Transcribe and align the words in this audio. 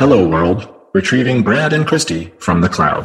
Hello 0.00 0.26
world, 0.26 0.66
retrieving 0.94 1.42
Brad 1.42 1.74
and 1.74 1.86
Kristy 1.86 2.32
from 2.40 2.62
the 2.62 2.70
cloud. 2.70 3.04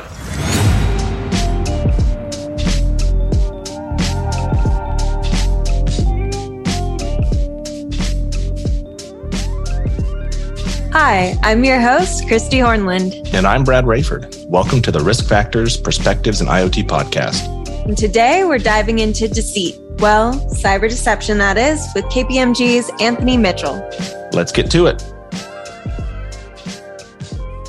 Hi, 10.93 11.37
I'm 11.43 11.65
your 11.65 11.81
host, 11.81 12.23
Kristy 12.27 12.63
Hornland. 12.63 13.33
And 13.33 13.45
I'm 13.45 13.65
Brad 13.65 13.83
Raiford. 13.83 14.47
Welcome 14.47 14.81
to 14.83 14.91
the 14.93 15.01
Risk 15.01 15.27
Factors, 15.27 15.75
Perspectives, 15.75 16.39
and 16.39 16.49
IoT 16.49 16.87
podcast. 16.87 17.45
And 17.83 17.97
today 17.97 18.45
we're 18.45 18.57
diving 18.57 18.99
into 18.99 19.27
deceit. 19.27 19.77
Well, 19.97 20.35
cyber 20.55 20.89
deception, 20.89 21.39
that 21.39 21.57
is, 21.57 21.85
with 21.93 22.05
KPMG's 22.05 22.89
Anthony 23.01 23.35
Mitchell. 23.35 23.85
Let's 24.31 24.53
get 24.53 24.71
to 24.71 24.85
it. 24.85 25.03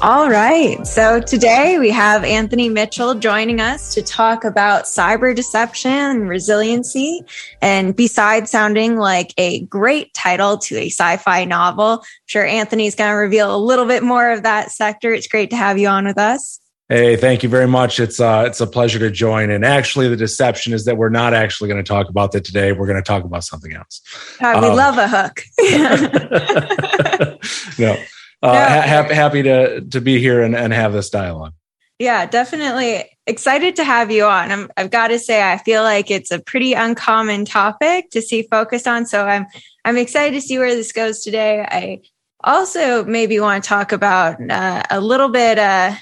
All 0.03 0.29
right. 0.29 0.87
So 0.87 1.21
today 1.21 1.79
we 1.79 1.89
have 1.89 2.23
Anthony 2.23 2.69
Mitchell 2.69 3.15
joining 3.15 3.63
us 3.63 3.95
to 3.95 4.03
talk 4.03 4.45
about 4.45 4.85
cyber 4.85 5.35
deception 5.35 5.91
and 5.91 6.29
resiliency. 6.29 7.23
And 7.63 7.97
besides 7.97 8.51
sounding 8.51 8.99
like 8.99 9.33
a 9.39 9.61
great 9.63 10.13
title 10.13 10.59
to 10.59 10.77
a 10.77 10.91
sci 10.91 11.17
fi 11.17 11.47
novel, 11.47 12.01
I'm 12.01 12.07
sure 12.27 12.45
Anthony's 12.45 12.95
going 12.95 13.11
to 13.11 13.17
reveal 13.17 13.57
a 13.57 13.57
little 13.57 13.87
bit 13.87 14.03
more 14.03 14.31
of 14.31 14.43
that 14.43 14.71
sector. 14.71 15.15
It's 15.15 15.29
great 15.29 15.49
to 15.51 15.57
have 15.57 15.79
you 15.79 15.89
on 15.89 16.05
with 16.05 16.19
us. 16.19 16.61
Hey, 16.91 17.17
thank 17.17 17.43
you 17.43 17.49
very 17.49 17.67
much. 17.67 17.99
It's 17.99 18.21
uh, 18.21 18.45
it's 18.47 18.61
a 18.61 18.67
pleasure 18.67 18.99
to 19.01 19.11
join. 19.11 19.51
And 19.51 19.65
actually, 19.65 20.09
the 20.09 20.17
deception 20.17 20.73
is 20.73 20.85
that 20.85 20.97
we're 20.97 21.09
not 21.09 21.35
actually 21.35 21.69
going 21.69 21.83
to 21.83 21.89
talk 21.89 22.09
about 22.09 22.31
that 22.33 22.45
today. 22.45 22.71
We're 22.71 22.87
going 22.87 23.03
to 23.03 23.03
talk 23.03 23.25
about 23.25 23.43
something 23.43 23.73
else. 23.73 24.03
We 24.41 24.47
um, 24.47 24.77
love 24.77 24.97
a 24.99 25.09
hook. 25.09 25.43
no, 27.79 27.97
uh, 28.43 28.83
ha- 28.83 29.15
happy 29.15 29.43
to 29.43 29.81
to 29.81 30.01
be 30.01 30.19
here 30.19 30.43
and, 30.43 30.55
and 30.55 30.73
have 30.73 30.93
this 30.93 31.11
dialogue. 31.11 31.53
Yeah, 31.99 32.27
definitely 32.27 33.11
excited 33.27 33.77
to 33.77 33.85
have 33.85 34.11
you 34.11 34.25
on. 34.25 34.53
I'm, 34.53 34.71
I've 34.77 34.91
got 34.91 35.09
to 35.09 35.19
say, 35.19 35.43
I 35.43 35.57
feel 35.57 35.83
like 35.83 36.11
it's 36.11 36.31
a 36.31 36.39
pretty 36.39 36.75
uncommon 36.75 37.47
topic 37.47 38.11
to 38.11 38.21
see 38.21 38.43
focused 38.43 38.87
on. 38.87 39.07
So 39.07 39.27
I'm 39.27 39.47
I'm 39.85 39.97
excited 39.97 40.35
to 40.35 40.47
see 40.47 40.59
where 40.59 40.75
this 40.75 40.93
goes 40.93 41.23
today. 41.23 41.67
I 41.67 42.03
also 42.45 43.05
maybe 43.05 43.41
want 43.41 43.65
to 43.65 43.69
talk 43.69 43.93
about 43.93 44.39
uh, 44.51 44.83
a 44.91 45.01
little 45.01 45.31
bit, 45.31 45.59
uh, 45.59 45.95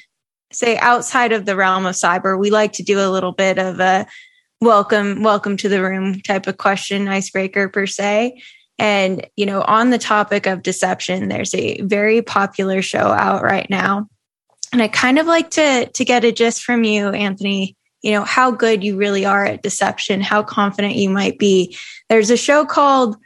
say 0.53 0.77
outside 0.79 1.33
of 1.33 1.47
the 1.47 1.55
realm 1.55 1.87
of 1.87 1.95
cyber. 1.95 2.39
We 2.39 2.51
like 2.51 2.73
to 2.75 2.83
do 2.83 2.99
a 2.99 3.11
little 3.11 3.33
bit 3.33 3.59
of 3.59 3.79
a 3.79 4.07
welcome 4.61 5.23
welcome 5.23 5.57
to 5.59 5.69
the 5.69 5.83
room 5.83 6.21
type 6.23 6.47
of 6.47 6.57
question 6.57 7.07
icebreaker 7.07 7.69
per 7.69 7.87
se 7.87 8.41
and, 8.79 9.27
you 9.37 9.47
know, 9.47 9.63
on 9.63 9.91
the 9.91 9.99
topic 9.99 10.47
of 10.47 10.63
deception, 10.63 11.29
there's 11.29 11.55
a 11.55 11.81
very 11.83 12.23
popular 12.23 12.83
show 12.83 12.99
out 12.99 13.43
right 13.43 13.69
now. 13.71 14.09
And 14.73 14.83
I 14.83 14.89
kind 14.89 15.19
of 15.19 15.27
like 15.27 15.51
to, 15.51 15.89
to 15.89 16.05
get 16.05 16.25
a 16.25 16.33
gist 16.33 16.63
from 16.63 16.83
you, 16.85 17.11
Anthony, 17.11 17.77
you 18.03 18.11
know, 18.11 18.25
how 18.25 18.51
good 18.51 18.83
you 18.83 18.97
really 18.97 19.25
are 19.25 19.45
at 19.47 19.63
deception, 19.63 20.21
how 20.21 20.43
confident 20.43 20.97
you 20.97 21.09
might 21.09 21.39
be. 21.39 21.77
There's 22.09 22.31
a 22.31 22.37
show 22.37 22.67
called 22.67 23.17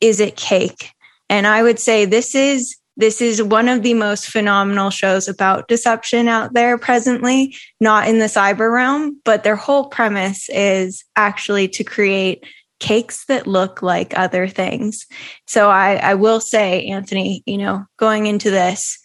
Is 0.00 0.20
It 0.20 0.36
Cake? 0.36 0.92
And 1.28 1.46
I 1.46 1.62
would 1.62 1.78
say 1.78 2.04
this 2.04 2.34
is 2.34 2.76
this 2.96 3.22
is 3.22 3.42
one 3.42 3.68
of 3.68 3.82
the 3.82 3.94
most 3.94 4.26
phenomenal 4.26 4.90
shows 4.90 5.26
about 5.26 5.66
deception 5.66 6.28
out 6.28 6.52
there 6.52 6.76
presently, 6.76 7.56
not 7.80 8.06
in 8.06 8.18
the 8.18 8.26
cyber 8.26 8.72
realm, 8.72 9.18
but 9.24 9.44
their 9.44 9.56
whole 9.56 9.86
premise 9.86 10.48
is 10.50 11.02
actually 11.16 11.68
to 11.68 11.84
create 11.84 12.44
cakes 12.82 13.26
that 13.26 13.46
look 13.46 13.80
like 13.80 14.18
other 14.18 14.48
things. 14.48 15.06
So 15.46 15.70
I, 15.70 15.94
I 15.94 16.14
will 16.14 16.40
say, 16.40 16.84
Anthony, 16.86 17.42
you 17.46 17.56
know, 17.56 17.86
going 17.96 18.26
into 18.26 18.50
this, 18.50 18.98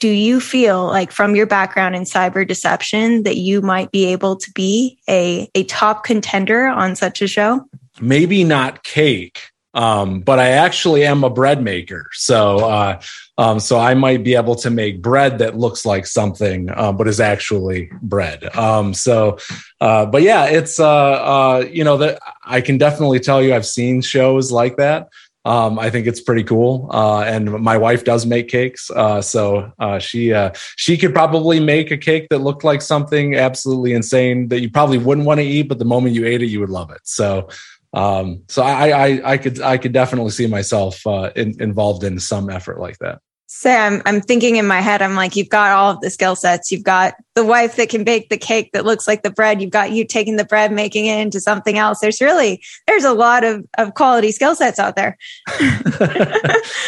do 0.00 0.08
you 0.08 0.40
feel 0.40 0.86
like 0.86 1.12
from 1.12 1.36
your 1.36 1.46
background 1.46 1.94
in 1.94 2.04
cyber 2.04 2.48
deception 2.48 3.22
that 3.24 3.36
you 3.36 3.60
might 3.60 3.92
be 3.92 4.06
able 4.06 4.36
to 4.36 4.50
be 4.52 4.98
a, 5.08 5.50
a 5.54 5.64
top 5.64 6.02
contender 6.02 6.66
on 6.66 6.96
such 6.96 7.20
a 7.20 7.28
show? 7.28 7.60
Maybe 8.00 8.42
not 8.42 8.84
cake, 8.84 9.49
um, 9.74 10.20
but 10.20 10.38
I 10.38 10.48
actually 10.48 11.04
am 11.04 11.22
a 11.24 11.30
bread 11.30 11.62
maker. 11.62 12.06
So, 12.12 12.58
uh, 12.58 13.00
um, 13.38 13.60
so 13.60 13.78
I 13.78 13.94
might 13.94 14.24
be 14.24 14.34
able 14.34 14.56
to 14.56 14.70
make 14.70 15.00
bread 15.00 15.38
that 15.38 15.56
looks 15.56 15.86
like 15.86 16.06
something, 16.06 16.70
uh, 16.70 16.92
but 16.92 17.08
is 17.08 17.20
actually 17.20 17.90
bread. 18.02 18.44
Um, 18.56 18.94
so, 18.94 19.38
uh, 19.80 20.06
but 20.06 20.22
yeah, 20.22 20.46
it's, 20.46 20.80
uh, 20.80 20.86
uh, 20.86 21.66
you 21.70 21.84
know, 21.84 21.96
that 21.98 22.20
I 22.44 22.60
can 22.60 22.78
definitely 22.78 23.20
tell 23.20 23.42
you 23.42 23.54
I've 23.54 23.66
seen 23.66 24.02
shows 24.02 24.50
like 24.50 24.76
that. 24.76 25.08
Um, 25.44 25.78
I 25.78 25.88
think 25.88 26.06
it's 26.06 26.20
pretty 26.20 26.44
cool. 26.44 26.90
Uh, 26.92 27.22
and 27.22 27.50
my 27.50 27.78
wife 27.78 28.04
does 28.04 28.26
make 28.26 28.48
cakes. 28.48 28.90
Uh, 28.90 29.22
so 29.22 29.72
uh, 29.78 29.98
she 29.98 30.34
uh, 30.34 30.50
she 30.76 30.98
could 30.98 31.14
probably 31.14 31.60
make 31.60 31.90
a 31.90 31.96
cake 31.96 32.26
that 32.28 32.40
looked 32.40 32.62
like 32.62 32.82
something 32.82 33.36
absolutely 33.36 33.94
insane 33.94 34.48
that 34.48 34.60
you 34.60 34.70
probably 34.70 34.98
wouldn't 34.98 35.26
want 35.26 35.40
to 35.40 35.46
eat, 35.46 35.62
but 35.62 35.78
the 35.78 35.86
moment 35.86 36.14
you 36.14 36.26
ate 36.26 36.42
it, 36.42 36.46
you 36.46 36.60
would 36.60 36.68
love 36.68 36.90
it. 36.90 37.00
So 37.04 37.48
um, 37.92 38.42
so 38.48 38.62
I, 38.62 38.88
I, 38.88 39.32
I 39.32 39.38
could, 39.38 39.60
I 39.60 39.78
could 39.78 39.92
definitely 39.92 40.30
see 40.30 40.46
myself 40.46 41.06
uh, 41.06 41.30
in, 41.34 41.60
involved 41.60 42.04
in 42.04 42.20
some 42.20 42.50
effort 42.50 42.78
like 42.78 42.98
that. 42.98 43.20
Say, 43.52 43.76
I'm, 43.76 44.00
I'm 44.06 44.20
thinking 44.20 44.56
in 44.56 44.66
my 44.66 44.80
head, 44.80 45.02
I'm 45.02 45.16
like, 45.16 45.34
you've 45.34 45.48
got 45.48 45.72
all 45.72 45.90
of 45.90 46.00
the 46.00 46.08
skill 46.08 46.36
sets. 46.36 46.70
You've 46.70 46.84
got 46.84 47.14
the 47.34 47.44
wife 47.44 47.74
that 47.76 47.88
can 47.88 48.04
bake 48.04 48.28
the 48.28 48.38
cake 48.38 48.70
that 48.72 48.84
looks 48.84 49.08
like 49.08 49.24
the 49.24 49.30
bread. 49.30 49.60
You've 49.60 49.72
got 49.72 49.90
you 49.90 50.06
taking 50.06 50.36
the 50.36 50.44
bread, 50.44 50.70
making 50.70 51.06
it 51.06 51.18
into 51.18 51.40
something 51.40 51.76
else. 51.76 51.98
There's 51.98 52.20
really, 52.20 52.62
there's 52.86 53.02
a 53.02 53.12
lot 53.12 53.42
of, 53.42 53.66
of 53.76 53.94
quality 53.94 54.30
skill 54.30 54.54
sets 54.54 54.78
out 54.78 54.94
there. 54.94 55.18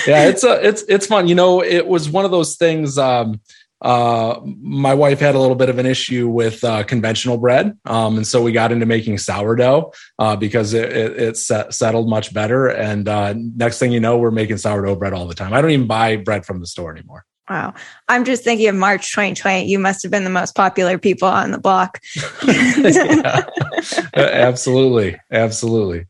yeah, 0.06 0.28
it's 0.28 0.44
a, 0.44 0.64
it's, 0.64 0.84
it's 0.88 1.06
fun. 1.06 1.26
You 1.26 1.34
know, 1.34 1.64
it 1.64 1.88
was 1.88 2.08
one 2.08 2.24
of 2.24 2.30
those 2.30 2.54
things, 2.54 2.96
um, 2.96 3.40
uh, 3.82 4.40
my 4.44 4.94
wife 4.94 5.18
had 5.18 5.34
a 5.34 5.38
little 5.38 5.56
bit 5.56 5.68
of 5.68 5.78
an 5.78 5.86
issue 5.86 6.28
with 6.28 6.62
uh, 6.62 6.84
conventional 6.84 7.36
bread, 7.36 7.76
um, 7.84 8.16
and 8.16 8.26
so 8.26 8.40
we 8.40 8.52
got 8.52 8.70
into 8.72 8.86
making 8.86 9.18
sourdough 9.18 9.92
uh, 10.18 10.36
because 10.36 10.72
it, 10.72 10.90
it, 10.90 11.20
it 11.20 11.36
set, 11.36 11.74
settled 11.74 12.08
much 12.08 12.32
better. 12.32 12.68
And 12.68 13.08
uh, 13.08 13.34
next 13.36 13.78
thing 13.78 13.92
you 13.92 14.00
know, 14.00 14.16
we're 14.18 14.30
making 14.30 14.58
sourdough 14.58 14.96
bread 14.96 15.12
all 15.12 15.26
the 15.26 15.34
time. 15.34 15.52
I 15.52 15.60
don't 15.60 15.72
even 15.72 15.86
buy 15.88 16.16
bread 16.16 16.46
from 16.46 16.60
the 16.60 16.66
store 16.66 16.92
anymore. 16.92 17.24
Wow. 17.50 17.74
I'm 18.08 18.24
just 18.24 18.44
thinking 18.44 18.68
of 18.68 18.76
March 18.76 19.12
2020. 19.12 19.66
You 19.66 19.78
must 19.78 20.02
have 20.02 20.12
been 20.12 20.24
the 20.24 20.30
most 20.30 20.54
popular 20.54 20.96
people 20.96 21.28
on 21.28 21.50
the 21.50 21.58
block. 21.58 22.00
absolutely. 24.14 25.18
Absolutely. 25.30 26.06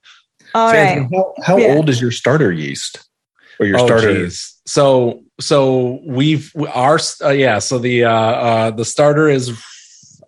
All 0.55 0.71
so 0.71 0.77
right. 0.77 1.09
How, 1.11 1.35
how 1.43 1.57
yeah. 1.57 1.75
old 1.75 1.89
is 1.89 2.01
your 2.01 2.11
starter 2.11 2.53
yeast 2.53 3.09
or 3.59 3.67
your 3.67 3.81
oh, 3.81 3.87
starter? 3.87 4.25
Geez. 4.25 4.61
So 4.67 5.23
so 5.43 6.01
we've 6.05 6.53
our 6.73 6.99
uh, 7.23 7.31
yeah 7.31 7.59
so 7.59 7.79
the 7.79 8.05
uh, 8.05 8.11
uh 8.11 8.71
the 8.71 8.85
starter 8.85 9.29
is 9.29 9.53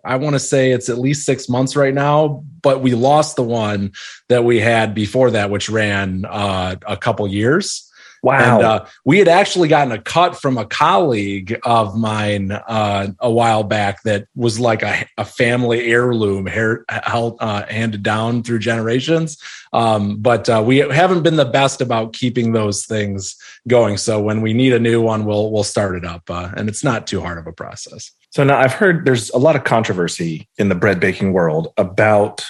i 0.03 0.15
want 0.15 0.33
to 0.33 0.39
say 0.39 0.71
it's 0.71 0.89
at 0.89 0.97
least 0.97 1.25
six 1.25 1.49
months 1.49 1.75
right 1.75 1.93
now 1.93 2.43
but 2.61 2.81
we 2.81 2.93
lost 2.93 3.35
the 3.35 3.43
one 3.43 3.91
that 4.29 4.43
we 4.43 4.59
had 4.59 4.93
before 4.93 5.31
that 5.31 5.49
which 5.49 5.69
ran 5.69 6.25
uh 6.25 6.75
a 6.87 6.97
couple 6.97 7.27
years 7.27 7.91
Wow. 8.25 8.55
And 8.55 8.65
uh, 8.65 8.85
we 9.05 9.19
had 9.19 9.27
actually 9.27 9.67
gotten 9.67 9.91
a 9.91 10.01
cut 10.01 10.35
from 10.35 10.57
a 10.57 10.65
colleague 10.65 11.59
of 11.61 11.95
mine 11.95 12.51
uh, 12.51 13.09
a 13.19 13.29
while 13.29 13.61
back 13.61 14.01
that 14.01 14.25
was 14.35 14.59
like 14.59 14.81
a, 14.81 15.05
a 15.19 15.23
family 15.23 15.85
heirloom 15.85 16.47
hair, 16.47 16.85
held, 16.89 17.37
uh, 17.39 17.67
handed 17.67 18.01
down 18.01 18.41
through 18.41 18.59
generations. 18.59 19.37
Um, 19.73 20.17
but 20.17 20.49
uh, 20.49 20.63
we 20.65 20.77
haven't 20.77 21.21
been 21.21 21.35
the 21.35 21.45
best 21.45 21.81
about 21.81 22.13
keeping 22.13 22.53
those 22.53 22.87
things 22.87 23.35
going. 23.67 23.97
So 23.97 24.19
when 24.19 24.41
we 24.41 24.53
need 24.53 24.73
a 24.73 24.79
new 24.79 25.03
one, 25.03 25.25
we'll, 25.25 25.51
we'll 25.51 25.63
start 25.63 25.95
it 25.95 26.03
up. 26.03 26.27
Uh, 26.27 26.49
and 26.57 26.67
it's 26.67 26.83
not 26.83 27.05
too 27.05 27.21
hard 27.21 27.37
of 27.37 27.45
a 27.45 27.53
process. 27.53 28.11
So 28.31 28.43
now 28.43 28.57
I've 28.57 28.73
heard 28.73 29.05
there's 29.05 29.29
a 29.29 29.37
lot 29.37 29.55
of 29.55 29.65
controversy 29.65 30.49
in 30.57 30.69
the 30.69 30.75
bread 30.75 30.99
baking 30.99 31.31
world 31.31 31.67
about 31.77 32.43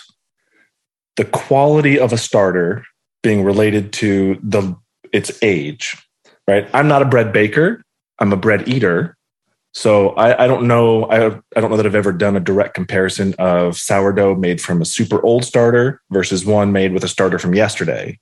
the 1.17 1.25
quality 1.25 1.99
of 1.99 2.13
a 2.13 2.17
starter 2.17 2.85
being 3.23 3.43
related 3.43 3.91
to 3.91 4.39
the 4.41 4.73
its 5.15 5.31
age, 5.41 5.97
right? 6.47 6.69
I'm 6.73 6.87
not 6.87 7.01
a 7.01 7.05
bread 7.05 7.31
baker. 7.31 7.81
I'm 8.19 8.33
a 8.33 8.37
bread 8.37 8.67
eater. 8.67 9.15
So 9.73 10.09
I, 10.11 10.43
I, 10.43 10.47
don't 10.47 10.67
know. 10.67 11.05
I, 11.05 11.27
I 11.55 11.61
don't 11.61 11.69
know 11.69 11.77
that 11.77 11.85
I've 11.85 11.95
ever 11.95 12.13
done 12.13 12.35
a 12.35 12.39
direct 12.39 12.75
comparison 12.75 13.33
of 13.39 13.77
sourdough 13.77 14.35
made 14.35 14.61
from 14.61 14.81
a 14.81 14.85
super 14.85 15.21
old 15.23 15.43
starter 15.43 16.01
versus 16.11 16.45
one 16.45 16.71
made 16.71 16.93
with 16.93 17.03
a 17.03 17.07
starter 17.07 17.39
from 17.39 17.55
yesterday. 17.55 18.19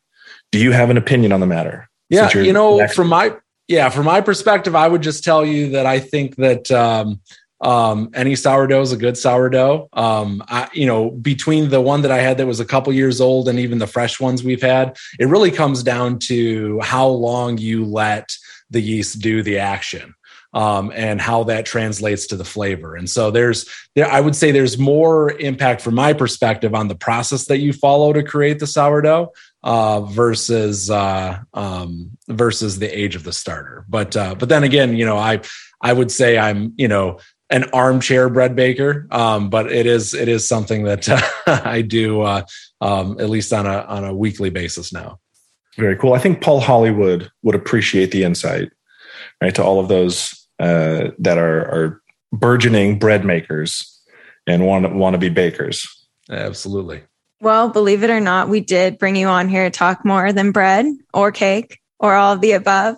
Do 0.51 0.59
you 0.59 0.71
have 0.71 0.89
an 0.89 0.97
opinion 0.97 1.31
on 1.31 1.39
the 1.39 1.47
matter? 1.47 1.89
Yeah, 2.09 2.31
you 2.37 2.53
know, 2.53 2.87
from 2.87 3.07
my 3.07 3.35
yeah, 3.67 3.89
from 3.89 4.05
my 4.05 4.21
perspective, 4.21 4.75
I 4.75 4.87
would 4.87 5.01
just 5.01 5.23
tell 5.23 5.45
you 5.45 5.69
that 5.69 5.85
I 5.85 5.99
think 5.99 6.35
that 6.35 6.69
um, 6.71 7.21
um, 7.63 8.09
any 8.13 8.35
sourdough 8.35 8.81
is 8.81 8.91
a 8.91 8.97
good 8.97 9.17
sourdough. 9.17 9.87
Um, 9.93 10.43
I, 10.49 10.69
you 10.73 10.85
know, 10.85 11.11
between 11.11 11.69
the 11.69 11.79
one 11.79 12.01
that 12.01 12.11
I 12.11 12.19
had 12.19 12.37
that 12.37 12.45
was 12.45 12.59
a 12.59 12.65
couple 12.65 12.91
years 12.91 13.21
old 13.21 13.47
and 13.47 13.57
even 13.57 13.79
the 13.79 13.87
fresh 13.87 14.19
ones 14.19 14.43
we've 14.43 14.61
had, 14.61 14.97
it 15.17 15.27
really 15.27 15.49
comes 15.49 15.81
down 15.81 16.19
to 16.19 16.79
how 16.81 17.07
long 17.07 17.57
you 17.57 17.85
let 17.85 18.35
the 18.69 18.81
yeast 18.81 19.19
do 19.19 19.41
the 19.41 19.59
action. 19.59 20.13
Um, 20.55 20.91
and 20.93 21.19
how 21.19 21.45
that 21.45 21.65
translates 21.65 22.27
to 22.27 22.35
the 22.35 22.45
flavor. 22.45 22.95
And 22.95 23.09
so 23.09 23.31
there's 23.31 23.67
there, 23.95 24.07
I 24.07 24.21
would 24.21 24.35
say 24.35 24.51
there's 24.51 24.77
more 24.77 25.31
impact 25.39 25.81
from 25.81 25.95
my 25.95 26.13
perspective 26.13 26.75
on 26.75 26.89
the 26.89 26.95
process 26.95 27.47
that 27.47 27.57
you 27.57 27.73
follow 27.73 28.13
to 28.13 28.21
create 28.21 28.59
the 28.59 28.67
sourdough 28.67 29.31
uh, 29.63 30.01
versus 30.01 30.91
uh, 30.91 31.39
um, 31.55 32.11
versus 32.27 32.77
the 32.77 32.85
age 32.85 33.15
of 33.15 33.23
the 33.23 33.33
starter. 33.33 33.83
But 33.89 34.15
uh, 34.15 34.35
but 34.35 34.47
then 34.47 34.63
again, 34.63 34.95
you 34.95 35.07
know, 35.07 35.17
I 35.17 35.41
I 35.83 35.91
would 35.91 36.11
say 36.11 36.37
I'm, 36.37 36.73
you 36.77 36.87
know, 36.87 37.19
an 37.49 37.65
armchair 37.71 38.29
bread 38.29 38.55
baker, 38.55 39.07
um, 39.11 39.49
but 39.49 39.71
it 39.71 39.85
is 39.85 40.13
it 40.13 40.27
is 40.27 40.47
something 40.47 40.83
that 40.83 41.07
uh, 41.09 41.21
I 41.65 41.81
do 41.81 42.21
uh, 42.21 42.45
um, 42.81 43.19
at 43.19 43.29
least 43.29 43.53
on 43.53 43.65
a 43.65 43.81
on 43.81 44.03
a 44.03 44.13
weekly 44.13 44.49
basis 44.49 44.91
now. 44.93 45.19
Very 45.77 45.95
cool. 45.97 46.13
I 46.13 46.19
think 46.19 46.41
Paul 46.41 46.59
Hollywood 46.59 47.31
would 47.41 47.55
appreciate 47.55 48.11
the 48.11 48.23
insight, 48.23 48.71
right, 49.41 49.55
to 49.55 49.63
all 49.63 49.79
of 49.79 49.87
those 49.87 50.47
uh, 50.59 51.09
that 51.19 51.37
are, 51.37 51.61
are 51.61 52.01
burgeoning 52.31 52.99
bread 52.99 53.25
makers 53.25 54.01
and 54.47 54.65
want 54.65 54.93
want 54.93 55.13
to 55.13 55.17
be 55.17 55.29
bakers. 55.29 55.87
Absolutely. 56.29 57.03
Well, 57.41 57.69
believe 57.69 58.03
it 58.03 58.09
or 58.09 58.21
not, 58.21 58.47
we 58.47 58.61
did 58.61 58.97
bring 58.97 59.15
you 59.15 59.27
on 59.27 59.49
here 59.49 59.65
to 59.65 59.69
talk 59.69 60.05
more 60.05 60.31
than 60.31 60.51
bread 60.51 60.85
or 61.13 61.31
cake 61.31 61.79
or 61.99 62.15
all 62.15 62.33
of 62.33 62.41
the 62.41 62.53
above. 62.53 62.95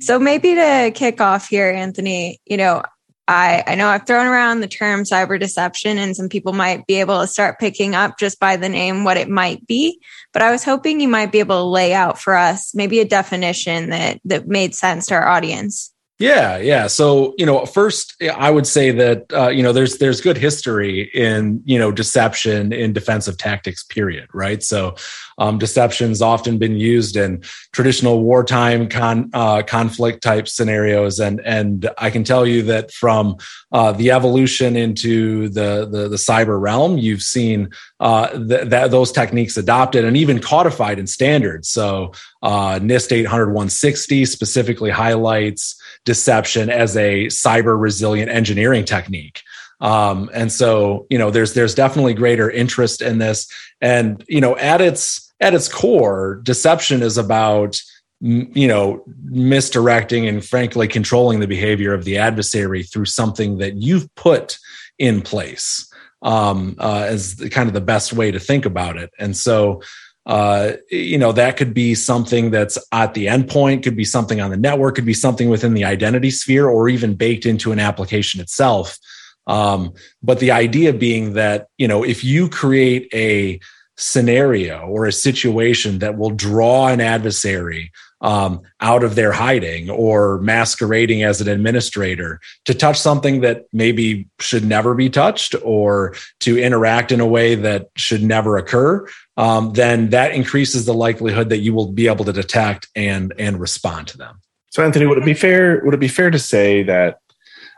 So 0.00 0.18
maybe 0.18 0.54
to 0.54 0.92
kick 0.94 1.20
off 1.20 1.48
here, 1.48 1.70
Anthony, 1.70 2.40
you 2.44 2.56
know, 2.56 2.82
I, 3.28 3.64
I 3.66 3.74
know 3.74 3.88
I've 3.88 4.06
thrown 4.06 4.26
around 4.26 4.60
the 4.60 4.68
term 4.68 5.02
cyber 5.02 5.38
deception 5.38 5.98
and 5.98 6.16
some 6.16 6.28
people 6.28 6.52
might 6.52 6.86
be 6.86 7.00
able 7.00 7.20
to 7.20 7.26
start 7.26 7.58
picking 7.58 7.94
up 7.94 8.18
just 8.18 8.38
by 8.38 8.56
the 8.56 8.68
name 8.68 9.02
what 9.02 9.16
it 9.16 9.28
might 9.28 9.66
be. 9.66 10.00
But 10.32 10.42
I 10.42 10.52
was 10.52 10.62
hoping 10.62 11.00
you 11.00 11.08
might 11.08 11.32
be 11.32 11.40
able 11.40 11.58
to 11.58 11.64
lay 11.68 11.92
out 11.92 12.20
for 12.20 12.34
us 12.36 12.74
maybe 12.74 13.00
a 13.00 13.04
definition 13.04 13.90
that 13.90 14.20
that 14.24 14.46
made 14.46 14.74
sense 14.74 15.06
to 15.06 15.14
our 15.14 15.26
audience. 15.26 15.92
Yeah, 16.18 16.56
yeah. 16.56 16.86
So 16.86 17.34
you 17.36 17.44
know, 17.44 17.66
first 17.66 18.14
I 18.34 18.50
would 18.50 18.66
say 18.66 18.90
that 18.90 19.32
uh, 19.34 19.48
you 19.48 19.62
know 19.62 19.72
there's 19.72 19.98
there's 19.98 20.22
good 20.22 20.38
history 20.38 21.10
in 21.12 21.62
you 21.66 21.78
know 21.78 21.92
deception 21.92 22.72
in 22.72 22.94
defensive 22.94 23.36
tactics. 23.36 23.84
Period. 23.84 24.28
Right. 24.32 24.62
So 24.62 24.96
um, 25.38 25.58
deception's 25.58 26.22
often 26.22 26.58
been 26.58 26.76
used 26.76 27.16
in 27.16 27.42
traditional 27.72 28.22
wartime 28.22 28.88
con, 28.88 29.30
uh, 29.34 29.62
conflict 29.62 30.22
type 30.22 30.48
scenarios, 30.48 31.18
and 31.20 31.40
and 31.44 31.88
I 31.98 32.10
can 32.10 32.24
tell 32.24 32.46
you 32.46 32.62
that 32.62 32.92
from 32.92 33.36
uh, 33.72 33.92
the 33.92 34.10
evolution 34.10 34.76
into 34.76 35.48
the, 35.48 35.86
the 35.90 36.08
the, 36.08 36.16
cyber 36.16 36.60
realm, 36.60 36.98
you've 36.98 37.22
seen 37.22 37.70
uh, 38.00 38.28
th- 38.28 38.68
that 38.68 38.90
those 38.90 39.12
techniques 39.12 39.56
adopted 39.56 40.04
and 40.04 40.16
even 40.16 40.40
codified 40.40 40.98
in 40.98 41.06
standards. 41.06 41.68
So 41.68 42.12
uh, 42.42 42.78
NIST 42.80 43.12
800 43.12 43.46
160 43.46 44.24
specifically 44.24 44.90
highlights 44.90 45.80
deception 46.04 46.70
as 46.70 46.96
a 46.96 47.26
cyber 47.26 47.78
resilient 47.78 48.30
engineering 48.30 48.84
technique. 48.84 49.42
Um, 49.80 50.30
and 50.32 50.50
so, 50.50 51.06
you 51.10 51.18
know, 51.18 51.30
there's 51.30 51.54
there's 51.54 51.74
definitely 51.74 52.14
greater 52.14 52.50
interest 52.50 53.02
in 53.02 53.18
this. 53.18 53.50
And 53.80 54.24
you 54.28 54.40
know, 54.40 54.56
at 54.56 54.80
its 54.80 55.25
at 55.40 55.54
its 55.54 55.68
core, 55.68 56.40
deception 56.42 57.02
is 57.02 57.18
about 57.18 57.80
you 58.20 58.66
know 58.66 59.04
misdirecting 59.24 60.26
and 60.26 60.42
frankly 60.42 60.88
controlling 60.88 61.40
the 61.40 61.46
behavior 61.46 61.92
of 61.92 62.04
the 62.04 62.16
adversary 62.16 62.82
through 62.82 63.04
something 63.04 63.58
that 63.58 63.76
you've 63.76 64.12
put 64.14 64.58
in 64.98 65.20
place 65.20 65.92
um, 66.22 66.74
uh, 66.78 67.16
kind 67.50 67.68
of 67.68 67.74
the 67.74 67.80
best 67.80 68.12
way 68.12 68.30
to 68.30 68.40
think 68.40 68.66
about 68.66 68.96
it. 68.96 69.10
And 69.18 69.36
so, 69.36 69.82
uh, 70.26 70.72
you 70.90 71.18
know, 71.18 71.32
that 71.32 71.56
could 71.56 71.72
be 71.72 71.94
something 71.94 72.50
that's 72.50 72.78
at 72.90 73.14
the 73.14 73.26
endpoint, 73.26 73.84
could 73.84 73.96
be 73.96 74.04
something 74.04 74.40
on 74.40 74.50
the 74.50 74.56
network, 74.56 74.96
could 74.96 75.06
be 75.06 75.14
something 75.14 75.48
within 75.48 75.74
the 75.74 75.84
identity 75.84 76.30
sphere, 76.30 76.68
or 76.68 76.88
even 76.88 77.14
baked 77.14 77.46
into 77.46 77.70
an 77.70 77.78
application 77.78 78.40
itself. 78.40 78.98
Um, 79.46 79.94
but 80.22 80.40
the 80.40 80.50
idea 80.50 80.92
being 80.92 81.34
that, 81.34 81.68
you 81.78 81.86
know, 81.86 82.02
if 82.02 82.24
you 82.24 82.48
create 82.48 83.08
a 83.14 83.60
scenario 83.96 84.80
or 84.86 85.06
a 85.06 85.12
situation 85.12 85.98
that 86.00 86.18
will 86.18 86.30
draw 86.30 86.88
an 86.88 87.00
adversary 87.00 87.90
um, 88.20 88.62
out 88.80 89.04
of 89.04 89.14
their 89.14 89.32
hiding 89.32 89.90
or 89.90 90.40
masquerading 90.40 91.22
as 91.22 91.40
an 91.40 91.48
administrator 91.48 92.40
to 92.64 92.74
touch 92.74 92.98
something 92.98 93.40
that 93.42 93.66
maybe 93.72 94.26
should 94.40 94.64
never 94.64 94.94
be 94.94 95.10
touched 95.10 95.54
or 95.62 96.14
to 96.40 96.58
interact 96.58 97.12
in 97.12 97.20
a 97.20 97.26
way 97.26 97.54
that 97.54 97.90
should 97.96 98.22
never 98.22 98.56
occur, 98.56 99.06
um, 99.36 99.72
then 99.74 100.10
that 100.10 100.32
increases 100.32 100.86
the 100.86 100.94
likelihood 100.94 101.50
that 101.50 101.58
you 101.58 101.74
will 101.74 101.92
be 101.92 102.08
able 102.08 102.24
to 102.24 102.32
detect 102.32 102.88
and 102.96 103.34
and 103.38 103.60
respond 103.60 104.08
to 104.08 104.18
them. 104.18 104.40
So, 104.70 104.84
Anthony, 104.84 105.06
would 105.06 105.18
it 105.18 105.24
be 105.24 105.34
fair? 105.34 105.82
Would 105.84 105.94
it 105.94 106.00
be 106.00 106.08
fair 106.08 106.30
to 106.30 106.38
say 106.38 106.82
that? 106.84 107.20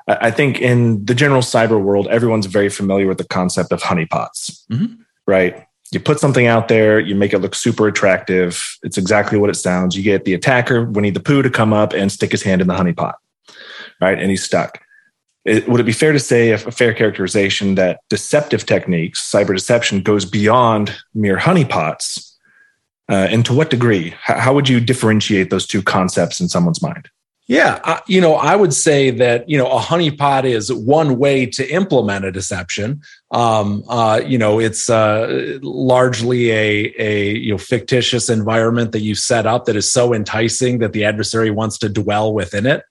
I 0.07 0.31
think 0.31 0.59
in 0.59 1.05
the 1.05 1.15
general 1.15 1.43
cyber 1.43 1.79
world, 1.79 2.09
everyone's 2.09 2.47
very 2.47 2.71
familiar 2.71 3.07
with 3.07 3.19
the 3.19 3.27
concept 3.27 3.73
of 3.73 3.83
honeypots, 3.83 4.65
mm-hmm. 4.71 4.95
right? 5.27 5.68
You 5.93 6.01
put 6.01 6.21
something 6.21 6.47
out 6.47 6.69
there, 6.69 7.01
you 7.01 7.15
make 7.15 7.33
it 7.33 7.39
look 7.39 7.55
super 7.55 7.89
attractive. 7.89 8.63
It's 8.83 8.99
exactly 8.99 9.39
what 9.39 9.51
it 9.51 9.55
sounds. 9.55 9.97
You 9.97 10.03
get 10.03 10.25
the 10.25 10.35
attacker, 10.35 10.85
Winnie 10.85 11.11
the 11.11 11.21
Pooh, 11.21 11.43
to 11.43 11.51
come 11.51 11.73
up 11.73 11.93
and 11.93 12.13
stick 12.13 12.33
his 12.33 12.43
hand 12.43 12.61
in 12.61 12.67
the 12.67 12.75
honeypot, 12.75 13.15
right? 14.01 14.19
And 14.19 14.31
he's 14.31 14.45
stuck. 14.45 14.81
It, 15.45 15.67
would 15.69 15.81
it 15.81 15.85
be 15.85 15.93
fair 15.93 16.13
to 16.13 16.19
say, 16.19 16.51
a 16.51 16.59
fair 16.59 16.93
characterization, 16.93 17.75
that 17.77 18.01
deceptive 18.11 18.67
techniques, 18.67 19.31
cyber 19.31 19.55
deception, 19.55 20.03
goes 20.03 20.25
beyond 20.25 20.95
mere 21.15 21.39
honeypots? 21.39 22.35
Uh, 23.11 23.27
and 23.31 23.47
to 23.47 23.55
what 23.55 23.71
degree? 23.71 24.15
How 24.21 24.53
would 24.53 24.69
you 24.69 24.81
differentiate 24.81 25.49
those 25.49 25.67
two 25.67 25.83
concepts 25.83 26.41
in 26.41 26.49
someone's 26.49 26.83
mind? 26.83 27.09
Yeah, 27.49 27.81
uh, 27.83 28.01
you 28.07 28.21
know, 28.21 28.35
I 28.35 28.55
would 28.55 28.75
say 28.75 29.11
that 29.11 29.49
you 29.49 29.57
know 29.57 29.69
a 29.69 29.81
honeypot 29.81 30.45
is 30.45 30.71
one 30.71 31.19
way 31.19 31.47
to 31.47 31.67
implement 31.73 32.27
a 32.27 32.31
deception. 32.31 33.01
Um, 33.31 33.85
uh, 33.89 34.21
you 34.25 34.37
know, 34.37 34.61
it's 34.61 34.91
uh, 34.91 35.59
largely 35.63 36.51
a 36.51 36.95
a 36.99 37.35
you 37.35 37.53
know 37.53 37.59
fictitious 37.59 38.29
environment 38.29 38.93
that 38.93 39.01
you 39.01 39.15
set 39.15 39.47
up 39.47 39.65
that 39.65 39.77
is 39.77 39.91
so 39.91 40.13
enticing 40.13 40.81
that 40.81 40.93
the 40.93 41.05
adversary 41.05 41.51
wants 41.51 41.79
to 41.79 41.89
dwell 41.89 42.35
within 42.35 42.67
it. 42.67 42.83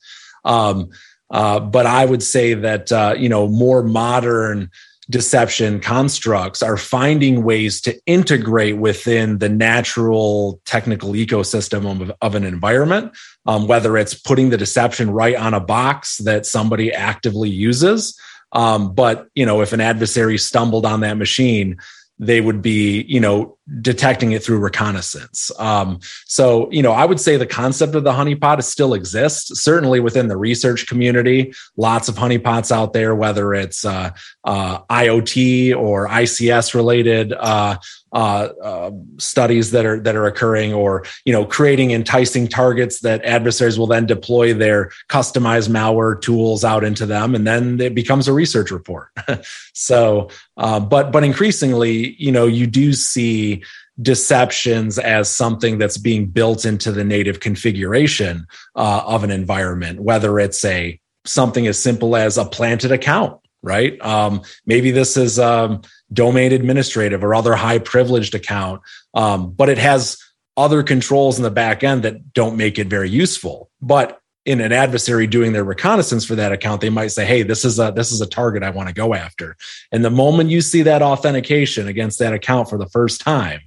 Um, 0.44 0.90
uh, 1.30 1.60
but 1.60 1.86
I 1.86 2.06
would 2.06 2.24
say 2.24 2.56
that 2.56 2.92
uh, 2.92 3.14
you 3.16 3.30
know 3.30 3.48
more 3.48 3.84
modern 3.84 4.72
deception 5.10 5.80
constructs 5.80 6.62
are 6.62 6.78
finding 6.78 7.44
ways 7.44 7.80
to 7.82 7.98
integrate 8.06 8.78
within 8.78 9.38
the 9.38 9.50
natural 9.50 10.62
technical 10.66 11.14
ecosystem 11.14 12.02
of, 12.02 12.12
of 12.22 12.36
an 12.36 12.44
environment, 12.44 13.16
um, 13.46 13.68
whether 13.68 13.98
it's 13.98 14.14
putting 14.14 14.50
the 14.50 14.58
deception 14.58 15.10
right 15.12 15.36
on 15.36 15.54
a 15.54 15.60
box 15.60 16.18
that 16.18 16.46
somebody 16.46 16.92
actively 16.92 17.50
uses. 17.50 18.20
Um, 18.52 18.94
but 18.94 19.28
you 19.36 19.46
know, 19.46 19.62
if 19.62 19.74
an 19.74 19.82
adversary 19.82 20.38
stumbled 20.38 20.86
on 20.86 21.02
that 21.02 21.18
machine, 21.18 21.78
they 22.20 22.42
would 22.42 22.62
be, 22.62 23.04
you 23.04 23.20
know, 23.20 23.58
detecting 23.82 24.32
it 24.32 24.44
through 24.44 24.60
reconnaissance. 24.60 25.52
Um, 25.60 26.00
so, 26.26 26.72
you 26.72 26.82
know, 26.82 26.92
I 26.92 27.06
would 27.06 27.20
say 27.20 27.38
the 27.38 27.46
concept 27.46 27.96
of 27.96 28.04
the 28.04 28.12
honeypot 28.12 28.64
still 28.64 28.94
exists, 28.94 29.62
certainly 29.62 30.00
within 30.00 30.28
the 30.28 30.38
research 30.38 30.88
community. 30.88 31.54
Lots 31.76 32.08
of 32.08 32.16
honeypots 32.16 32.72
out 32.72 32.94
there, 32.94 33.14
whether 33.14 33.54
it's 33.54 33.86
uh, 33.86 34.12
uh, 34.44 34.80
IoT 34.84 35.78
or 35.78 36.08
ICS 36.08 36.74
related 36.74 37.34
uh, 37.34 37.78
uh, 38.18 38.50
uh, 38.64 38.92
studies 39.20 39.70
that 39.70 39.86
are 39.86 40.00
that 40.00 40.16
are 40.16 40.26
occurring, 40.26 40.74
or 40.74 41.06
you 41.24 41.32
know, 41.32 41.46
creating 41.46 41.92
enticing 41.92 42.48
targets 42.48 43.02
that 43.02 43.24
adversaries 43.24 43.78
will 43.78 43.86
then 43.86 44.08
deploy 44.08 44.56
their 44.56 44.90
customized 45.08 45.70
malware 45.70 46.20
tools 46.20 46.64
out 46.64 46.84
into 46.84 47.06
them, 47.06 47.36
and 47.36 47.46
then 47.46 47.80
it 47.80 47.94
becomes 47.94 48.28
a 48.28 48.34
research 48.34 48.72
report. 48.72 49.10
so, 49.74 50.32
uh, 50.58 50.80
but 50.80 51.12
but 51.12 51.24
increasingly, 51.24 52.16
you 52.18 52.32
know, 52.32 52.48
you 52.48 52.66
do 52.66 52.92
see 52.92 53.64
deceptions 54.02 54.98
as 54.98 55.30
something 55.30 55.78
that's 55.78 56.00
being 56.00 56.26
built 56.26 56.66
into 56.66 56.92
the 56.92 57.04
native 57.04 57.40
configuration 57.40 58.48
uh, 58.76 59.04
of 59.06 59.24
an 59.24 59.30
environment, 59.30 60.00
whether 60.00 60.40
it's 60.40 60.66
a 60.66 61.00
something 61.24 61.68
as 61.68 61.78
simple 61.78 62.16
as 62.16 62.40
a 62.40 62.46
planted 62.46 62.92
account, 62.92 63.40
right? 63.62 64.04
Um, 64.04 64.42
maybe 64.66 64.90
this 64.90 65.18
is 65.18 65.38
um, 65.38 65.84
domain 66.12 66.52
administrative 66.52 67.24
or 67.24 67.36
other 67.36 67.56
high 67.56 67.80
privileged 67.80 68.36
account, 68.36 68.82
um, 69.14 69.52
but 69.52 69.70
it 69.70 69.78
has 69.78 70.18
other 70.56 70.82
controls 70.84 71.38
in 71.38 71.44
the 71.44 71.52
back 71.52 71.84
end 71.84 72.04
that 72.04 72.34
don't 72.34 72.58
make 72.58 72.80
it 72.80 72.88
very 72.88 73.10
useful. 73.10 73.70
But 73.82 74.20
in 74.48 74.62
an 74.62 74.72
adversary 74.72 75.28
doing 75.28 75.52
their 75.52 75.66
reconnaissance 75.66 76.24
for 76.24 76.36
that 76.36 76.54
account, 76.54 76.80
they 76.80 76.90
might 76.90 77.10
say, 77.10 77.26
"Hey, 77.26 77.44
this 77.44 77.66
is 77.66 77.80
a 77.80 77.92
this 77.96 78.12
is 78.12 78.22
a 78.22 78.26
target 78.26 78.64
I 78.64 78.70
want 78.70 78.88
to 78.88 78.96
go 78.96 79.14
after." 79.14 79.58
And 79.92 80.04
the 80.04 80.10
moment 80.10 80.50
you 80.50 80.62
see 80.62 80.84
that 80.84 81.02
authentication 81.02 81.88
against 81.88 82.18
that 82.20 82.34
account 82.34 82.70
for 82.70 82.78
the 82.78 82.88
first 82.88 83.20
time, 83.20 83.60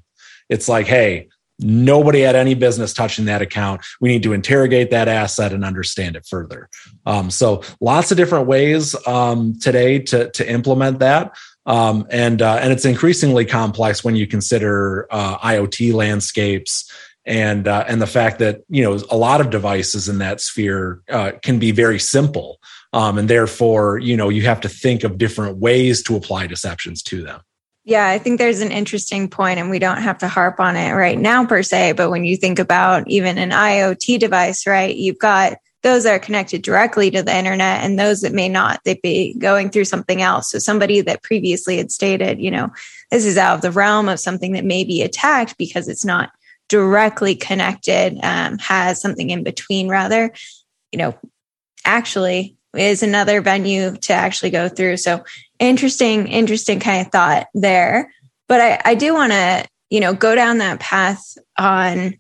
it's 0.49 0.71
like, 0.71 0.87
"Hey, 0.87 1.29
nobody 1.59 2.21
had 2.21 2.35
any 2.35 2.55
business 2.55 2.95
touching 2.95 3.27
that 3.27 3.43
account. 3.43 3.83
We 4.01 4.09
need 4.09 4.23
to 4.23 4.33
interrogate 4.33 4.91
that 4.91 5.07
asset 5.07 5.53
and 5.53 5.67
understand 5.67 6.17
it 6.17 6.27
further." 6.27 6.71
Um, 7.05 7.31
so, 7.31 7.63
lots 7.83 8.11
of 8.11 8.17
different 8.17 8.47
ways 8.47 8.97
um, 9.07 9.59
today 9.61 9.99
to 9.99 10.31
to 10.31 10.51
implement 10.51 11.01
that. 11.01 11.37
Um, 11.67 12.07
and 12.11 12.41
uh, 12.41 12.59
and 12.61 12.73
it's 12.73 12.85
increasingly 12.85 13.45
complex 13.45 14.03
when 14.03 14.17
you 14.17 14.27
consider 14.27 15.07
uh, 15.11 15.39
IoT 15.39 15.93
landscapes 15.93 16.91
and 17.27 17.69
uh, 17.69 17.85
and 17.87 18.01
the 18.01 18.07
fact 18.07 18.39
that 18.39 18.63
you 18.69 18.83
know 18.83 18.99
a 19.11 19.17
lot 19.17 19.41
of 19.41 19.51
devices 19.51 20.09
in 20.09 20.19
that 20.19 20.41
sphere 20.41 21.03
uh, 21.11 21.33
can 21.43 21.59
be 21.59 21.71
very 21.71 21.99
simple, 21.99 22.59
um, 22.93 23.19
and 23.19 23.29
therefore 23.29 23.99
you 23.99 24.17
know 24.17 24.29
you 24.29 24.43
have 24.43 24.61
to 24.63 24.69
think 24.69 25.05
of 25.05 25.19
different 25.19 25.59
ways 25.59 26.03
to 26.05 26.17
apply 26.17 26.47
deceptions 26.47 27.03
to 27.05 27.23
them. 27.23 27.41
Yeah, 27.85 28.09
I 28.09 28.19
think 28.19 28.39
there's 28.39 28.61
an 28.61 28.73
interesting 28.73 29.29
point, 29.29 29.59
and 29.59 29.71
we 29.71 29.79
don't 29.79 30.03
have 30.03 30.19
to 30.19 30.29
harp 30.29 30.61
on 30.61 30.77
it 30.77 30.93
right 30.93 31.19
now 31.19 31.47
per 31.47 31.63
se. 31.63 31.93
But 31.93 32.11
when 32.11 32.25
you 32.25 32.37
think 32.37 32.59
about 32.59 33.09
even 33.09 33.39
an 33.39 33.51
IoT 33.51 34.19
device, 34.19 34.67
right, 34.67 34.95
you've 34.95 35.19
got 35.19 35.55
those 35.83 36.05
that 36.05 36.15
are 36.15 36.19
connected 36.19 36.63
directly 36.63 37.11
to 37.11 37.23
the 37.23 37.37
internet 37.37 37.83
and 37.83 37.99
those 37.99 38.21
that 38.21 38.33
may 38.33 38.49
not, 38.49 38.81
they'd 38.85 39.01
be 39.03 39.35
going 39.39 39.71
through 39.71 39.87
something 39.87 40.21
else. 40.21 40.51
So 40.51 40.59
somebody 40.59 41.01
that 41.01 41.23
previously 41.23 41.79
had 41.79 41.91
stated, 41.91 42.41
you 42.41 42.51
know, 42.51 42.71
this 43.11 43.25
is 43.25 43.39
out 43.39 43.55
of 43.55 43.63
the 43.63 43.71
realm 43.71 44.09
of 44.09 44.21
something 44.21 44.53
that 44.53 44.65
may 44.65 44.85
be 44.85 45.03
attacked 45.03 45.57
because 45.57 45.89
it's 45.89 46.05
not 46.05 46.31
directly 46.69 47.35
connected, 47.35 48.19
um, 48.23 48.59
has 48.59 49.01
something 49.01 49.31
in 49.31 49.43
between 49.43 49.89
rather, 49.89 50.33
you 50.93 50.99
know, 50.99 51.15
actually 51.85 52.57
is 52.77 53.03
another 53.03 53.41
venue 53.41 53.97
to 53.97 54.13
actually 54.13 54.51
go 54.51 54.69
through. 54.69 54.97
So 54.97 55.25
interesting, 55.59 56.29
interesting 56.29 56.79
kind 56.79 57.05
of 57.05 57.13
thought 57.13 57.47
there. 57.55 58.13
But 58.49 58.61
I, 58.61 58.81
I 58.85 58.95
do 58.95 59.15
want 59.15 59.33
to, 59.33 59.67
you 59.89 60.01
know, 60.01 60.15
go 60.15 60.35
down 60.35 60.59
that 60.59 60.79
path 60.79 61.37
on 61.59 62.15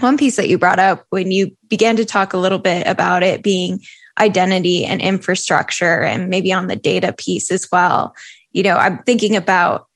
one 0.00 0.16
piece 0.16 0.36
that 0.36 0.48
you 0.48 0.58
brought 0.58 0.78
up 0.78 1.04
when 1.10 1.30
you 1.30 1.56
began 1.68 1.96
to 1.96 2.04
talk 2.04 2.32
a 2.32 2.38
little 2.38 2.58
bit 2.58 2.86
about 2.86 3.22
it 3.22 3.42
being 3.42 3.80
identity 4.18 4.84
and 4.84 5.00
infrastructure 5.00 6.02
and 6.02 6.28
maybe 6.28 6.52
on 6.52 6.66
the 6.66 6.76
data 6.76 7.12
piece 7.12 7.50
as 7.50 7.68
well. 7.70 8.14
You 8.52 8.62
know, 8.62 8.76
I'm 8.76 9.02
thinking 9.04 9.36
about 9.36 9.86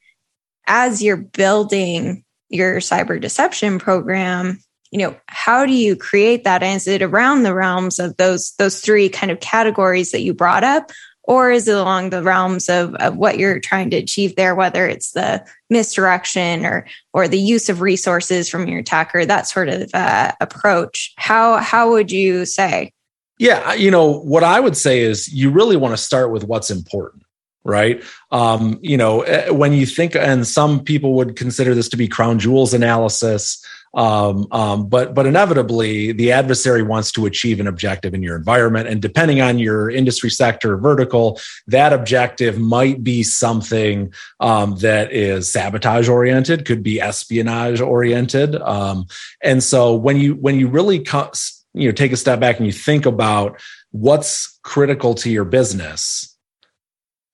as 0.66 1.02
you're 1.02 1.16
building 1.16 2.24
your 2.48 2.76
cyber 2.76 3.20
deception 3.20 3.78
program, 3.78 4.60
you 4.90 4.98
know, 4.98 5.16
how 5.26 5.66
do 5.66 5.72
you 5.72 5.96
create 5.96 6.44
that? 6.44 6.62
And 6.62 6.76
is 6.76 6.86
it 6.86 7.02
around 7.02 7.42
the 7.42 7.54
realms 7.54 7.98
of 7.98 8.16
those 8.16 8.52
those 8.58 8.80
three 8.80 9.08
kind 9.08 9.32
of 9.32 9.40
categories 9.40 10.12
that 10.12 10.20
you 10.20 10.34
brought 10.34 10.64
up? 10.64 10.92
Or 11.24 11.50
is 11.50 11.68
it 11.68 11.76
along 11.76 12.10
the 12.10 12.22
realms 12.22 12.68
of, 12.68 12.94
of 12.96 13.16
what 13.16 13.38
you're 13.38 13.60
trying 13.60 13.90
to 13.90 13.96
achieve 13.96 14.34
there, 14.34 14.54
whether 14.54 14.88
it's 14.88 15.12
the 15.12 15.44
misdirection 15.70 16.66
or 16.66 16.86
or 17.12 17.28
the 17.28 17.38
use 17.38 17.68
of 17.68 17.80
resources 17.80 18.48
from 18.48 18.66
your 18.66 18.80
attacker, 18.80 19.24
that 19.24 19.46
sort 19.46 19.68
of 19.68 19.90
uh, 19.94 20.32
approach? 20.40 21.12
How 21.16 21.58
how 21.58 21.90
would 21.90 22.10
you 22.10 22.44
say? 22.44 22.92
Yeah, 23.38 23.74
you 23.74 23.90
know 23.90 24.20
what 24.20 24.44
I 24.44 24.60
would 24.60 24.76
say 24.76 25.00
is 25.00 25.32
you 25.32 25.50
really 25.50 25.76
want 25.76 25.92
to 25.92 26.02
start 26.02 26.30
with 26.32 26.44
what's 26.44 26.70
important 26.70 27.22
right 27.64 28.02
um, 28.32 28.78
you 28.82 28.96
know 28.96 29.20
eh, 29.22 29.48
when 29.50 29.72
you 29.72 29.86
think 29.86 30.16
and 30.16 30.46
some 30.46 30.82
people 30.82 31.14
would 31.14 31.36
consider 31.36 31.74
this 31.74 31.88
to 31.88 31.96
be 31.96 32.08
crown 32.08 32.38
jewels 32.38 32.74
analysis 32.74 33.64
um, 33.94 34.46
um, 34.50 34.88
but 34.88 35.14
but 35.14 35.26
inevitably, 35.26 36.12
the 36.12 36.32
adversary 36.32 36.82
wants 36.82 37.12
to 37.12 37.26
achieve 37.26 37.60
an 37.60 37.66
objective 37.66 38.14
in 38.14 38.22
your 38.22 38.36
environment, 38.36 38.88
and 38.88 39.02
depending 39.02 39.40
on 39.42 39.58
your 39.58 39.90
industry 39.90 40.30
sector 40.30 40.74
or 40.74 40.76
vertical, 40.78 41.38
that 41.66 41.92
objective 41.92 42.58
might 42.58 43.04
be 43.04 43.22
something 43.22 44.12
um, 44.40 44.76
that 44.76 45.12
is 45.12 45.52
sabotage 45.52 46.08
oriented, 46.08 46.64
could 46.64 46.82
be 46.82 47.00
espionage 47.00 47.80
oriented, 47.80 48.56
um, 48.62 49.06
and 49.42 49.62
so 49.62 49.94
when 49.94 50.16
you 50.16 50.34
when 50.36 50.58
you 50.58 50.68
really 50.68 51.00
co- 51.00 51.30
you 51.74 51.88
know 51.88 51.92
take 51.92 52.12
a 52.12 52.16
step 52.16 52.40
back 52.40 52.56
and 52.56 52.66
you 52.66 52.72
think 52.72 53.04
about 53.04 53.60
what's 53.90 54.58
critical 54.62 55.14
to 55.14 55.30
your 55.30 55.44
business 55.44 56.34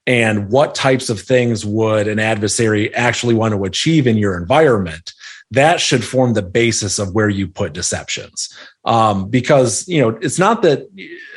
and 0.08 0.50
what 0.50 0.74
types 0.74 1.10
of 1.10 1.20
things 1.20 1.64
would 1.64 2.08
an 2.08 2.18
adversary 2.18 2.92
actually 2.94 3.34
want 3.34 3.54
to 3.54 3.64
achieve 3.64 4.06
in 4.08 4.16
your 4.16 4.36
environment 4.36 5.12
that 5.50 5.80
should 5.80 6.04
form 6.04 6.34
the 6.34 6.42
basis 6.42 6.98
of 6.98 7.14
where 7.14 7.28
you 7.28 7.48
put 7.48 7.72
deceptions. 7.72 8.54
Um, 8.84 9.28
because, 9.30 9.86
you 9.88 10.00
know, 10.00 10.10
it's 10.20 10.38
not 10.38 10.62
that 10.62 10.82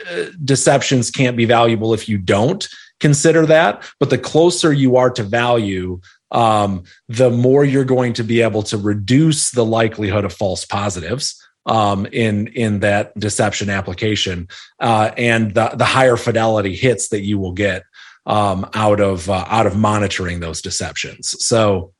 uh, 0.10 0.32
deceptions 0.44 1.12
can't 1.12 1.38
be 1.38 1.46
valuable 1.46 1.94
if 1.94 2.10
you 2.10 2.18
don't 2.18 2.68
consider 3.00 3.46
that, 3.46 3.84
but 4.00 4.10
the 4.10 4.18
closer 4.18 4.72
you 4.74 4.98
are 4.98 5.10
to 5.10 5.24
value, 5.24 6.00
um, 6.32 6.84
the 7.08 7.30
more 7.30 7.64
you're 7.66 7.84
going 7.86 8.14
to 8.14 8.24
be 8.24 8.42
able 8.42 8.64
to 8.64 8.78
reduce 8.78 9.52
the 9.52 9.66
likelihood 9.66 10.26
of 10.26 10.34
false 10.34 10.66
positives 10.66 11.38
um, 11.66 12.06
in 12.08 12.48
in 12.48 12.80
that 12.80 13.18
deception 13.20 13.70
application, 13.70 14.48
uh, 14.80 15.12
and 15.18 15.54
the 15.54 15.70
the 15.76 15.86
higher 15.86 16.18
fidelity 16.18 16.76
hits 16.76 17.10
that 17.10 17.22
you 17.22 17.38
will 17.38 17.52
get 17.52 17.84
um, 18.26 18.68
out 18.74 19.00
of 19.00 19.30
uh, 19.30 19.46
out 19.48 19.68
of 19.68 19.78
monitoring 19.78 20.40
those 20.40 20.62
deceptions. 20.62 21.36
So 21.44 21.94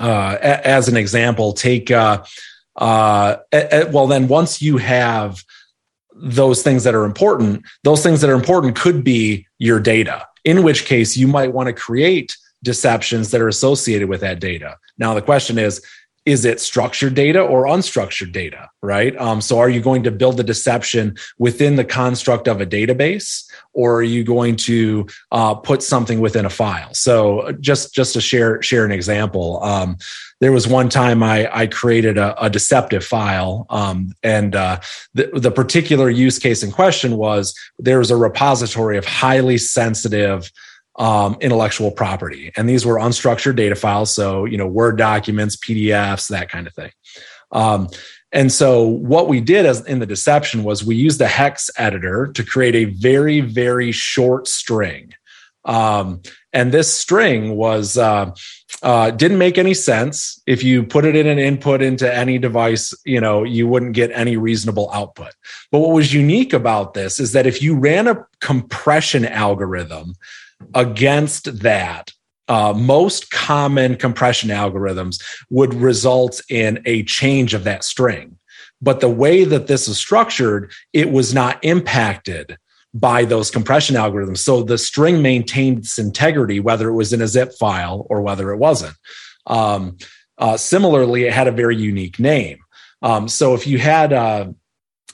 uh, 0.00 0.38
as 0.40 0.88
an 0.88 0.96
example, 0.96 1.52
take 1.52 1.90
uh, 1.90 2.22
uh, 2.76 3.36
well, 3.90 4.06
then 4.06 4.28
once 4.28 4.62
you 4.62 4.78
have 4.78 5.42
those 6.14 6.62
things 6.62 6.84
that 6.84 6.94
are 6.94 7.04
important, 7.04 7.64
those 7.84 8.02
things 8.02 8.20
that 8.20 8.30
are 8.30 8.34
important 8.34 8.76
could 8.76 9.04
be 9.04 9.46
your 9.58 9.80
data. 9.80 10.26
In 10.44 10.62
which 10.62 10.84
case, 10.84 11.16
you 11.16 11.28
might 11.28 11.52
want 11.52 11.68
to 11.68 11.72
create 11.72 12.36
deceptions 12.62 13.30
that 13.30 13.40
are 13.40 13.48
associated 13.48 14.08
with 14.08 14.20
that 14.20 14.40
data. 14.40 14.76
Now, 14.98 15.14
the 15.14 15.22
question 15.22 15.58
is 15.58 15.84
is 16.24 16.44
it 16.44 16.60
structured 16.60 17.14
data 17.14 17.40
or 17.40 17.66
unstructured 17.66 18.32
data 18.32 18.68
right? 18.82 19.16
Um, 19.16 19.40
so 19.40 19.58
are 19.60 19.70
you 19.70 19.80
going 19.80 20.02
to 20.02 20.10
build 20.10 20.36
the 20.36 20.44
deception 20.44 21.16
within 21.38 21.76
the 21.76 21.84
construct 21.84 22.48
of 22.48 22.60
a 22.60 22.66
database 22.66 23.48
or 23.72 23.96
are 23.96 24.02
you 24.02 24.24
going 24.24 24.56
to 24.56 25.06
uh, 25.30 25.54
put 25.54 25.82
something 25.82 26.18
within 26.18 26.44
a 26.44 26.50
file? 26.50 26.92
So 26.92 27.52
just 27.60 27.94
just 27.94 28.12
to 28.14 28.20
share 28.20 28.60
share 28.60 28.84
an 28.84 28.92
example 28.92 29.62
um, 29.62 29.96
there 30.40 30.52
was 30.52 30.66
one 30.66 30.88
time 30.88 31.22
i, 31.22 31.48
I 31.56 31.66
created 31.68 32.18
a, 32.18 32.44
a 32.44 32.50
deceptive 32.50 33.04
file 33.04 33.66
um, 33.70 34.12
and 34.22 34.56
uh, 34.56 34.80
the, 35.14 35.30
the 35.34 35.50
particular 35.52 36.10
use 36.10 36.38
case 36.38 36.62
in 36.62 36.72
question 36.72 37.16
was 37.16 37.54
there 37.78 38.00
was 38.00 38.10
a 38.10 38.16
repository 38.16 38.98
of 38.98 39.04
highly 39.04 39.56
sensitive 39.58 40.50
um, 40.96 41.36
intellectual 41.40 41.90
property. 41.90 42.52
And 42.56 42.68
these 42.68 42.84
were 42.84 42.96
unstructured 42.96 43.56
data 43.56 43.74
files. 43.74 44.14
So, 44.14 44.44
you 44.44 44.56
know, 44.56 44.66
Word 44.66 44.98
documents, 44.98 45.56
PDFs, 45.56 46.28
that 46.28 46.48
kind 46.48 46.66
of 46.66 46.74
thing. 46.74 46.92
Um, 47.50 47.88
and 48.32 48.50
so 48.50 48.82
what 48.82 49.28
we 49.28 49.40
did 49.40 49.66
as 49.66 49.84
in 49.86 49.98
the 49.98 50.06
deception 50.06 50.64
was 50.64 50.84
we 50.84 50.96
used 50.96 51.20
a 51.20 51.28
hex 51.28 51.70
editor 51.76 52.28
to 52.28 52.42
create 52.42 52.74
a 52.74 52.84
very, 52.86 53.40
very 53.40 53.92
short 53.92 54.48
string. 54.48 55.12
Um, 55.64 56.22
and 56.52 56.72
this 56.72 56.92
string 56.92 57.56
was 57.56 57.96
uh, 57.96 58.34
uh, 58.82 59.10
didn't 59.10 59.38
make 59.38 59.58
any 59.58 59.74
sense. 59.74 60.42
If 60.46 60.64
you 60.64 60.82
put 60.82 61.04
it 61.04 61.14
in 61.14 61.26
an 61.26 61.38
input 61.38 61.82
into 61.82 62.12
any 62.12 62.38
device, 62.38 62.92
you 63.04 63.20
know 63.20 63.44
you 63.44 63.68
wouldn't 63.68 63.92
get 63.92 64.10
any 64.12 64.36
reasonable 64.36 64.90
output. 64.92 65.32
But 65.70 65.78
what 65.78 65.92
was 65.92 66.12
unique 66.12 66.52
about 66.52 66.94
this 66.94 67.20
is 67.20 67.32
that 67.32 67.46
if 67.46 67.62
you 67.62 67.76
ran 67.76 68.08
a 68.08 68.26
compression 68.40 69.24
algorithm 69.24 70.14
against 70.74 71.60
that, 71.60 72.10
uh, 72.48 72.72
most 72.76 73.30
common 73.30 73.96
compression 73.96 74.50
algorithms 74.50 75.22
would 75.50 75.74
result 75.74 76.40
in 76.48 76.82
a 76.84 77.02
change 77.04 77.54
of 77.54 77.64
that 77.64 77.84
string. 77.84 78.36
But 78.80 79.00
the 79.00 79.08
way 79.08 79.44
that 79.44 79.68
this 79.68 79.86
is 79.86 79.96
structured, 79.96 80.72
it 80.92 81.10
was 81.10 81.32
not 81.32 81.64
impacted 81.64 82.58
by 82.92 83.24
those 83.24 83.50
compression 83.50 83.96
algorithms. 83.96 84.38
So 84.38 84.62
the 84.62 84.76
string 84.76 85.22
maintained 85.22 85.78
its 85.78 85.98
integrity, 85.98 86.60
whether 86.60 86.88
it 86.88 86.94
was 86.94 87.12
in 87.12 87.22
a 87.22 87.28
zip 87.28 87.54
file 87.54 88.06
or 88.10 88.20
whether 88.20 88.50
it 88.50 88.58
wasn't. 88.58 88.96
Um, 89.46 89.96
uh, 90.36 90.56
similarly, 90.56 91.24
it 91.24 91.32
had 91.32 91.48
a 91.48 91.52
very 91.52 91.76
unique 91.76 92.18
name. 92.18 92.58
Um, 93.00 93.28
so 93.28 93.54
if 93.54 93.66
you 93.66 93.78
had 93.78 94.12
uh, 94.12 94.48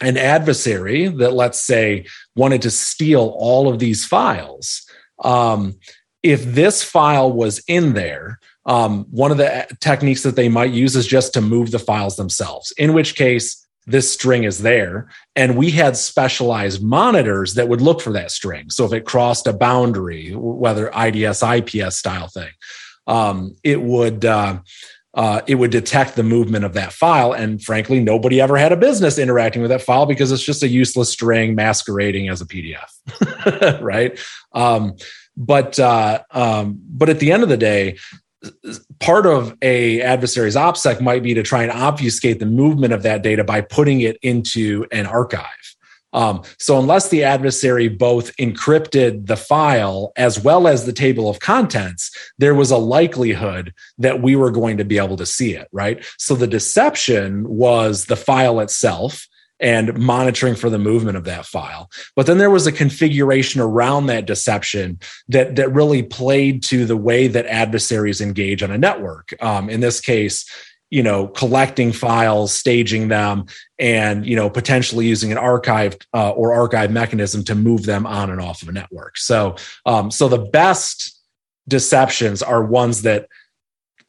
an 0.01 0.17
adversary 0.17 1.09
that, 1.09 1.35
let's 1.35 1.63
say, 1.63 2.07
wanted 2.35 2.63
to 2.63 2.71
steal 2.71 3.35
all 3.39 3.69
of 3.69 3.79
these 3.79 4.05
files, 4.05 4.88
um, 5.25 5.79
if 6.23 6.45
this 6.45 6.83
file 6.83 7.33
was 7.33 7.63
in 7.69 7.95
there, 7.95 8.39
um, 8.67 9.07
one 9.11 9.31
of 9.31 9.39
the 9.39 9.67
techniques 9.81 10.23
that 10.23 10.37
they 10.37 10.49
might 10.49 10.73
use 10.73 10.95
is 10.97 11.07
just 11.07 11.33
to 11.35 11.41
move 11.41 11.71
the 11.71 11.79
files 11.79 12.17
themselves, 12.17 12.73
in 12.77 12.93
which 12.93 13.15
case 13.15 13.67
this 13.87 14.13
string 14.13 14.45
is 14.45 14.59
there. 14.59 15.09
And 15.35 15.57
we 15.57 15.71
had 15.71 15.97
specialized 15.97 16.83
monitors 16.83 17.55
that 17.55 17.69
would 17.69 17.81
look 17.81 18.03
for 18.03 18.13
that 18.13 18.31
string. 18.31 18.69
So 18.69 18.85
if 18.85 18.93
it 18.93 19.07
crossed 19.07 19.47
a 19.47 19.53
boundary, 19.53 20.33
whether 20.35 20.91
IDS, 20.91 21.43
IPS 21.43 21.97
style 21.97 22.29
thing, 22.29 22.51
um, 23.07 23.57
it 23.65 23.81
would. 23.81 24.25
Uh, 24.25 24.61
uh, 25.15 25.41
it 25.47 25.57
would 25.57 25.71
detect 25.71 26.17
the 26.17 26.23
movement 26.23 26.65
of 26.65 26.75
that 26.75 26.93
file. 26.93 27.33
And 27.33 27.63
frankly, 27.63 28.01
nobody 28.01 28.41
ever 28.41 28.57
had 28.57 28.73
a 28.73 28.77
business 28.77 29.19
interacting 29.19 29.63
with 29.63 29.71
that 29.71 29.83
file 29.83 30.07
because 30.07 30.31
it's 30.31 30.43
just 30.43 30.63
a 30.63 30.69
useless 30.69 31.11
string 31.11 31.55
masquerading 31.55 32.29
as 32.29 32.41
a 32.41 32.47
PDF, 32.47 33.81
right? 33.81 34.19
Um, 34.53 34.97
but 35.37 35.79
uh, 35.79 36.23
um, 36.33 36.81
but 36.89 37.09
at 37.09 37.21
the 37.21 37.33
end 37.33 37.43
of 37.43 37.49
the 37.49 37.57
day, 37.57 37.97
part 39.01 39.27
of 39.27 39.57
a 39.63 40.01
adversary's 40.03 40.57
opsec 40.57 41.01
might 41.01 41.23
be 41.23 41.35
to 41.35 41.43
try 41.43 41.63
and 41.63 41.73
obfuscate 41.73 42.39
the 42.39 42.47
movement 42.47 42.93
of 42.93 43.03
that 43.03 43.23
data 43.23 43.45
by 43.45 43.61
putting 43.61 44.01
it 44.01 44.19
into 44.23 44.87
an 44.93 45.07
archive. 45.07 45.68
Um, 46.13 46.43
so 46.59 46.79
unless 46.79 47.09
the 47.09 47.25
adversary 47.25 47.89
both 47.89 48.35
encrypted 48.37 49.27
the 49.27 49.37
file 49.37 50.13
as 50.17 50.41
well 50.41 50.67
as 50.67 50.87
the 50.87 50.93
table 50.93 51.29
of 51.29 51.41
contents, 51.41 52.11
there 52.39 52.55
was 52.55 52.71
a 52.71 52.79
likelihood 52.79 53.75
that 53.99 54.23
we 54.23 54.37
were 54.37 54.51
going 54.51 54.79
to 54.79 54.85
be 54.85 54.99
able 54.99 55.17
to 55.17 55.27
see 55.27 55.55
it, 55.55 55.69
right? 55.73 56.05
So 56.17 56.35
the 56.35 56.47
deception 56.47 57.49
was 57.49 58.07
the 58.07 58.17
file 58.17 58.61
itself 58.61 59.29
and 59.61 59.99
monitoring 59.99 60.55
for 60.55 60.71
the 60.71 60.79
movement 60.79 61.17
of 61.17 61.25
that 61.25 61.45
file. 61.45 61.91
But 62.15 62.27
then 62.27 62.39
there 62.39 62.51
was 62.51 62.67
a 62.67 62.73
configuration 62.73 63.61
around 63.61 64.07
that 64.07 64.27
deception 64.27 65.01
that 65.29 65.57
that 65.57 65.73
really 65.73 66.03
played 66.03 66.63
to 66.65 66.87
the 66.87 66.97
way 66.97 67.27
that 67.29 67.47
adversaries 67.47 68.21
engage 68.21 68.63
on 68.63 68.71
a 68.71 68.79
network. 68.79 69.35
Um, 69.43 69.69
in 69.69 69.81
this 69.81 70.01
case, 70.01 70.49
you 70.91 71.03
know 71.03 71.27
collecting 71.29 71.93
files 71.93 72.53
staging 72.53 73.09
them 73.09 73.47
and 73.79 74.27
you 74.27 74.37
know 74.37 74.49
potentially 74.49 75.07
using 75.07 75.31
an 75.33 75.39
archived 75.39 76.05
uh, 76.15 76.31
or 76.31 76.53
archive 76.53 76.91
mechanism 76.91 77.45
to 77.45 77.55
move 77.55 77.85
them 77.85 78.07
on 78.07 78.31
and 78.31 78.41
off 78.41 78.63
of 78.63 78.69
a 78.69 78.73
network. 78.73 79.17
So 79.17 79.57
um, 79.87 80.11
so 80.11 80.29
the 80.29 80.39
best 80.39 81.19
deceptions 81.67 82.43
are 82.43 82.65
ones 82.65 83.03
that 83.03 83.29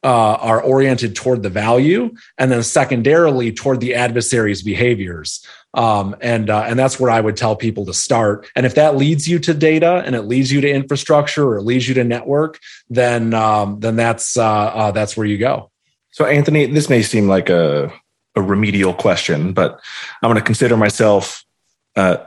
uh, 0.02 0.34
are 0.34 0.62
oriented 0.62 1.14
toward 1.14 1.42
the 1.42 1.50
value 1.50 2.10
and 2.38 2.50
then 2.50 2.62
secondarily 2.62 3.52
toward 3.52 3.80
the 3.80 3.94
adversary's 3.94 4.62
behaviors. 4.62 5.44
Um, 5.74 6.16
and 6.20 6.48
uh, 6.50 6.64
and 6.66 6.78
that's 6.78 6.98
where 6.98 7.10
i 7.10 7.20
would 7.20 7.36
tell 7.36 7.54
people 7.54 7.86
to 7.86 7.94
start. 7.94 8.48
And 8.56 8.66
if 8.66 8.74
that 8.74 8.96
leads 8.96 9.28
you 9.28 9.38
to 9.40 9.54
data 9.54 10.02
and 10.04 10.16
it 10.16 10.22
leads 10.22 10.50
you 10.50 10.60
to 10.62 10.70
infrastructure 10.70 11.46
or 11.46 11.58
it 11.58 11.62
leads 11.62 11.86
you 11.86 11.94
to 11.94 12.04
network 12.04 12.58
then 12.88 13.34
um, 13.34 13.78
then 13.80 13.96
that's 13.96 14.36
uh, 14.36 14.44
uh 14.44 14.90
that's 14.90 15.16
where 15.16 15.26
you 15.26 15.38
go 15.38 15.70
so, 16.12 16.24
Anthony, 16.24 16.66
this 16.66 16.88
may 16.88 17.02
seem 17.02 17.28
like 17.28 17.48
a, 17.48 17.92
a 18.34 18.42
remedial 18.42 18.94
question, 18.94 19.52
but 19.52 19.80
I'm 20.22 20.28
going 20.28 20.40
to 20.40 20.44
consider 20.44 20.76
myself 20.76 21.44
uh, 21.96 22.18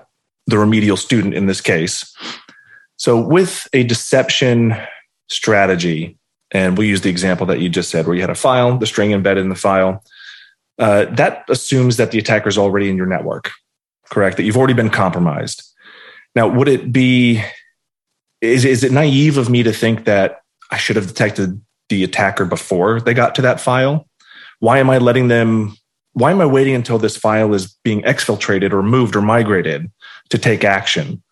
the 0.48 0.58
remedial 0.58 0.98
student 0.98 1.34
in 1.34 1.48
this 1.48 1.62
case. 1.62 2.16
So, 2.98 3.20
with 3.20 3.68
a 3.74 3.84
deception 3.84 4.76
strategy, 5.28 6.18
and 6.52 6.78
we'll 6.78 6.88
use 6.88 7.02
the 7.02 7.10
example 7.10 7.46
that 7.48 7.60
you 7.60 7.70
just 7.70 7.90
said, 7.90 8.06
where 8.06 8.16
you 8.16 8.22
had 8.22 8.30
a 8.30 8.36
file, 8.36 8.78
the 8.78 8.86
string 8.86 9.12
embedded 9.12 9.44
in 9.44 9.50
the 9.50 9.56
file, 9.56 10.04
uh, 10.80 11.06
that 11.06 11.44
assumes 11.50 11.98
that 11.98 12.12
the 12.12 12.20
attacker 12.20 12.50
is 12.50 12.58
already 12.58 12.90
in 12.90 12.98
your 12.98 13.06
network, 13.06 13.52
correct? 14.10 14.38
That 14.38 14.44
you've 14.44 14.58
already 14.58 14.74
been 14.74 14.90
compromised. 14.90 15.64
Now, 16.36 16.48
would 16.48 16.68
it 16.68 16.92
be, 16.92 17.44
is, 18.42 18.66
is 18.66 18.84
it 18.84 18.92
naive 18.92 19.38
of 19.38 19.50
me 19.50 19.64
to 19.64 19.74
think 19.74 20.06
that 20.06 20.42
I 20.72 20.78
should 20.78 20.96
have 20.96 21.08
detected 21.08 21.62
the 21.90 22.04
attacker 22.04 22.46
before 22.46 23.00
they 23.00 23.14
got 23.14 23.36
to 23.36 23.42
that 23.44 23.62
file? 23.62 24.08
Why 24.60 24.80
am 24.80 24.90
I 24.90 24.98
letting 24.98 25.28
them? 25.28 25.76
Why 26.14 26.32
am 26.32 26.42
I 26.42 26.46
waiting 26.46 26.76
until 26.76 27.00
this 27.00 27.18
file 27.18 27.54
is 27.54 27.76
being 27.84 28.02
exfiltrated 28.04 28.72
or 28.72 28.84
moved 28.84 29.16
or 29.16 29.22
migrated 29.22 29.92
to 30.30 30.38
take 30.38 30.64
action? 30.64 31.24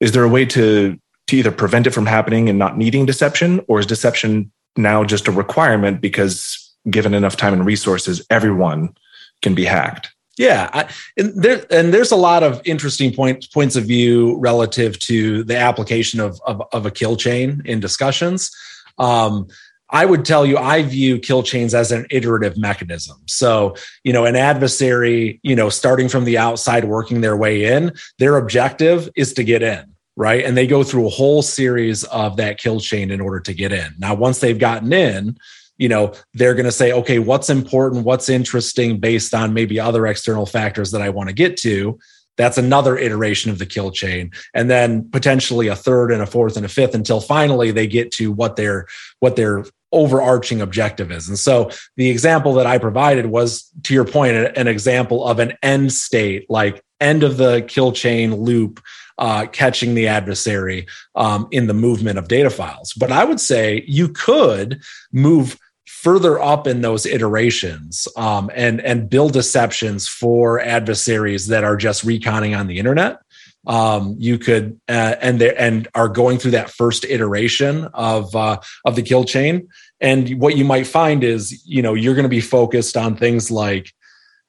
Is 0.00 0.12
there 0.12 0.24
a 0.24 0.28
way 0.28 0.44
to, 0.46 0.98
to 1.28 1.36
either 1.36 1.52
prevent 1.52 1.86
it 1.86 1.92
from 1.92 2.06
happening 2.06 2.48
and 2.48 2.58
not 2.58 2.76
needing 2.76 3.06
deception, 3.06 3.60
or 3.68 3.78
is 3.78 3.86
deception 3.86 4.50
now 4.76 5.04
just 5.04 5.28
a 5.28 5.32
requirement 5.32 6.00
because 6.00 6.74
given 6.90 7.14
enough 7.14 7.36
time 7.36 7.52
and 7.52 7.64
resources, 7.64 8.24
everyone 8.30 8.94
can 9.42 9.54
be 9.54 9.64
hacked? 9.64 10.10
Yeah, 10.38 10.68
I, 10.72 10.92
and 11.16 11.42
there 11.42 11.64
and 11.70 11.94
there's 11.94 12.12
a 12.12 12.16
lot 12.16 12.42
of 12.42 12.60
interesting 12.66 13.14
points 13.14 13.46
points 13.46 13.74
of 13.74 13.84
view 13.84 14.36
relative 14.38 14.98
to 15.00 15.44
the 15.44 15.56
application 15.56 16.20
of 16.20 16.38
of, 16.46 16.62
of 16.72 16.84
a 16.84 16.90
kill 16.90 17.16
chain 17.16 17.62
in 17.64 17.80
discussions. 17.80 18.50
Um, 18.98 19.48
I 19.90 20.04
would 20.04 20.24
tell 20.24 20.44
you, 20.44 20.56
I 20.56 20.82
view 20.82 21.18
kill 21.18 21.42
chains 21.42 21.74
as 21.74 21.92
an 21.92 22.06
iterative 22.10 22.56
mechanism. 22.56 23.18
So, 23.26 23.76
you 24.02 24.12
know, 24.12 24.24
an 24.24 24.34
adversary, 24.34 25.38
you 25.42 25.54
know, 25.54 25.68
starting 25.68 26.08
from 26.08 26.24
the 26.24 26.38
outside, 26.38 26.84
working 26.84 27.20
their 27.20 27.36
way 27.36 27.64
in, 27.64 27.92
their 28.18 28.36
objective 28.36 29.08
is 29.14 29.32
to 29.34 29.44
get 29.44 29.62
in, 29.62 29.84
right? 30.16 30.44
And 30.44 30.56
they 30.56 30.66
go 30.66 30.82
through 30.82 31.06
a 31.06 31.10
whole 31.10 31.40
series 31.40 32.02
of 32.04 32.36
that 32.36 32.58
kill 32.58 32.80
chain 32.80 33.10
in 33.10 33.20
order 33.20 33.40
to 33.40 33.54
get 33.54 33.72
in. 33.72 33.94
Now, 33.98 34.14
once 34.14 34.40
they've 34.40 34.58
gotten 34.58 34.92
in, 34.92 35.38
you 35.78 35.88
know, 35.88 36.14
they're 36.34 36.54
going 36.54 36.64
to 36.64 36.72
say, 36.72 36.92
okay, 36.92 37.18
what's 37.18 37.50
important? 37.50 38.04
What's 38.04 38.28
interesting 38.28 38.98
based 38.98 39.34
on 39.34 39.54
maybe 39.54 39.78
other 39.78 40.06
external 40.06 40.46
factors 40.46 40.90
that 40.92 41.02
I 41.02 41.10
want 41.10 41.28
to 41.28 41.34
get 41.34 41.56
to? 41.58 41.98
That's 42.36 42.58
another 42.58 42.96
iteration 42.96 43.50
of 43.50 43.58
the 43.58 43.66
kill 43.66 43.90
chain. 43.90 44.30
And 44.54 44.70
then 44.70 45.10
potentially 45.10 45.68
a 45.68 45.76
third 45.76 46.12
and 46.12 46.22
a 46.22 46.26
fourth 46.26 46.56
and 46.56 46.66
a 46.66 46.68
fifth 46.68 46.94
until 46.94 47.20
finally 47.20 47.70
they 47.70 47.86
get 47.86 48.10
to 48.12 48.32
what 48.32 48.56
their, 48.56 48.86
what 49.20 49.36
their 49.36 49.64
overarching 49.92 50.60
objective 50.60 51.10
is. 51.10 51.28
And 51.28 51.38
so 51.38 51.70
the 51.96 52.10
example 52.10 52.54
that 52.54 52.66
I 52.66 52.78
provided 52.78 53.26
was, 53.26 53.70
to 53.84 53.94
your 53.94 54.04
point, 54.04 54.36
an 54.36 54.68
example 54.68 55.26
of 55.26 55.38
an 55.38 55.54
end 55.62 55.92
state, 55.92 56.50
like 56.50 56.82
end 57.00 57.22
of 57.22 57.36
the 57.36 57.64
kill 57.66 57.92
chain 57.92 58.34
loop, 58.34 58.82
uh, 59.18 59.46
catching 59.46 59.94
the 59.94 60.08
adversary 60.08 60.86
um, 61.14 61.48
in 61.50 61.66
the 61.66 61.74
movement 61.74 62.18
of 62.18 62.28
data 62.28 62.50
files. 62.50 62.92
But 62.92 63.10
I 63.10 63.24
would 63.24 63.40
say 63.40 63.84
you 63.86 64.08
could 64.08 64.82
move 65.12 65.58
further 66.06 66.38
up 66.40 66.68
in 66.68 66.82
those 66.82 67.04
iterations 67.04 68.06
um, 68.16 68.48
and 68.54 68.80
and 68.82 69.10
build 69.10 69.32
deceptions 69.32 70.06
for 70.06 70.60
adversaries 70.60 71.48
that 71.48 71.64
are 71.64 71.76
just 71.76 72.06
reconning 72.06 72.56
on 72.56 72.68
the 72.68 72.78
internet 72.78 73.18
um, 73.66 74.14
you 74.18 74.38
could 74.38 74.80
uh, 74.88 75.16
and 75.20 75.40
they 75.40 75.54
and 75.56 75.88
are 75.94 76.08
going 76.08 76.38
through 76.38 76.52
that 76.52 76.70
first 76.70 77.04
iteration 77.04 77.86
of 77.94 78.34
uh, 78.36 78.58
of 78.84 78.94
the 78.94 79.02
kill 79.02 79.24
chain. 79.24 79.68
And 80.00 80.40
what 80.40 80.56
you 80.56 80.64
might 80.64 80.86
find 80.86 81.24
is, 81.24 81.66
you 81.66 81.82
know, 81.82 81.94
you're 81.94 82.14
going 82.14 82.24
to 82.24 82.28
be 82.28 82.40
focused 82.40 82.96
on 82.96 83.16
things 83.16 83.50
like 83.50 83.92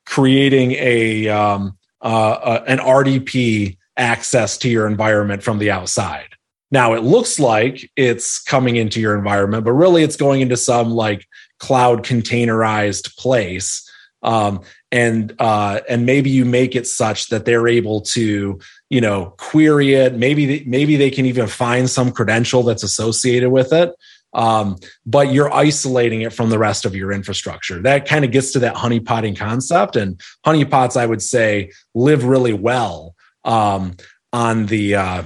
creating 0.05 0.73
a 0.73 1.29
um, 1.29 1.77
uh, 2.01 2.05
uh 2.05 2.63
an 2.67 2.77
RDP 2.77 3.77
access 3.97 4.57
to 4.59 4.69
your 4.69 4.85
environment 4.85 5.41
from 5.41 5.57
the 5.57 5.71
outside. 5.71 6.27
Now 6.69 6.93
it 6.93 7.01
looks 7.01 7.39
like 7.39 7.89
it's 7.95 8.41
coming 8.43 8.75
into 8.75 8.99
your 8.99 9.17
environment, 9.17 9.63
but 9.63 9.71
really 9.71 10.03
it's 10.03 10.17
going 10.17 10.41
into 10.41 10.57
some 10.57 10.91
like 10.91 11.25
cloud 11.59 12.03
containerized 12.03 13.15
place. 13.17 13.89
Um, 14.23 14.61
and 14.91 15.33
uh, 15.39 15.81
and 15.89 16.05
maybe 16.05 16.29
you 16.29 16.43
make 16.45 16.75
it 16.75 16.87
such 16.87 17.27
that 17.27 17.45
they're 17.45 17.67
able 17.67 18.01
to 18.01 18.59
you 18.89 19.01
know 19.01 19.33
query 19.37 19.93
it. 19.93 20.15
Maybe 20.15 20.45
they, 20.45 20.63
maybe 20.65 20.95
they 20.95 21.11
can 21.11 21.25
even 21.25 21.47
find 21.47 21.89
some 21.89 22.11
credential 22.11 22.63
that's 22.63 22.83
associated 22.83 23.51
with 23.51 23.73
it. 23.73 23.93
Um, 24.33 24.77
but 25.05 25.31
you're 25.31 25.53
isolating 25.53 26.21
it 26.21 26.33
from 26.33 26.49
the 26.49 26.59
rest 26.59 26.85
of 26.85 26.95
your 26.95 27.11
infrastructure. 27.11 27.81
That 27.81 28.07
kind 28.07 28.23
of 28.25 28.31
gets 28.31 28.51
to 28.51 28.59
that 28.59 28.75
honeypotting 28.75 29.37
concept. 29.37 29.95
And 29.95 30.21
honeypots 30.45 30.97
i 30.97 31.05
would 31.05 31.21
say 31.21 31.71
live 31.93 32.23
really 32.23 32.53
well 32.53 33.15
um, 33.43 33.95
on 34.33 34.67
the 34.67 34.95
uh, 34.95 35.23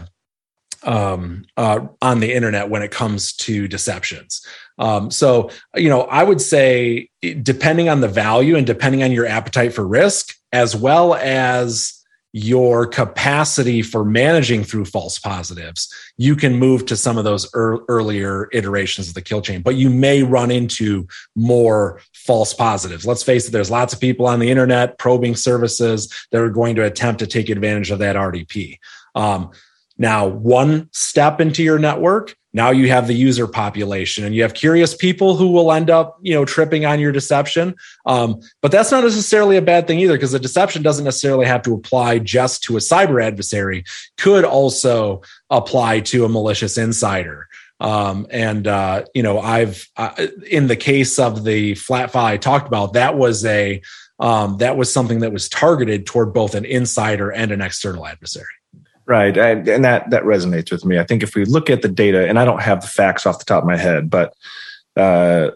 um, 0.83 1.45
uh, 1.57 1.87
on 2.01 2.19
the 2.19 2.33
internet 2.33 2.69
when 2.69 2.81
it 2.81 2.91
comes 2.91 3.33
to 3.33 3.67
deceptions 3.67 4.45
um, 4.77 5.11
so, 5.11 5.49
you 5.75 5.89
know, 5.89 6.01
I 6.03 6.23
would 6.23 6.41
say 6.41 7.09
depending 7.41 7.89
on 7.89 8.01
the 8.01 8.07
value 8.07 8.55
and 8.55 8.65
depending 8.65 9.03
on 9.03 9.11
your 9.11 9.25
appetite 9.25 9.73
for 9.73 9.87
risk, 9.87 10.35
as 10.51 10.75
well 10.75 11.13
as 11.15 12.01
your 12.33 12.87
capacity 12.87 13.81
for 13.81 14.05
managing 14.05 14.63
through 14.63 14.85
false 14.85 15.19
positives, 15.19 15.93
you 16.17 16.35
can 16.35 16.55
move 16.55 16.85
to 16.85 16.95
some 16.95 17.17
of 17.17 17.25
those 17.25 17.49
er- 17.53 17.83
earlier 17.89 18.47
iterations 18.53 19.09
of 19.09 19.13
the 19.13 19.21
kill 19.21 19.41
chain, 19.41 19.61
but 19.61 19.75
you 19.75 19.89
may 19.89 20.23
run 20.23 20.49
into 20.49 21.05
more 21.35 21.99
false 22.13 22.53
positives. 22.53 23.05
Let's 23.05 23.23
face 23.23 23.47
it, 23.47 23.51
there's 23.51 23.71
lots 23.71 23.93
of 23.93 23.99
people 23.99 24.27
on 24.27 24.39
the 24.39 24.49
internet 24.49 24.97
probing 24.97 25.35
services 25.35 26.13
that 26.31 26.41
are 26.41 26.49
going 26.49 26.75
to 26.77 26.85
attempt 26.85 27.19
to 27.19 27.27
take 27.27 27.49
advantage 27.49 27.91
of 27.91 27.99
that 27.99 28.15
RDP. 28.15 28.77
Um, 29.13 29.51
now, 29.97 30.25
one 30.25 30.87
step 30.93 31.41
into 31.41 31.63
your 31.63 31.79
network, 31.79 32.35
now 32.53 32.69
you 32.69 32.89
have 32.89 33.07
the 33.07 33.13
user 33.13 33.47
population 33.47 34.25
and 34.25 34.35
you 34.35 34.41
have 34.41 34.53
curious 34.53 34.95
people 34.95 35.35
who 35.35 35.47
will 35.47 35.71
end 35.71 35.89
up, 35.89 36.19
you 36.21 36.33
know, 36.33 36.43
tripping 36.43 36.85
on 36.85 36.99
your 36.99 37.11
deception. 37.11 37.75
Um, 38.05 38.41
but 38.61 38.71
that's 38.71 38.91
not 38.91 39.03
necessarily 39.03 39.57
a 39.57 39.61
bad 39.61 39.87
thing 39.87 39.99
either, 39.99 40.13
because 40.13 40.33
the 40.33 40.39
deception 40.39 40.81
doesn't 40.81 41.05
necessarily 41.05 41.45
have 41.45 41.61
to 41.63 41.73
apply 41.73 42.19
just 42.19 42.63
to 42.63 42.75
a 42.75 42.79
cyber 42.79 43.23
adversary, 43.23 43.85
could 44.17 44.43
also 44.43 45.21
apply 45.49 46.01
to 46.01 46.25
a 46.25 46.29
malicious 46.29 46.77
insider. 46.77 47.47
Um, 47.79 48.27
and 48.29 48.67
uh, 48.67 49.05
you 49.15 49.23
know, 49.23 49.39
I've 49.39 49.89
uh, 49.97 50.27
in 50.49 50.67
the 50.67 50.75
case 50.75 51.17
of 51.17 51.43
the 51.43 51.75
flat 51.75 52.11
file 52.11 52.25
I 52.25 52.37
talked 52.37 52.67
about, 52.67 52.93
that 52.93 53.17
was 53.17 53.43
a 53.45 53.81
um, 54.19 54.57
that 54.57 54.77
was 54.77 54.93
something 54.93 55.21
that 55.21 55.33
was 55.33 55.49
targeted 55.49 56.05
toward 56.05 56.31
both 56.31 56.53
an 56.53 56.63
insider 56.63 57.31
and 57.31 57.51
an 57.51 57.59
external 57.59 58.05
adversary. 58.05 58.45
Right. 59.11 59.37
And, 59.37 59.67
and 59.67 59.83
that, 59.83 60.09
that 60.11 60.23
resonates 60.23 60.71
with 60.71 60.85
me. 60.85 60.97
I 60.97 61.03
think 61.03 61.21
if 61.21 61.35
we 61.35 61.43
look 61.43 61.69
at 61.69 61.81
the 61.81 61.89
data, 61.89 62.29
and 62.29 62.39
I 62.39 62.45
don't 62.45 62.61
have 62.61 62.79
the 62.79 62.87
facts 62.87 63.25
off 63.25 63.39
the 63.39 63.43
top 63.43 63.61
of 63.61 63.67
my 63.67 63.75
head, 63.75 64.09
but 64.09 64.33
uh, 64.95 65.49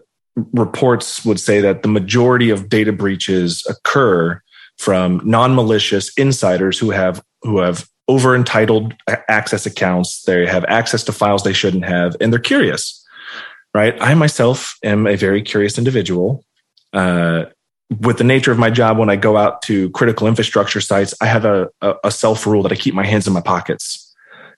reports 0.52 1.24
would 1.24 1.40
say 1.40 1.62
that 1.62 1.80
the 1.80 1.88
majority 1.88 2.50
of 2.50 2.68
data 2.68 2.92
breaches 2.92 3.64
occur 3.66 4.42
from 4.76 5.22
non-malicious 5.24 6.12
insiders 6.18 6.78
who 6.78 6.90
have 6.90 7.24
who 7.44 7.56
have 7.56 7.88
over 8.08 8.36
entitled 8.36 8.92
access 9.30 9.64
accounts 9.64 10.24
they 10.24 10.44
have 10.44 10.66
access 10.66 11.02
to 11.02 11.10
files 11.12 11.42
they 11.42 11.54
shouldn't 11.54 11.86
have 11.86 12.14
and 12.20 12.30
they're 12.30 12.38
curious 12.38 13.02
right 13.74 13.96
i 14.02 14.12
myself 14.12 14.76
am 14.84 15.06
a 15.06 15.16
very 15.16 15.40
curious 15.40 15.78
individual 15.78 16.44
uh, 16.92 17.46
with 18.00 18.18
the 18.18 18.24
nature 18.24 18.50
of 18.50 18.58
my 18.58 18.70
job, 18.70 18.98
when 18.98 19.10
I 19.10 19.16
go 19.16 19.36
out 19.36 19.62
to 19.62 19.90
critical 19.90 20.26
infrastructure 20.26 20.80
sites, 20.80 21.14
I 21.20 21.26
have 21.26 21.44
a, 21.44 21.68
a, 22.02 22.10
self 22.10 22.46
rule 22.46 22.62
that 22.62 22.72
I 22.72 22.74
keep 22.74 22.94
my 22.94 23.06
hands 23.06 23.26
in 23.26 23.32
my 23.32 23.40
pockets 23.40 24.02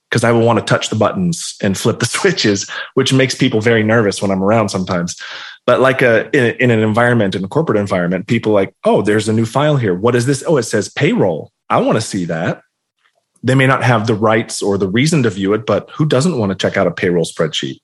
because 0.08 0.24
I 0.24 0.32
will 0.32 0.46
want 0.46 0.58
to 0.58 0.64
touch 0.64 0.88
the 0.88 0.96
buttons 0.96 1.54
and 1.62 1.76
flip 1.76 1.98
the 1.98 2.06
switches, 2.06 2.68
which 2.94 3.12
makes 3.12 3.34
people 3.34 3.60
very 3.60 3.82
nervous 3.82 4.22
when 4.22 4.30
I'm 4.30 4.42
around 4.42 4.70
sometimes. 4.70 5.20
But 5.66 5.80
like 5.80 6.00
a, 6.00 6.30
in, 6.34 6.56
in 6.56 6.70
an 6.70 6.80
environment, 6.80 7.34
in 7.34 7.44
a 7.44 7.48
corporate 7.48 7.78
environment, 7.78 8.26
people 8.26 8.52
like, 8.52 8.74
oh, 8.84 9.02
there's 9.02 9.28
a 9.28 9.34
new 9.34 9.44
file 9.44 9.76
here. 9.76 9.94
What 9.94 10.14
is 10.14 10.24
this? 10.24 10.42
Oh, 10.46 10.56
it 10.56 10.62
says 10.62 10.88
payroll. 10.88 11.52
I 11.68 11.78
want 11.78 11.96
to 11.96 12.02
see 12.02 12.24
that. 12.24 12.62
They 13.42 13.54
may 13.54 13.66
not 13.66 13.84
have 13.84 14.06
the 14.06 14.14
rights 14.14 14.62
or 14.62 14.78
the 14.78 14.88
reason 14.88 15.22
to 15.24 15.30
view 15.30 15.52
it, 15.52 15.66
but 15.66 15.90
who 15.90 16.06
doesn't 16.06 16.38
want 16.38 16.50
to 16.50 16.56
check 16.56 16.76
out 16.76 16.86
a 16.86 16.90
payroll 16.90 17.26
spreadsheet? 17.26 17.78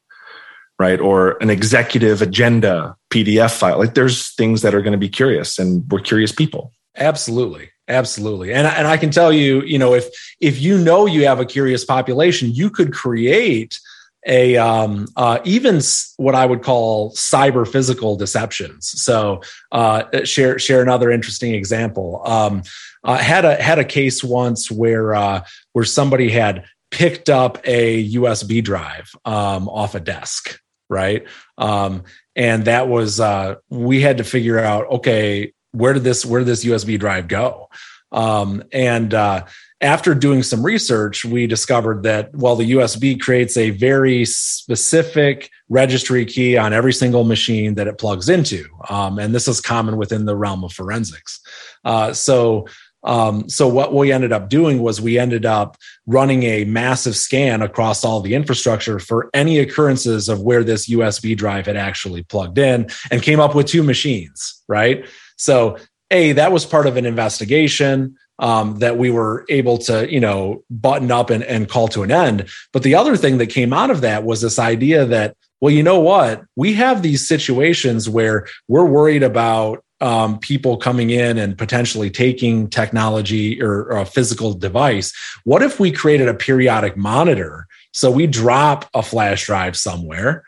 Right? 0.79 1.01
Or 1.01 1.37
an 1.43 1.51
executive 1.51 2.23
agenda 2.23 2.97
PDF 3.11 3.57
file. 3.57 3.79
Like 3.79 3.95
there's 3.95 4.35
things 4.35 4.63
that 4.63 4.75
are 4.75 4.83
going 4.83 4.93
to 4.93 4.99
be 4.99 5.09
curious 5.09 5.59
and 5.59 5.85
we're 5.91 6.01
curious 6.01 6.33
people. 6.33 6.73
Absolutely. 6.97 7.71
Absolutely. 7.87 8.53
And, 8.53 8.67
and 8.67 8.87
I 8.87 8.97
can 8.97 9.11
tell 9.11 9.33
you, 9.33 9.63
you 9.63 9.79
know, 9.79 9.95
if 9.95 10.07
if 10.41 10.61
you 10.61 10.79
know 10.79 11.07
you 11.07 11.27
have 11.27 11.39
a 11.39 11.45
curious 11.45 11.85
population, 11.85 12.51
you 12.51 12.71
could 12.71 12.93
create 12.95 13.79
a 14.27 14.57
um, 14.57 15.07
uh, 15.17 15.39
even 15.45 15.81
what 16.17 16.35
I 16.35 16.47
would 16.47 16.63
call 16.63 17.13
cyber 17.13 17.71
physical 17.71 18.17
deceptions. 18.17 18.89
So 19.03 19.43
uh, 19.71 20.25
share 20.25 20.59
share 20.59 20.83
another 20.83 21.11
interesting 21.11 21.55
example. 21.55 22.23
Um, 22.25 22.63
had 23.05 23.45
a 23.45 23.63
had 23.63 23.79
a 23.79 23.85
case 23.85 24.25
once 24.25 24.71
where 24.71 25.15
uh, 25.15 25.45
where 25.73 25.85
somebody 25.85 26.31
had 26.31 26.65
picked 26.91 27.29
up 27.29 27.59
a 27.65 28.09
USB 28.13 28.63
drive 28.63 29.11
um, 29.25 29.69
off 29.69 29.95
a 29.95 30.01
desk, 30.01 30.61
right? 30.95 31.27
Um, 31.59 32.05
and 32.37 32.65
that 32.67 32.89
was 32.89 33.19
uh, 33.21 33.57
we 33.69 34.01
had 34.01 34.19
to 34.19 34.25
figure 34.25 34.59
out 34.59 34.87
okay 34.91 35.53
where 35.73 35.93
did 35.93 36.05
this 36.05 36.25
where 36.25 36.41
did 36.41 36.49
this 36.49 36.65
USB 36.65 36.99
drive 36.99 37.29
go? 37.29 37.69
Um, 38.13 38.63
and 38.73 39.13
uh, 39.13 39.45
after 39.81 40.15
doing 40.15 40.45
some 40.45 40.65
research, 40.65 41.25
we 41.25 41.49
discovered 41.49 42.05
that 42.05 42.33
while 42.33 42.55
the 42.55 42.73
USB 42.73 43.21
creates 43.21 43.57
a 43.57 43.71
very 43.71 44.25
specific 44.25 45.51
registry 45.69 46.25
key 46.25 46.57
on 46.57 46.73
every 46.73 46.93
single 46.93 47.25
machine 47.25 47.75
that 47.75 47.89
it 47.89 47.99
plugs 47.99 48.29
into, 48.29 48.65
um, 48.89 49.19
and 49.19 49.35
this 49.35 49.49
is 49.49 49.61
common 49.61 49.97
within 49.97 50.27
the 50.27 50.37
realm 50.37 50.63
of 50.63 50.73
forensics. 50.73 51.41
Uh, 51.85 52.13
so 52.13 52.67
um, 53.05 53.49
so 53.49 53.69
what 53.69 53.95
we 53.95 54.11
ended 54.11 54.33
up 54.33 54.49
doing 54.49 54.81
was 54.81 55.01
we 55.01 55.19
ended 55.19 55.45
up 55.45 55.77
running 56.07 56.43
a 56.45 56.65
massive 56.65 57.17
scan 57.17 57.63
across 57.63 58.05
all 58.05 58.21
the 58.21 58.35
infrastructure 58.35 58.99
for 58.99 59.31
any 59.35 59.59
occurrences 59.59 60.29
of 60.29 60.41
where 60.41 60.65
this 60.65 60.89
USB 60.89 61.37
drive 61.37 61.67
had 61.67 61.77
actually 61.77 62.23
plugged 62.23 62.59
in 62.59 62.89
and 63.11 63.23
came 63.23 63.41
up 63.41 63.55
with 63.55 63.67
two 63.67 63.83
machines, 63.83 64.63
right? 64.69 65.07
So 65.37 65.79
a 66.11 66.33
that 66.33 66.53
was 66.53 66.65
part 66.65 66.87
of 66.87 66.97
an 66.97 67.07
investigation 67.07 68.17
um, 68.39 68.79
that 68.79 68.99
we 68.99 69.11
were 69.11 69.45
able 69.49 69.79
to 69.79 70.11
you 70.11 70.21
know 70.21 70.65
button 70.71 71.11
up 71.11 71.31
and, 71.31 71.45
and 71.45 71.69
call 71.69 71.89
to 71.89 72.03
an 72.03 72.11
end 72.11 72.49
but 72.73 72.83
the 72.83 72.95
other 72.95 73.17
thing 73.17 73.39
that 73.39 73.47
came 73.47 73.73
out 73.73 73.91
of 73.91 74.01
that 74.01 74.25
was 74.25 74.41
this 74.41 74.59
idea 74.59 75.05
that 75.07 75.37
well 75.61 75.73
you 75.73 75.83
know 75.83 76.01
what 76.01 76.43
we 76.57 76.75
have 76.75 77.01
these 77.01 77.27
situations 77.27 78.09
where 78.09 78.47
we're 78.69 78.85
worried 78.85 79.23
about 79.23 79.84
um, 80.01 80.39
people 80.39 80.77
coming 80.77 81.11
in 81.11 81.39
and 81.39 81.57
potentially 81.57 82.11
taking 82.11 82.69
technology 82.69 83.63
or, 83.63 83.85
or 83.85 83.99
a 83.99 84.07
physical 84.07 84.53
device 84.53 85.13
what 85.45 85.63
if 85.63 85.79
we 85.79 85.93
created 85.93 86.29
a 86.29 86.35
periodic 86.35 86.97
monitor? 86.97 87.67
So 87.93 88.11
we 88.11 88.27
drop 88.27 88.89
a 88.95 89.03
flash 89.03 89.47
drive 89.47 89.77
somewhere 89.77 90.45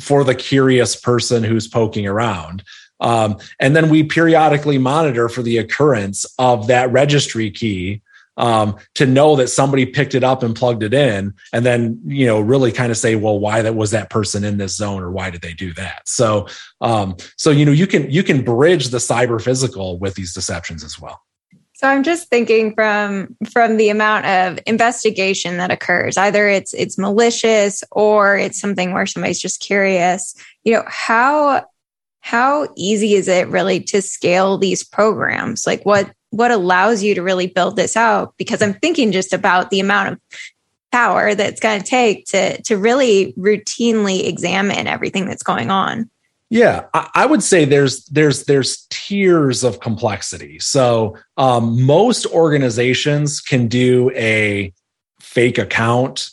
for 0.00 0.24
the 0.24 0.34
curious 0.34 0.96
person 0.96 1.44
who's 1.44 1.68
poking 1.68 2.06
around. 2.06 2.62
Um, 3.00 3.38
and 3.60 3.76
then 3.76 3.90
we 3.90 4.02
periodically 4.02 4.78
monitor 4.78 5.28
for 5.28 5.42
the 5.42 5.58
occurrence 5.58 6.24
of 6.38 6.66
that 6.68 6.90
registry 6.90 7.50
key 7.50 8.02
um, 8.38 8.76
to 8.94 9.04
know 9.04 9.36
that 9.36 9.48
somebody 9.48 9.84
picked 9.84 10.14
it 10.14 10.24
up 10.24 10.42
and 10.42 10.56
plugged 10.56 10.82
it 10.82 10.94
in, 10.94 11.34
and 11.52 11.66
then 11.66 12.00
you 12.06 12.24
know 12.24 12.40
really 12.40 12.72
kind 12.72 12.90
of 12.90 12.96
say, 12.96 13.16
well, 13.16 13.38
why 13.38 13.60
that 13.60 13.74
was 13.74 13.90
that 13.90 14.08
person 14.08 14.44
in 14.44 14.56
this 14.56 14.76
zone, 14.76 15.02
or 15.02 15.10
why 15.10 15.28
did 15.28 15.42
they 15.42 15.52
do 15.52 15.74
that? 15.74 16.08
So, 16.08 16.46
um, 16.80 17.16
so 17.36 17.50
you 17.50 17.66
know 17.66 17.72
you 17.72 17.86
can 17.86 18.10
you 18.10 18.22
can 18.22 18.42
bridge 18.42 18.88
the 18.88 18.98
cyber 18.98 19.42
physical 19.42 19.98
with 19.98 20.14
these 20.14 20.32
deceptions 20.32 20.82
as 20.82 20.98
well. 20.98 21.20
So 21.74 21.86
I'm 21.86 22.02
just 22.02 22.28
thinking 22.28 22.74
from 22.74 23.36
from 23.52 23.76
the 23.76 23.90
amount 23.90 24.26
of 24.26 24.58
investigation 24.66 25.58
that 25.58 25.70
occurs, 25.70 26.16
either 26.16 26.48
it's 26.48 26.72
it's 26.74 26.98
malicious 26.98 27.84
or 27.90 28.36
it's 28.36 28.60
something 28.60 28.92
where 28.92 29.06
somebody's 29.06 29.40
just 29.40 29.60
curious. 29.60 30.34
You 30.64 30.74
know 30.74 30.84
how 30.86 31.66
how 32.20 32.68
easy 32.76 33.14
is 33.14 33.28
it 33.28 33.48
really 33.48 33.80
to 33.80 34.02
scale 34.02 34.58
these 34.58 34.82
programs? 34.82 35.66
Like 35.66 35.84
what 35.84 36.12
what 36.30 36.50
allows 36.50 37.02
you 37.02 37.14
to 37.14 37.22
really 37.22 37.46
build 37.46 37.76
this 37.76 37.96
out? 37.96 38.34
Because 38.36 38.62
I'm 38.62 38.74
thinking 38.74 39.12
just 39.12 39.32
about 39.32 39.70
the 39.70 39.80
amount 39.80 40.12
of 40.12 40.20
power 40.90 41.34
that's 41.34 41.60
going 41.60 41.80
to 41.80 41.86
take 41.86 42.26
to 42.26 42.60
to 42.62 42.76
really 42.76 43.32
routinely 43.34 44.26
examine 44.26 44.86
everything 44.86 45.26
that's 45.26 45.42
going 45.42 45.70
on. 45.70 46.10
Yeah, 46.50 46.86
I 46.94 47.26
would 47.26 47.42
say 47.42 47.66
there's 47.66 48.06
there's 48.06 48.44
there's 48.44 48.86
tiers 48.88 49.64
of 49.64 49.80
complexity. 49.80 50.58
So 50.60 51.16
um, 51.36 51.84
most 51.84 52.24
organizations 52.26 53.40
can 53.40 53.68
do 53.68 54.10
a 54.14 54.72
fake 55.20 55.58
account, 55.58 56.30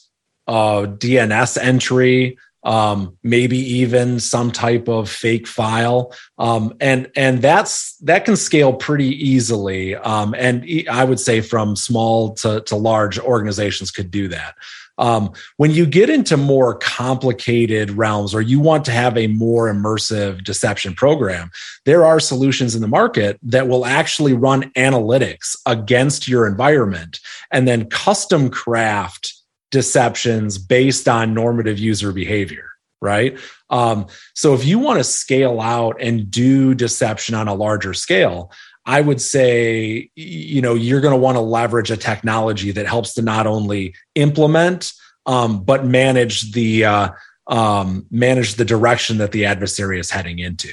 uh, 0.47 0.83
DNS 0.87 1.57
entry, 1.61 2.37
um, 2.65 3.15
maybe 3.23 3.57
even 3.57 4.19
some 4.19 4.51
type 4.51 4.89
of 4.89 5.09
fake 5.09 5.47
file, 5.47 6.13
um, 6.37 6.75
and 6.81 7.09
and 7.15 7.41
that's 7.41 7.95
that 7.97 8.25
can 8.25 8.35
scale 8.35 8.73
pretty 8.73 9.09
easily. 9.09 9.95
Um, 9.95 10.35
and 10.37 10.67
I 10.91 11.03
would 11.03 11.19
say 11.19 11.41
from 11.41 11.75
small 11.75 12.33
to, 12.35 12.61
to 12.61 12.75
large 12.75 13.19
organizations 13.19 13.91
could 13.91 14.11
do 14.11 14.27
that. 14.29 14.55
Um, 14.97 15.33
when 15.57 15.71
you 15.71 15.85
get 15.85 16.09
into 16.09 16.37
more 16.37 16.75
complicated 16.75 17.91
realms 17.91 18.33
or 18.33 18.41
you 18.41 18.59
want 18.59 18.85
to 18.85 18.91
have 18.91 19.17
a 19.17 19.27
more 19.27 19.71
immersive 19.71 20.43
deception 20.43 20.93
program, 20.93 21.51
there 21.83 22.05
are 22.05 22.19
solutions 22.19 22.75
in 22.75 22.81
the 22.81 22.87
market 22.87 23.37
that 23.43 23.67
will 23.67 23.85
actually 23.85 24.33
run 24.33 24.71
analytics 24.71 25.55
against 25.65 26.27
your 26.27 26.47
environment 26.47 27.19
and 27.51 27.67
then 27.67 27.89
custom 27.89 28.49
craft 28.49 29.34
deceptions 29.75 30.57
based 30.57 31.07
on 31.07 31.33
normative 31.33 31.77
user 31.77 32.11
behavior 32.11 32.69
right? 33.01 33.37
Um, 33.69 34.07
so 34.33 34.55
if 34.55 34.65
you 34.65 34.79
want 34.79 34.99
to 34.99 35.03
scale 35.03 35.61
out 35.61 35.97
and 36.01 36.31
do 36.31 36.73
deception 36.73 37.35
on 37.35 37.47
a 37.47 37.53
larger 37.53 37.93
scale 37.93 38.51
i 38.85 39.01
would 39.01 39.19
say 39.19 40.09
you 40.15 40.61
know 40.61 40.75
you're 40.75 41.01
going 41.01 41.13
to 41.13 41.19
want 41.19 41.35
to 41.35 41.41
leverage 41.41 41.91
a 41.91 41.97
technology 41.97 42.71
that 42.71 42.85
helps 42.85 43.15
to 43.15 43.21
not 43.21 43.47
only 43.47 43.95
implement 44.13 44.93
um, 45.25 45.63
but 45.63 45.85
manage 45.85 46.51
the 46.51 46.85
uh, 46.85 47.09
um, 47.47 48.05
manage 48.11 48.55
the 48.55 48.65
direction 48.65 49.17
that 49.17 49.31
the 49.31 49.45
adversary 49.45 49.99
is 49.99 50.11
heading 50.11 50.39
into 50.39 50.71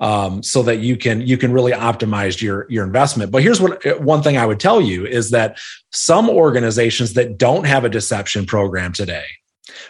um, 0.00 0.42
so 0.42 0.62
that 0.62 0.78
you 0.78 0.96
can 0.96 1.20
you 1.20 1.36
can 1.36 1.52
really 1.52 1.72
optimize 1.72 2.40
your 2.40 2.66
your 2.70 2.84
investment. 2.84 3.30
But 3.30 3.42
here's 3.42 3.60
what 3.60 4.00
one 4.00 4.22
thing 4.22 4.36
I 4.36 4.46
would 4.46 4.60
tell 4.60 4.80
you 4.80 5.06
is 5.06 5.30
that 5.30 5.58
some 5.90 6.28
organizations 6.30 7.14
that 7.14 7.38
don't 7.38 7.66
have 7.66 7.84
a 7.84 7.88
deception 7.88 8.46
program 8.46 8.92
today 8.92 9.26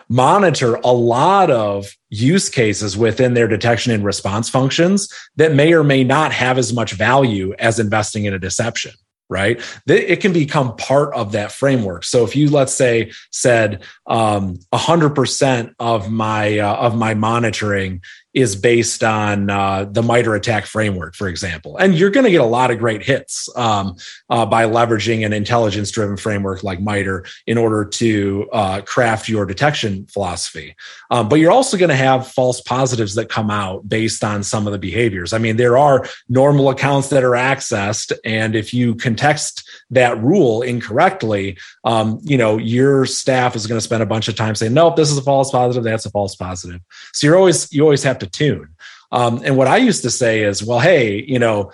monitor 0.08 0.74
a 0.76 0.92
lot 0.92 1.50
of 1.50 1.94
use 2.10 2.48
cases 2.48 2.96
within 2.96 3.34
their 3.34 3.48
detection 3.48 3.92
and 3.92 4.04
response 4.04 4.48
functions 4.48 5.12
that 5.36 5.54
may 5.54 5.72
or 5.72 5.84
may 5.84 6.04
not 6.04 6.32
have 6.32 6.58
as 6.58 6.72
much 6.72 6.92
value 6.92 7.54
as 7.58 7.78
investing 7.78 8.24
in 8.24 8.34
a 8.34 8.38
deception 8.38 8.92
right 9.30 9.60
it 9.86 10.16
can 10.16 10.32
become 10.32 10.74
part 10.76 11.12
of 11.14 11.32
that 11.32 11.52
framework 11.52 12.02
so 12.04 12.24
if 12.24 12.34
you 12.34 12.48
let's 12.48 12.72
say 12.72 13.12
said 13.30 13.82
um, 14.06 14.58
100% 14.72 15.74
of 15.78 16.10
my 16.10 16.58
uh, 16.58 16.76
of 16.76 16.96
my 16.96 17.12
monitoring 17.12 18.00
is 18.38 18.54
based 18.54 19.02
on 19.02 19.50
uh, 19.50 19.84
the 19.90 20.00
MITRE 20.00 20.36
ATT&CK 20.36 20.64
framework, 20.64 21.16
for 21.16 21.26
example. 21.26 21.76
And 21.76 21.92
you're 21.96 22.10
going 22.10 22.22
to 22.22 22.30
get 22.30 22.40
a 22.40 22.44
lot 22.44 22.70
of 22.70 22.78
great 22.78 23.02
hits 23.02 23.48
um, 23.56 23.96
uh, 24.30 24.46
by 24.46 24.64
leveraging 24.64 25.26
an 25.26 25.32
intelligence 25.32 25.90
driven 25.90 26.16
framework 26.16 26.62
like 26.62 26.80
MITRE 26.80 27.26
in 27.48 27.58
order 27.58 27.84
to 27.84 28.48
uh, 28.52 28.80
craft 28.82 29.28
your 29.28 29.44
detection 29.44 30.06
philosophy. 30.06 30.76
Um, 31.10 31.28
but 31.28 31.40
you're 31.40 31.50
also 31.50 31.76
going 31.76 31.88
to 31.88 31.96
have 31.96 32.28
false 32.28 32.60
positives 32.60 33.16
that 33.16 33.28
come 33.28 33.50
out 33.50 33.88
based 33.88 34.22
on 34.22 34.44
some 34.44 34.68
of 34.68 34.72
the 34.72 34.78
behaviors. 34.78 35.32
I 35.32 35.38
mean, 35.38 35.56
there 35.56 35.76
are 35.76 36.06
normal 36.28 36.70
accounts 36.70 37.08
that 37.08 37.24
are 37.24 37.32
accessed. 37.32 38.12
And 38.24 38.54
if 38.54 38.72
you 38.72 38.94
context 38.94 39.68
that 39.90 40.16
rule 40.22 40.62
incorrectly, 40.62 41.58
um, 41.82 42.20
you 42.22 42.38
know, 42.38 42.56
your 42.56 43.04
staff 43.04 43.56
is 43.56 43.66
going 43.66 43.78
to 43.78 43.84
spend 43.84 44.04
a 44.04 44.06
bunch 44.06 44.28
of 44.28 44.36
time 44.36 44.54
saying, 44.54 44.74
nope, 44.74 44.94
this 44.94 45.10
is 45.10 45.18
a 45.18 45.22
false 45.22 45.50
positive. 45.50 45.82
That's 45.82 46.06
a 46.06 46.10
false 46.10 46.36
positive. 46.36 46.80
So 47.12 47.26
you're 47.26 47.36
always, 47.36 47.72
you 47.72 47.82
always 47.82 48.04
have 48.04 48.20
to 48.20 48.27
tune. 48.28 48.68
Um, 49.10 49.40
and 49.44 49.56
what 49.56 49.68
I 49.68 49.78
used 49.78 50.02
to 50.02 50.10
say 50.10 50.42
is, 50.42 50.62
well, 50.62 50.80
hey, 50.80 51.24
you 51.24 51.38
know, 51.38 51.72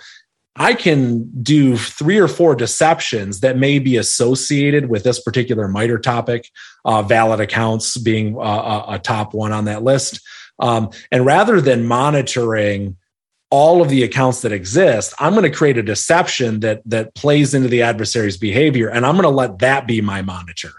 I 0.55 0.73
can 0.73 1.29
do 1.43 1.75
three 1.75 2.17
or 2.17 2.29
four 2.29 2.55
deceptions 2.55 3.41
that 3.41 3.57
may 3.57 3.79
be 3.79 3.97
associated 3.97 4.89
with 4.89 5.03
this 5.03 5.21
particular 5.21 5.67
MITRE 5.67 5.99
topic, 5.99 6.49
uh, 6.85 7.01
valid 7.01 7.41
accounts 7.41 7.97
being 7.97 8.37
uh, 8.39 8.85
a 8.87 8.99
top 8.99 9.33
one 9.33 9.51
on 9.51 9.65
that 9.65 9.83
list. 9.83 10.21
Um, 10.59 10.91
and 11.11 11.25
rather 11.25 11.59
than 11.59 11.85
monitoring 11.85 12.95
all 13.51 13.81
of 13.81 13.89
the 13.89 14.03
accounts 14.03 14.41
that 14.41 14.53
exist, 14.53 15.13
I'm 15.19 15.33
going 15.33 15.49
to 15.49 15.55
create 15.55 15.77
a 15.77 15.83
deception 15.83 16.61
that 16.61 16.81
that 16.85 17.15
plays 17.15 17.53
into 17.53 17.67
the 17.67 17.81
adversary's 17.81 18.37
behavior, 18.37 18.89
and 18.89 19.05
I'm 19.05 19.15
going 19.15 19.23
to 19.23 19.29
let 19.29 19.59
that 19.59 19.87
be 19.87 20.01
my 20.01 20.21
monitor. 20.21 20.71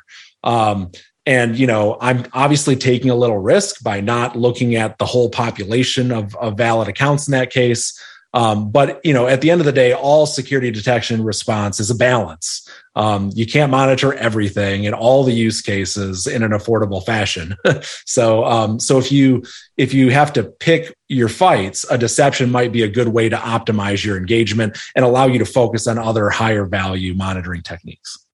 Um, 0.42 0.90
and 1.26 1.58
you 1.58 1.66
know 1.66 1.98
i'm 2.00 2.24
obviously 2.32 2.76
taking 2.76 3.10
a 3.10 3.14
little 3.14 3.38
risk 3.38 3.82
by 3.82 4.00
not 4.00 4.36
looking 4.36 4.76
at 4.76 4.98
the 4.98 5.06
whole 5.06 5.28
population 5.28 6.12
of, 6.12 6.34
of 6.36 6.56
valid 6.56 6.88
accounts 6.88 7.26
in 7.28 7.32
that 7.32 7.50
case 7.50 7.98
Um, 8.36 8.70
but 8.70 9.00
you 9.02 9.14
know, 9.14 9.26
at 9.26 9.40
the 9.40 9.50
end 9.50 9.62
of 9.62 9.64
the 9.64 9.72
day, 9.72 9.94
all 9.94 10.26
security 10.26 10.70
detection 10.70 11.24
response 11.24 11.80
is 11.80 11.90
a 11.90 11.94
balance. 11.94 12.68
Um, 12.94 13.30
you 13.34 13.46
can't 13.46 13.70
monitor 13.70 14.12
everything 14.12 14.84
in 14.84 14.92
all 14.92 15.24
the 15.24 15.32
use 15.32 15.62
cases 15.62 16.26
in 16.26 16.42
an 16.42 16.50
affordable 16.50 17.02
fashion. 17.04 17.56
so, 18.04 18.44
um, 18.44 18.78
so 18.78 18.98
if 18.98 19.10
you 19.10 19.42
if 19.78 19.94
you 19.94 20.10
have 20.10 20.34
to 20.34 20.42
pick 20.44 20.94
your 21.08 21.30
fights, 21.30 21.86
a 21.90 21.96
deception 21.96 22.50
might 22.50 22.72
be 22.72 22.82
a 22.82 22.88
good 22.88 23.08
way 23.08 23.30
to 23.30 23.36
optimize 23.36 24.04
your 24.04 24.18
engagement 24.18 24.76
and 24.94 25.02
allow 25.02 25.26
you 25.26 25.38
to 25.38 25.46
focus 25.46 25.86
on 25.86 25.98
other 25.98 26.28
higher 26.28 26.66
value 26.66 27.14
monitoring 27.14 27.62
techniques. 27.62 28.25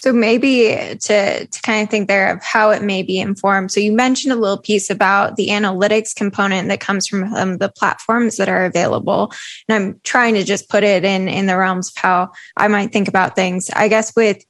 So 0.00 0.12
maybe 0.12 0.96
to, 1.00 1.46
to 1.46 1.62
kind 1.62 1.82
of 1.82 1.90
think 1.90 2.08
there 2.08 2.32
of 2.32 2.42
how 2.42 2.70
it 2.70 2.82
may 2.82 3.02
be 3.02 3.18
informed. 3.18 3.70
So 3.70 3.80
you 3.80 3.92
mentioned 3.92 4.32
a 4.32 4.36
little 4.36 4.58
piece 4.58 4.88
about 4.88 5.36
the 5.36 5.48
analytics 5.48 6.14
component 6.14 6.68
that 6.68 6.80
comes 6.80 7.06
from 7.06 7.24
um, 7.34 7.58
the 7.58 7.68
platforms 7.68 8.36
that 8.38 8.48
are 8.48 8.64
available. 8.64 9.32
And 9.68 9.76
I'm 9.76 10.00
trying 10.02 10.34
to 10.34 10.42
just 10.42 10.70
put 10.70 10.84
it 10.84 11.04
in, 11.04 11.28
in 11.28 11.46
the 11.46 11.58
realms 11.58 11.90
of 11.90 12.02
how 12.02 12.32
I 12.56 12.68
might 12.68 12.92
think 12.92 13.08
about 13.08 13.36
things. 13.36 13.70
I 13.76 13.88
guess 13.88 14.16
with, 14.16 14.42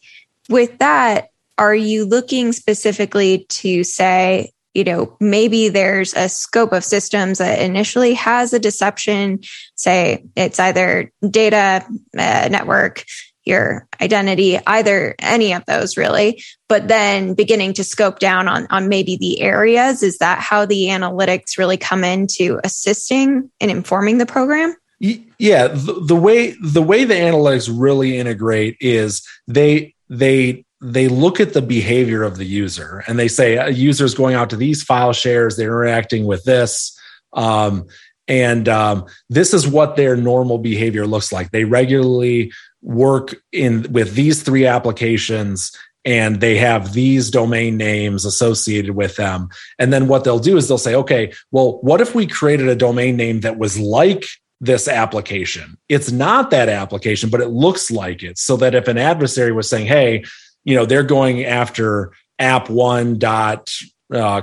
with 0.49 0.79
that, 0.79 1.31
are 1.59 1.75
you 1.75 2.07
looking 2.07 2.53
specifically 2.53 3.45
to 3.49 3.85
say, 3.85 4.53
you 4.73 4.85
know, 4.85 5.17
maybe 5.19 5.69
there's 5.69 6.15
a 6.15 6.29
scope 6.29 6.73
of 6.73 6.85
systems 6.85 7.39
that 7.39 7.61
initially 7.61 8.15
has 8.15 8.53
a 8.53 8.59
deception, 8.61 9.41
say 9.75 10.25
it's 10.37 10.61
either 10.61 11.13
data, 11.29 11.85
uh, 12.17 12.49
network, 12.51 13.05
your 13.45 13.87
identity, 14.01 14.59
either 14.67 15.15
any 15.19 15.53
of 15.53 15.65
those 15.67 15.97
really, 15.97 16.43
but 16.69 16.89
then 16.89 17.35
beginning 17.35 17.73
to 17.75 17.85
scope 17.85 18.19
down 18.19 18.49
on, 18.49 18.67
on 18.71 18.89
maybe 18.89 19.17
the 19.17 19.41
areas. 19.41 20.03
Is 20.03 20.19
that 20.19 20.39
how 20.41 20.67
the 20.67 20.87
analytics 20.87 21.59
really 21.59 21.77
come 21.77 22.05
into 22.05 22.61
assisting 22.65 23.51
and 23.61 23.71
informing 23.71 24.19
the 24.19 24.27
program? 24.27 24.77
Yeah, 24.99 25.69
the, 25.69 25.95
the 26.07 26.15
way 26.15 26.55
the 26.63 26.83
way 26.83 27.05
the 27.05 27.15
analytics 27.15 27.71
really 27.73 28.19
integrate 28.19 28.77
is 28.81 29.27
they 29.49 29.95
they 30.11 30.67
they 30.83 31.09
look 31.09 31.41
at 31.41 31.55
the 31.55 31.63
behavior 31.63 32.23
of 32.23 32.37
the 32.37 32.45
user 32.45 33.03
and 33.07 33.19
they 33.19 33.29
say 33.29 33.57
a 33.57 33.71
user 33.71 34.05
is 34.05 34.15
going 34.15 34.35
out 34.35 34.51
to 34.51 34.57
these 34.57 34.83
file 34.83 35.15
shares, 35.15 35.57
they're 35.57 35.85
interacting 35.85 36.27
with 36.27 36.45
this. 36.45 36.99
Um, 37.33 37.87
and 38.29 38.69
um, 38.69 39.07
this 39.29 39.53
is 39.53 39.67
what 39.67 39.97
their 39.97 40.17
normal 40.17 40.59
behavior 40.59 41.07
looks 41.07 41.33
like. 41.33 41.51
They 41.51 41.65
regularly 41.65 42.53
work 42.83 43.37
in 43.53 43.93
with 43.93 44.15
these 44.15 44.43
three 44.43 44.67
applications 44.67 45.73
and 46.05 46.41
they 46.41 46.57
have 46.57 46.93
these 46.93 47.31
domain 47.31 47.77
names 47.77 48.25
associated 48.25 48.93
with 48.93 49.17
them. 49.17 49.49
And 49.79 49.93
then 49.93 50.09
what 50.09 50.25
they'll 50.25 50.39
do 50.39 50.57
is 50.57 50.67
they'll 50.67 50.79
say, 50.79 50.95
okay, 50.95 51.33
well, 51.51 51.79
what 51.83 52.01
if 52.01 52.15
we 52.15 52.27
created 52.27 52.69
a 52.69 52.75
domain 52.75 53.17
name 53.17 53.41
that 53.41 53.59
was 53.59 53.79
like 53.79 54.25
this 54.61 54.89
application? 54.89 55.77
It's 55.89 56.11
not 56.11 56.51
that 56.51 56.69
application, 56.69 57.29
but 57.29 57.41
it 57.41 57.49
looks 57.49 57.91
like 57.91 58.23
it. 58.23 58.39
So 58.39 58.57
that 58.57 58.75
if 58.75 58.89
an 58.89 58.99
adversary 58.99 59.53
was 59.53 59.69
saying, 59.69 59.87
hey, 59.87 60.25
you 60.65 60.75
know, 60.75 60.87
they're 60.87 61.03
going 61.03 61.45
after 61.45 62.13
app1 62.41 63.19
dot 63.19 63.71
uh, 64.13 64.41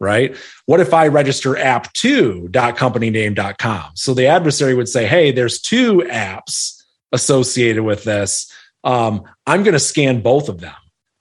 right? 0.00 0.36
What 0.66 0.80
if 0.80 0.92
I 0.92 1.06
register 1.08 1.54
app2.companyname.com? 1.54 3.90
So 3.94 4.12
the 4.14 4.26
adversary 4.26 4.74
would 4.74 4.88
say, 4.88 5.06
hey, 5.06 5.32
there's 5.32 5.60
two 5.60 5.98
apps 6.10 6.82
associated 7.12 7.84
with 7.84 8.04
this. 8.04 8.52
Um, 8.82 9.22
I'm 9.46 9.62
going 9.62 9.74
to 9.74 9.80
scan 9.80 10.20
both 10.20 10.48
of 10.48 10.60
them. 10.60 10.74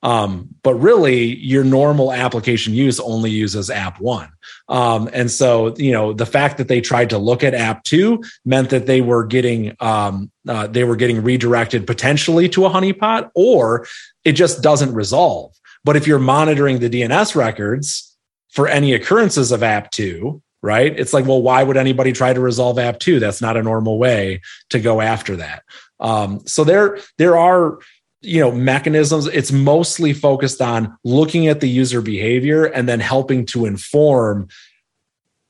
Um, 0.04 0.50
but 0.64 0.76
really, 0.76 1.38
your 1.38 1.64
normal 1.64 2.12
application 2.12 2.74
use 2.74 3.00
only 3.00 3.32
uses 3.32 3.70
app 3.70 4.02
one. 4.02 4.30
Um, 4.68 5.10
and 5.14 5.32
so, 5.32 5.74
you 5.78 5.94
know, 5.94 6.12
the 6.12 6.26
fact 6.26 6.58
that 6.58 6.68
they 6.68 6.82
tried 6.82 7.12
to 7.12 7.18
look 7.18 7.42
at 7.42 7.54
app 7.54 7.86
two 7.86 8.22
meant 8.44 8.70
that 8.72 8.86
they 8.86 9.00
were 9.00 9.24
getting 9.24 9.78
um, 9.80 10.30
uh, 10.46 10.68
they 10.68 10.84
were 10.84 10.98
getting 10.98 11.24
redirected 11.24 11.88
potentially 11.88 12.50
to 12.50 12.66
a 12.66 12.70
honeypot, 12.70 13.32
or 13.34 13.88
it 14.26 14.34
just 14.34 14.62
doesn't 14.62 14.94
resolve. 14.94 15.56
But 15.86 15.96
if 15.96 16.06
you're 16.06 16.20
monitoring 16.20 16.80
the 16.80 16.90
DNS 16.90 17.36
records, 17.36 18.13
for 18.54 18.68
any 18.68 18.94
occurrences 18.94 19.52
of 19.52 19.64
app 19.64 19.92
2 19.92 20.42
right? 20.64 20.98
It's 20.98 21.14
like 21.14 21.26
well 21.26 21.42
why 21.42 21.62
would 21.62 21.78
anybody 21.78 22.14
try 22.14 22.34
to 22.34 22.40
resolve 22.40 22.80
app 22.80 22.98
2 22.98 23.20
that's 23.20 23.42
not 23.42 23.58
a 23.58 23.62
normal 23.62 24.00
way 24.00 24.42
to 24.70 24.80
go 24.80 25.02
after 25.02 25.36
that. 25.36 25.64
Um, 26.00 26.42
so 26.48 26.64
there 26.64 26.98
there 27.18 27.38
are 27.38 27.80
you 28.22 28.40
know 28.40 28.52
mechanisms. 28.52 29.28
It's 29.28 29.52
mostly 29.52 30.14
focused 30.14 30.62
on 30.62 30.98
looking 31.04 31.48
at 31.48 31.60
the 31.60 31.70
user 31.70 32.02
behavior 32.02 32.66
and 32.66 32.88
then 32.88 33.02
helping 33.02 33.46
to 33.48 33.66
inform 33.66 34.48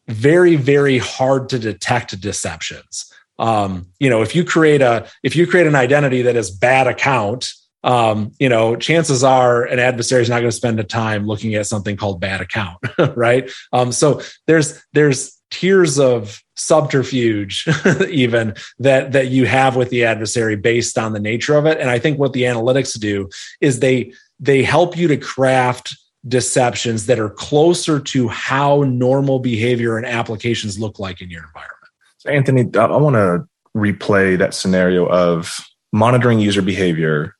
very 0.07 0.55
very 0.55 0.97
hard 0.97 1.47
to 1.49 1.59
detect 1.59 2.19
deceptions. 2.19 3.11
Um, 3.39 3.87
you 3.99 4.09
know 4.09 4.21
if 4.21 4.35
you 4.35 4.43
create 4.43 4.81
a 4.81 5.07
if 5.21 5.35
you 5.35 5.45
create 5.47 5.67
an 5.67 5.75
identity 5.75 6.23
that 6.23 6.35
is 6.35 6.49
bad 6.51 6.87
account 6.87 7.53
um, 7.83 8.31
you 8.39 8.49
know, 8.49 8.75
chances 8.75 9.23
are 9.23 9.63
an 9.63 9.79
adversary 9.79 10.21
is 10.21 10.29
not 10.29 10.39
going 10.39 10.51
to 10.51 10.55
spend 10.55 10.79
the 10.79 10.83
time 10.83 11.25
looking 11.25 11.55
at 11.55 11.67
something 11.67 11.97
called 11.97 12.21
bad 12.21 12.41
account, 12.41 12.77
right? 13.15 13.51
Um, 13.71 13.91
so 13.91 14.21
there's 14.47 14.81
there's 14.93 15.37
tiers 15.53 15.99
of 15.99 16.41
subterfuge 16.55 17.67
even 18.09 18.55
that 18.79 19.11
that 19.11 19.27
you 19.27 19.45
have 19.45 19.75
with 19.75 19.89
the 19.91 20.03
adversary 20.03 20.55
based 20.55 20.97
on 20.97 21.13
the 21.13 21.19
nature 21.19 21.55
of 21.55 21.67
it 21.67 21.79
and 21.79 21.91
i 21.91 21.99
think 21.99 22.17
what 22.17 22.33
the 22.33 22.41
analytics 22.41 22.99
do 22.99 23.29
is 23.61 23.79
they 23.79 24.11
they 24.39 24.63
help 24.63 24.97
you 24.97 25.07
to 25.07 25.15
craft 25.15 25.95
deceptions 26.27 27.05
that 27.05 27.19
are 27.19 27.29
closer 27.29 27.99
to 27.99 28.27
how 28.29 28.81
normal 28.81 29.37
behavior 29.37 29.95
and 29.95 30.07
applications 30.07 30.79
look 30.79 30.97
like 30.97 31.21
in 31.21 31.29
your 31.29 31.43
environment 31.43 31.91
so 32.17 32.31
anthony 32.31 32.61
i 32.75 32.97
want 32.97 33.15
to 33.15 33.47
replay 33.77 34.35
that 34.35 34.55
scenario 34.55 35.07
of 35.07 35.55
monitoring 35.91 36.39
user 36.39 36.63
behavior 36.63 37.35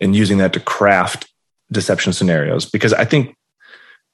and 0.00 0.14
using 0.14 0.38
that 0.38 0.52
to 0.52 0.60
craft 0.60 1.28
deception 1.70 2.12
scenarios 2.12 2.68
because 2.68 2.92
I 2.92 3.04
think 3.04 3.36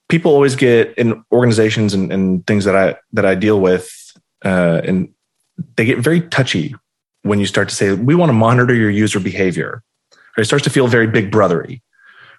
people 0.09 0.33
always 0.33 0.57
get 0.57 0.97
in 0.99 1.25
organizations 1.33 1.95
and, 1.95 2.13
and 2.13 2.47
things 2.47 2.65
that 2.65 2.77
I 2.77 2.97
that 3.13 3.25
I 3.25 3.35
deal 3.35 3.61
with 3.61 3.91
uh, 4.45 4.81
and 4.85 5.13
they 5.77 5.85
get 5.85 5.99
very 5.99 6.21
touchy 6.21 6.75
when 7.23 7.39
you 7.39 7.47
start 7.47 7.69
to 7.69 7.75
say 7.75 7.93
we 7.93 8.15
want 8.15 8.31
to 8.31 8.35
monitor 8.35 8.75
your 8.75 8.91
user 8.91 9.21
behavior. 9.21 9.83
It 10.37 10.45
starts 10.45 10.65
to 10.65 10.71
feel 10.71 10.87
very 10.87 11.07
big 11.07 11.31
brothery. 11.31 11.83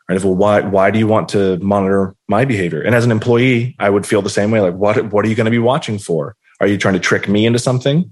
Right? 0.10 0.24
Well, 0.24 0.36
why 0.36 0.62
why 0.62 0.92
do 0.92 1.00
you 1.00 1.08
want 1.08 1.30
to 1.30 1.58
monitor 1.60 2.16
my 2.28 2.46
behavior? 2.46 2.82
And 2.82 2.96
as 2.96 3.06
an 3.06 3.12
employee, 3.12 3.76
I 3.80 3.90
would 3.90 4.06
feel 4.06 4.22
the 4.22 4.30
same 4.30 4.52
way. 4.52 4.60
Like, 4.60 4.74
what 4.74 5.12
what 5.12 5.26
are 5.26 5.30
you 5.30 5.36
going 5.36 5.46
to 5.46 5.52
be 5.52 5.60
watching 5.60 6.00
for? 6.00 6.36
Are 6.60 6.68
you 6.68 6.78
trying 6.78 6.96
to 6.96 7.00
trick 7.00 7.28
me 7.28 7.46
into 7.46 7.60
something? 7.60 8.12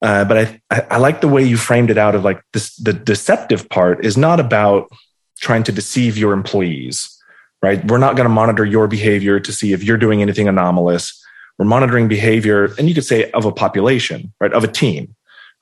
Uh, 0.00 0.24
but 0.24 0.38
I, 0.38 0.60
I, 0.70 0.80
I 0.92 0.96
like 0.98 1.20
the 1.20 1.28
way 1.28 1.42
you 1.42 1.56
framed 1.56 1.90
it 1.90 1.98
out 1.98 2.14
of 2.14 2.24
like 2.24 2.40
this, 2.52 2.76
the 2.76 2.92
deceptive 2.92 3.68
part 3.68 4.04
is 4.04 4.16
not 4.16 4.38
about 4.38 4.90
trying 5.40 5.64
to 5.64 5.72
deceive 5.72 6.16
your 6.16 6.32
employees, 6.32 7.16
right? 7.62 7.84
We're 7.84 7.98
not 7.98 8.16
going 8.16 8.28
to 8.28 8.34
monitor 8.34 8.64
your 8.64 8.86
behavior 8.86 9.40
to 9.40 9.52
see 9.52 9.72
if 9.72 9.82
you're 9.82 9.96
doing 9.98 10.22
anything 10.22 10.48
anomalous. 10.48 11.20
We're 11.58 11.66
monitoring 11.66 12.06
behavior, 12.06 12.72
and 12.78 12.88
you 12.88 12.94
could 12.94 13.04
say 13.04 13.30
of 13.32 13.44
a 13.44 13.52
population, 13.52 14.32
right? 14.40 14.52
Of 14.52 14.62
a 14.62 14.68
team, 14.68 15.14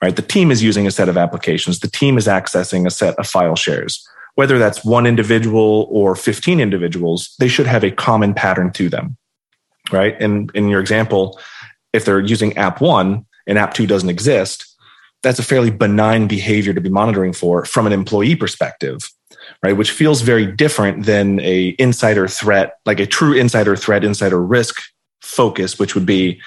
right? 0.03 0.15
The 0.15 0.21
team 0.21 0.51
is 0.51 0.61
using 0.61 0.85
a 0.85 0.91
set 0.91 1.09
of 1.09 1.17
applications. 1.17 1.79
The 1.79 1.89
team 1.89 2.17
is 2.17 2.27
accessing 2.27 2.85
a 2.85 2.91
set 2.91 3.15
of 3.17 3.27
file 3.27 3.55
shares. 3.55 4.07
Whether 4.35 4.59
that's 4.59 4.85
one 4.85 5.07
individual 5.07 5.87
or 5.89 6.15
15 6.15 6.59
individuals, 6.59 7.35
they 7.39 7.47
should 7.47 7.65
have 7.65 7.83
a 7.83 7.89
common 7.89 8.35
pattern 8.35 8.71
to 8.73 8.89
them, 8.89 9.17
right? 9.91 10.15
And 10.21 10.51
in 10.53 10.67
your 10.67 10.79
example, 10.79 11.39
if 11.93 12.05
they're 12.05 12.19
using 12.19 12.55
app 12.57 12.79
one, 12.79 13.25
and 13.47 13.57
app 13.57 13.73
2 13.73 13.87
doesn't 13.87 14.09
exist 14.09 14.75
that's 15.23 15.39
a 15.39 15.43
fairly 15.43 15.71
benign 15.71 16.27
behavior 16.27 16.73
to 16.73 16.81
be 16.81 16.89
monitoring 16.89 17.33
for 17.33 17.65
from 17.65 17.87
an 17.87 17.93
employee 17.93 18.35
perspective 18.35 19.09
right? 19.63 19.73
Which 19.73 19.91
feels 19.91 20.21
very 20.21 20.45
different 20.45 21.05
than 21.05 21.39
a 21.41 21.75
insider 21.79 22.27
threat 22.27 22.77
like 22.85 22.99
a 22.99 23.05
true 23.05 23.33
insider 23.33 23.75
threat 23.75 24.03
insider 24.03 24.41
risk 24.41 24.75
focus 25.21 25.79
which 25.79 25.95
would 25.95 26.05
be 26.05 26.41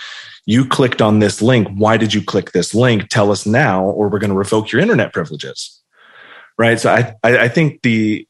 you 0.46 0.64
clicked 0.64 1.02
on 1.02 1.18
this 1.18 1.42
link. 1.42 1.68
Why 1.74 1.96
did 1.96 2.14
you 2.14 2.22
click 2.22 2.52
this 2.52 2.74
link? 2.74 3.08
Tell 3.08 3.30
us 3.30 3.46
now 3.46 3.84
or 3.84 4.08
we're 4.08 4.18
going 4.18 4.30
to 4.30 4.36
revoke 4.36 4.72
your 4.72 4.80
internet 4.80 5.12
privileges. 5.12 5.80
Right? 6.58 6.78
So 6.78 6.92
i 6.92 7.14
i 7.24 7.48
think 7.48 7.82
the 7.82 8.26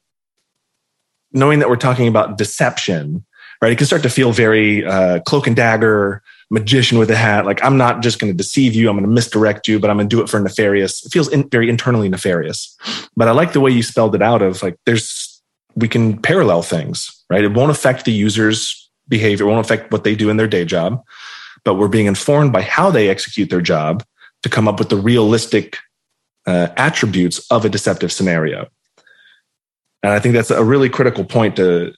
knowing 1.33 1.61
that 1.61 1.69
we're 1.69 1.77
talking 1.77 2.09
about 2.09 2.39
deception 2.39 3.25
right 3.63 3.73
it 3.73 3.79
can 3.79 3.87
start 3.87 4.03
to 4.03 4.11
feel 4.11 4.33
very 4.33 4.85
uh, 4.85 5.21
cloak 5.21 5.47
and 5.47 5.57
dagger 5.57 6.23
magician 6.51 6.99
with 6.99 7.11
a 7.11 7.17
hat. 7.17 7.47
Like 7.47 7.63
I'm 7.65 7.77
not 7.77 8.03
just 8.03 8.19
going 8.19 8.33
to 8.33 8.37
deceive 8.37 8.75
you. 8.75 8.89
I'm 8.89 8.97
going 8.97 9.07
to 9.07 9.13
misdirect 9.13 9.69
you, 9.69 9.79
but 9.79 9.89
I'm 9.89 9.97
going 9.97 10.09
to 10.09 10.17
do 10.17 10.23
it 10.23 10.29
for 10.29 10.41
nefarious. 10.41 11.05
It 11.07 11.13
feels 11.13 11.29
in, 11.29 11.49
very 11.49 11.69
internally 11.69 12.09
nefarious. 12.09 12.77
But 13.17 13.29
I 13.29 13.31
like 13.33 13.53
the 13.53 13.61
way 13.61 13.71
you 13.71 13.83
spelled 13.83 14.15
it 14.15 14.23
out 14.23 14.43
of 14.43 14.63
like, 14.63 14.77
there's, 14.85 15.41
we 15.77 15.89
can 15.89 16.21
parallel 16.21 16.63
things, 16.63 17.25
right? 17.31 17.45
It 17.45 17.55
won't 17.55 17.71
affect 17.71 18.05
the 18.05 18.13
user's 18.13 18.91
behavior. 19.07 19.47
It 19.47 19.49
won't 19.49 19.65
affect 19.65 19.93
what 19.93 20.05
they 20.05 20.17
do 20.17 20.29
in 20.29 20.37
their 20.37 20.49
day 20.49 20.65
job, 20.65 21.03
but 21.65 21.75
we're 21.75 21.89
being 21.89 22.07
informed 22.07 22.53
by 22.53 22.63
how 22.63 22.91
they 22.91 23.09
execute 23.09 23.51
their 23.51 23.61
job 23.61 24.05
to 24.43 24.49
come 24.49 24.67
up 24.67 24.79
with 24.79 24.89
the 24.89 24.97
realistic 24.97 25.79
uh, 26.47 26.69
attributes 26.77 27.39
of 27.51 27.65
a 27.65 27.69
deceptive 27.69 28.11
scenario. 28.11 28.67
And 30.03 30.13
I 30.13 30.19
think 30.19 30.35
that's 30.35 30.51
a 30.51 30.65
really 30.65 30.89
critical 30.89 31.25
point 31.25 31.57
to, 31.57 31.93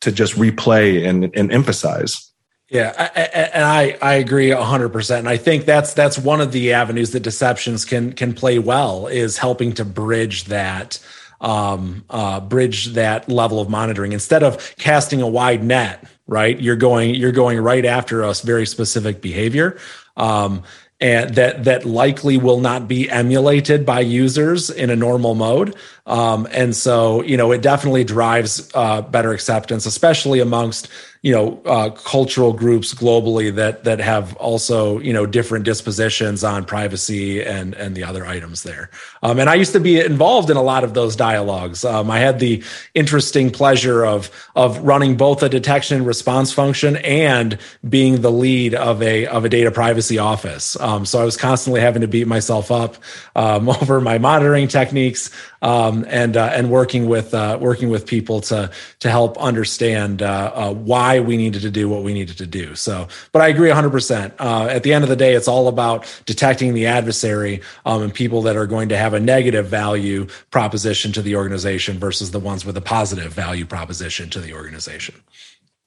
to 0.00 0.12
just 0.12 0.34
replay 0.34 1.08
and, 1.08 1.30
and 1.34 1.52
emphasize 1.52 2.27
Yeah, 2.70 2.92
I, 2.98 3.20
and 3.20 3.64
I 3.64 3.96
I 4.02 4.14
agree 4.14 4.50
hundred 4.50 4.90
percent. 4.90 5.20
And 5.20 5.28
I 5.28 5.38
think 5.38 5.64
that's 5.64 5.94
that's 5.94 6.18
one 6.18 6.40
of 6.42 6.52
the 6.52 6.74
avenues 6.74 7.12
that 7.12 7.20
deceptions 7.20 7.84
can 7.84 8.12
can 8.12 8.34
play 8.34 8.58
well 8.58 9.06
is 9.06 9.38
helping 9.38 9.72
to 9.74 9.84
bridge 9.86 10.44
that 10.44 10.98
um, 11.40 12.04
uh, 12.10 12.40
bridge 12.40 12.86
that 12.92 13.28
level 13.28 13.60
of 13.60 13.70
monitoring 13.70 14.12
instead 14.12 14.42
of 14.42 14.74
casting 14.76 15.22
a 15.22 15.28
wide 15.28 15.64
net. 15.64 16.04
Right, 16.26 16.60
you're 16.60 16.76
going 16.76 17.14
you're 17.14 17.32
going 17.32 17.58
right 17.58 17.86
after 17.86 18.22
a 18.22 18.34
very 18.34 18.66
specific 18.66 19.22
behavior. 19.22 19.78
Um, 20.16 20.62
and 21.00 21.36
that 21.36 21.64
that 21.64 21.84
likely 21.86 22.38
will 22.38 22.60
not 22.60 22.88
be 22.88 23.08
emulated 23.08 23.86
by 23.86 24.00
users 24.00 24.68
in 24.68 24.90
a 24.90 24.96
normal 24.96 25.36
mode. 25.36 25.76
Um, 26.06 26.48
and 26.50 26.74
so, 26.74 27.22
you 27.22 27.36
know, 27.36 27.52
it 27.52 27.62
definitely 27.62 28.02
drives 28.02 28.68
uh, 28.74 29.02
better 29.02 29.32
acceptance, 29.32 29.86
especially 29.86 30.40
amongst 30.40 30.88
you 31.22 31.32
know 31.32 31.60
uh, 31.64 31.90
cultural 31.90 32.52
groups 32.52 32.94
globally 32.94 33.54
that 33.54 33.84
that 33.84 33.98
have 33.98 34.36
also 34.36 34.98
you 35.00 35.12
know 35.12 35.26
different 35.26 35.64
dispositions 35.64 36.44
on 36.44 36.64
privacy 36.64 37.42
and 37.42 37.74
and 37.74 37.96
the 37.96 38.04
other 38.04 38.24
items 38.24 38.62
there. 38.62 38.90
Um, 39.22 39.38
and 39.40 39.50
i 39.50 39.54
used 39.54 39.72
to 39.72 39.80
be 39.80 40.00
involved 40.00 40.50
in 40.50 40.56
a 40.56 40.62
lot 40.62 40.84
of 40.84 40.94
those 40.94 41.16
dialogues. 41.16 41.84
Um, 41.84 42.10
i 42.10 42.18
had 42.18 42.38
the 42.38 42.62
interesting 42.94 43.50
pleasure 43.50 44.04
of 44.04 44.30
of 44.54 44.78
running 44.78 45.16
both 45.16 45.42
a 45.42 45.48
detection 45.48 46.04
response 46.04 46.52
function 46.52 46.96
and 46.98 47.58
being 47.88 48.20
the 48.20 48.30
lead 48.30 48.74
of 48.74 49.02
a 49.02 49.26
of 49.26 49.44
a 49.44 49.48
data 49.48 49.70
privacy 49.70 50.18
office. 50.18 50.78
Um, 50.80 51.04
so 51.04 51.20
i 51.20 51.24
was 51.24 51.36
constantly 51.36 51.80
having 51.80 52.02
to 52.02 52.08
beat 52.08 52.28
myself 52.28 52.70
up 52.70 52.96
um, 53.34 53.68
over 53.80 54.00
my 54.00 54.18
monitoring 54.18 54.68
techniques 54.68 55.30
um, 55.62 56.04
and 56.08 56.36
uh, 56.36 56.50
and 56.52 56.70
working 56.70 57.08
with 57.08 57.34
uh, 57.34 57.58
working 57.60 57.88
with 57.88 58.06
people 58.06 58.40
to 58.42 58.70
to 59.00 59.10
help 59.10 59.36
understand 59.38 60.22
uh, 60.22 60.52
uh 60.54 60.72
why 60.72 61.20
we 61.20 61.36
needed 61.36 61.62
to 61.62 61.70
do 61.70 61.88
what 61.88 62.02
we 62.02 62.12
needed 62.14 62.38
to 62.38 62.46
do. 62.46 62.74
So, 62.74 63.08
but 63.32 63.42
I 63.42 63.48
agree 63.48 63.68
100. 63.68 63.88
Uh, 63.88 63.90
percent 63.90 64.34
At 64.38 64.82
the 64.82 64.92
end 64.92 65.04
of 65.04 65.10
the 65.10 65.16
day, 65.16 65.34
it's 65.34 65.48
all 65.48 65.68
about 65.68 66.06
detecting 66.26 66.74
the 66.74 66.86
adversary 66.86 67.62
um, 67.84 68.02
and 68.02 68.14
people 68.14 68.42
that 68.42 68.56
are 68.56 68.66
going 68.66 68.88
to 68.90 68.96
have 68.96 69.14
a 69.14 69.20
negative 69.20 69.66
value 69.66 70.26
proposition 70.50 71.12
to 71.12 71.22
the 71.22 71.36
organization 71.36 71.98
versus 71.98 72.30
the 72.30 72.38
ones 72.38 72.64
with 72.64 72.76
a 72.76 72.80
positive 72.80 73.32
value 73.32 73.64
proposition 73.64 74.30
to 74.30 74.40
the 74.40 74.52
organization. 74.52 75.14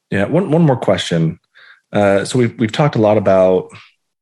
Yeah. 0.10 0.26
One 0.26 0.52
one 0.52 0.64
more 0.64 0.78
question. 0.78 1.40
Uh, 1.94 2.26
so 2.26 2.40
we've 2.40 2.58
we've 2.60 2.72
talked 2.72 2.96
a 2.96 3.02
lot 3.02 3.18
about 3.18 3.72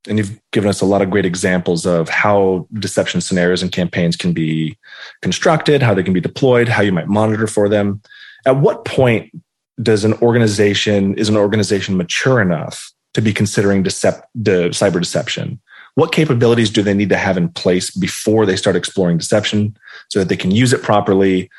and 0.08 0.18
you've 0.18 0.40
given 0.52 0.70
us 0.70 0.82
a 0.82 0.86
lot 0.86 1.02
of 1.02 1.10
great 1.10 1.26
examples 1.26 1.86
of 1.86 2.08
how 2.10 2.68
deception 2.74 3.22
scenarios 3.22 3.62
and 3.62 3.72
campaigns 3.72 4.16
can 4.16 4.34
be 4.34 4.78
constructed, 5.22 5.82
how 5.82 5.94
they 5.94 6.04
can 6.04 6.14
be 6.14 6.22
deployed, 6.22 6.68
how 6.68 6.82
you 6.82 6.92
might 6.92 7.08
monitor 7.08 7.48
for 7.48 7.68
them. 7.68 8.02
At 8.46 8.58
what 8.58 8.86
point 8.86 9.32
does 9.82 10.06
an 10.06 10.14
organization 10.16 11.16
is 11.16 11.30
an 11.30 11.38
organization 11.38 11.98
mature 11.98 12.42
enough 12.42 12.92
to 13.14 13.22
be 13.22 13.34
considering 13.34 13.84
de, 13.84 13.90
cyber 13.90 15.00
deception? 15.00 15.60
What 15.96 16.12
capabilities 16.14 16.70
do 16.70 16.82
they 16.82 16.94
need 16.94 17.10
to 17.10 17.18
have 17.18 17.36
in 17.36 17.50
place 17.50 17.92
before 17.92 18.46
they 18.46 18.56
start 18.56 18.76
exploring 18.76 19.18
deception 19.18 19.78
so 20.10 20.20
that 20.20 20.30
they 20.30 20.38
can 20.38 20.52
use 20.52 20.72
it 20.72 20.82
properly 20.82 21.50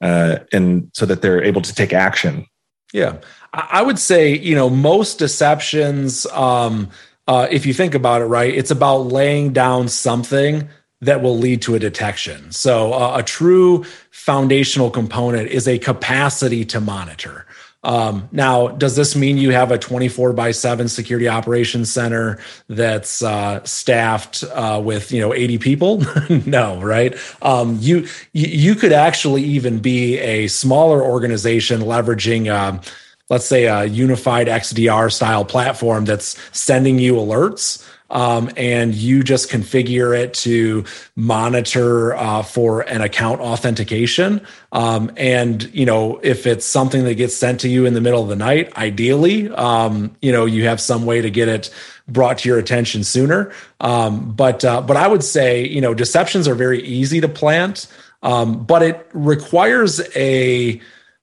uh, 0.00 0.38
and 0.52 0.90
so 0.94 1.06
that 1.06 1.22
they're 1.22 1.42
able 1.42 1.62
to 1.62 1.74
take 1.74 1.92
action? 1.92 2.46
Yeah, 2.92 3.16
I 3.52 3.82
would 3.82 3.98
say 3.98 4.36
you 4.36 4.54
know 4.54 4.68
most 4.68 5.18
deceptions. 5.18 6.26
Um, 6.26 6.90
uh, 7.30 7.46
if 7.48 7.64
you 7.64 7.72
think 7.72 7.94
about 7.94 8.22
it, 8.22 8.24
right, 8.24 8.52
it's 8.52 8.72
about 8.72 9.06
laying 9.06 9.52
down 9.52 9.86
something 9.86 10.68
that 11.00 11.22
will 11.22 11.38
lead 11.38 11.62
to 11.62 11.76
a 11.76 11.78
detection. 11.78 12.50
So, 12.50 12.92
uh, 12.92 13.18
a 13.18 13.22
true 13.22 13.84
foundational 14.10 14.90
component 14.90 15.48
is 15.48 15.68
a 15.68 15.78
capacity 15.78 16.64
to 16.64 16.80
monitor. 16.80 17.46
Um, 17.84 18.28
now, 18.32 18.66
does 18.66 18.96
this 18.96 19.14
mean 19.14 19.38
you 19.38 19.52
have 19.52 19.70
a 19.70 19.78
24 19.78 20.32
by 20.32 20.50
7 20.50 20.88
security 20.88 21.28
operations 21.28 21.88
center 21.88 22.40
that's 22.68 23.22
uh, 23.22 23.62
staffed 23.62 24.42
uh, 24.52 24.82
with 24.84 25.12
you 25.12 25.20
know 25.20 25.32
80 25.32 25.58
people? 25.58 26.02
no, 26.46 26.82
right? 26.82 27.16
Um, 27.42 27.78
you 27.80 28.08
you 28.32 28.74
could 28.74 28.92
actually 28.92 29.44
even 29.44 29.78
be 29.78 30.18
a 30.18 30.48
smaller 30.48 31.00
organization 31.00 31.82
leveraging. 31.82 32.52
Uh, 32.52 32.82
let's 33.30 33.46
say 33.46 33.64
a 33.64 33.84
unified 33.84 34.48
XDR 34.48 35.10
style 35.10 35.44
platform 35.44 36.04
that's 36.04 36.36
sending 36.52 36.98
you 36.98 37.14
alerts. 37.14 37.86
Um, 38.10 38.50
and 38.56 38.92
you 38.92 39.22
just 39.22 39.48
configure 39.50 40.18
it 40.18 40.34
to 40.34 40.84
monitor 41.14 42.16
uh, 42.16 42.42
for 42.42 42.80
an 42.80 43.02
account 43.02 43.40
authentication. 43.40 44.44
Um, 44.72 45.12
and 45.16 45.72
you 45.72 45.86
know, 45.86 46.18
if 46.24 46.44
it's 46.44 46.66
something 46.66 47.04
that 47.04 47.14
gets 47.14 47.36
sent 47.36 47.60
to 47.60 47.68
you 47.68 47.86
in 47.86 47.94
the 47.94 48.00
middle 48.00 48.20
of 48.20 48.28
the 48.28 48.34
night, 48.34 48.76
ideally, 48.76 49.48
um, 49.50 50.16
you 50.20 50.32
know, 50.32 50.44
you 50.44 50.64
have 50.64 50.80
some 50.80 51.06
way 51.06 51.20
to 51.20 51.30
get 51.30 51.46
it 51.46 51.72
brought 52.08 52.38
to 52.38 52.48
your 52.48 52.58
attention 52.58 53.04
sooner. 53.04 53.52
Um, 53.78 54.32
but 54.32 54.64
uh, 54.64 54.82
but 54.82 54.96
I 54.96 55.06
would 55.06 55.22
say, 55.22 55.64
you 55.64 55.80
know, 55.80 55.94
deceptions 55.94 56.48
are 56.48 56.56
very 56.56 56.82
easy 56.82 57.20
to 57.20 57.28
plant, 57.28 57.86
um, 58.24 58.64
but 58.64 58.82
it 58.82 59.08
requires 59.12 60.00
a 60.16 60.80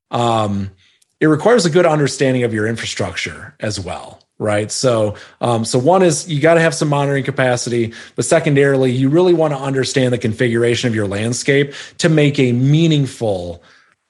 um, 0.10 0.72
it 1.20 1.28
requires 1.28 1.66
a 1.66 1.70
good 1.70 1.86
understanding 1.86 2.44
of 2.44 2.54
your 2.54 2.68
infrastructure 2.68 3.56
as 3.60 3.80
well 3.80 4.22
right? 4.40 4.72
So 4.72 5.16
um, 5.42 5.66
so 5.66 5.80
one 5.80 6.04
is 6.04 6.30
you 6.30 6.40
got 6.40 6.56
to 6.56 6.62
have 6.62 6.76
some 6.76 6.90
monitoring 6.90 7.24
capacity 7.24 7.94
but 8.16 8.26
secondarily 8.26 8.92
you 8.92 9.10
really 9.10 9.34
want 9.34 9.54
to 9.54 9.60
understand 9.60 10.14
the 10.14 10.18
configuration 10.18 10.88
of 10.88 10.96
your 10.96 11.08
landscape 11.08 11.74
to 12.00 12.10
make 12.10 12.40
a 12.40 12.52
meaningful 12.52 13.64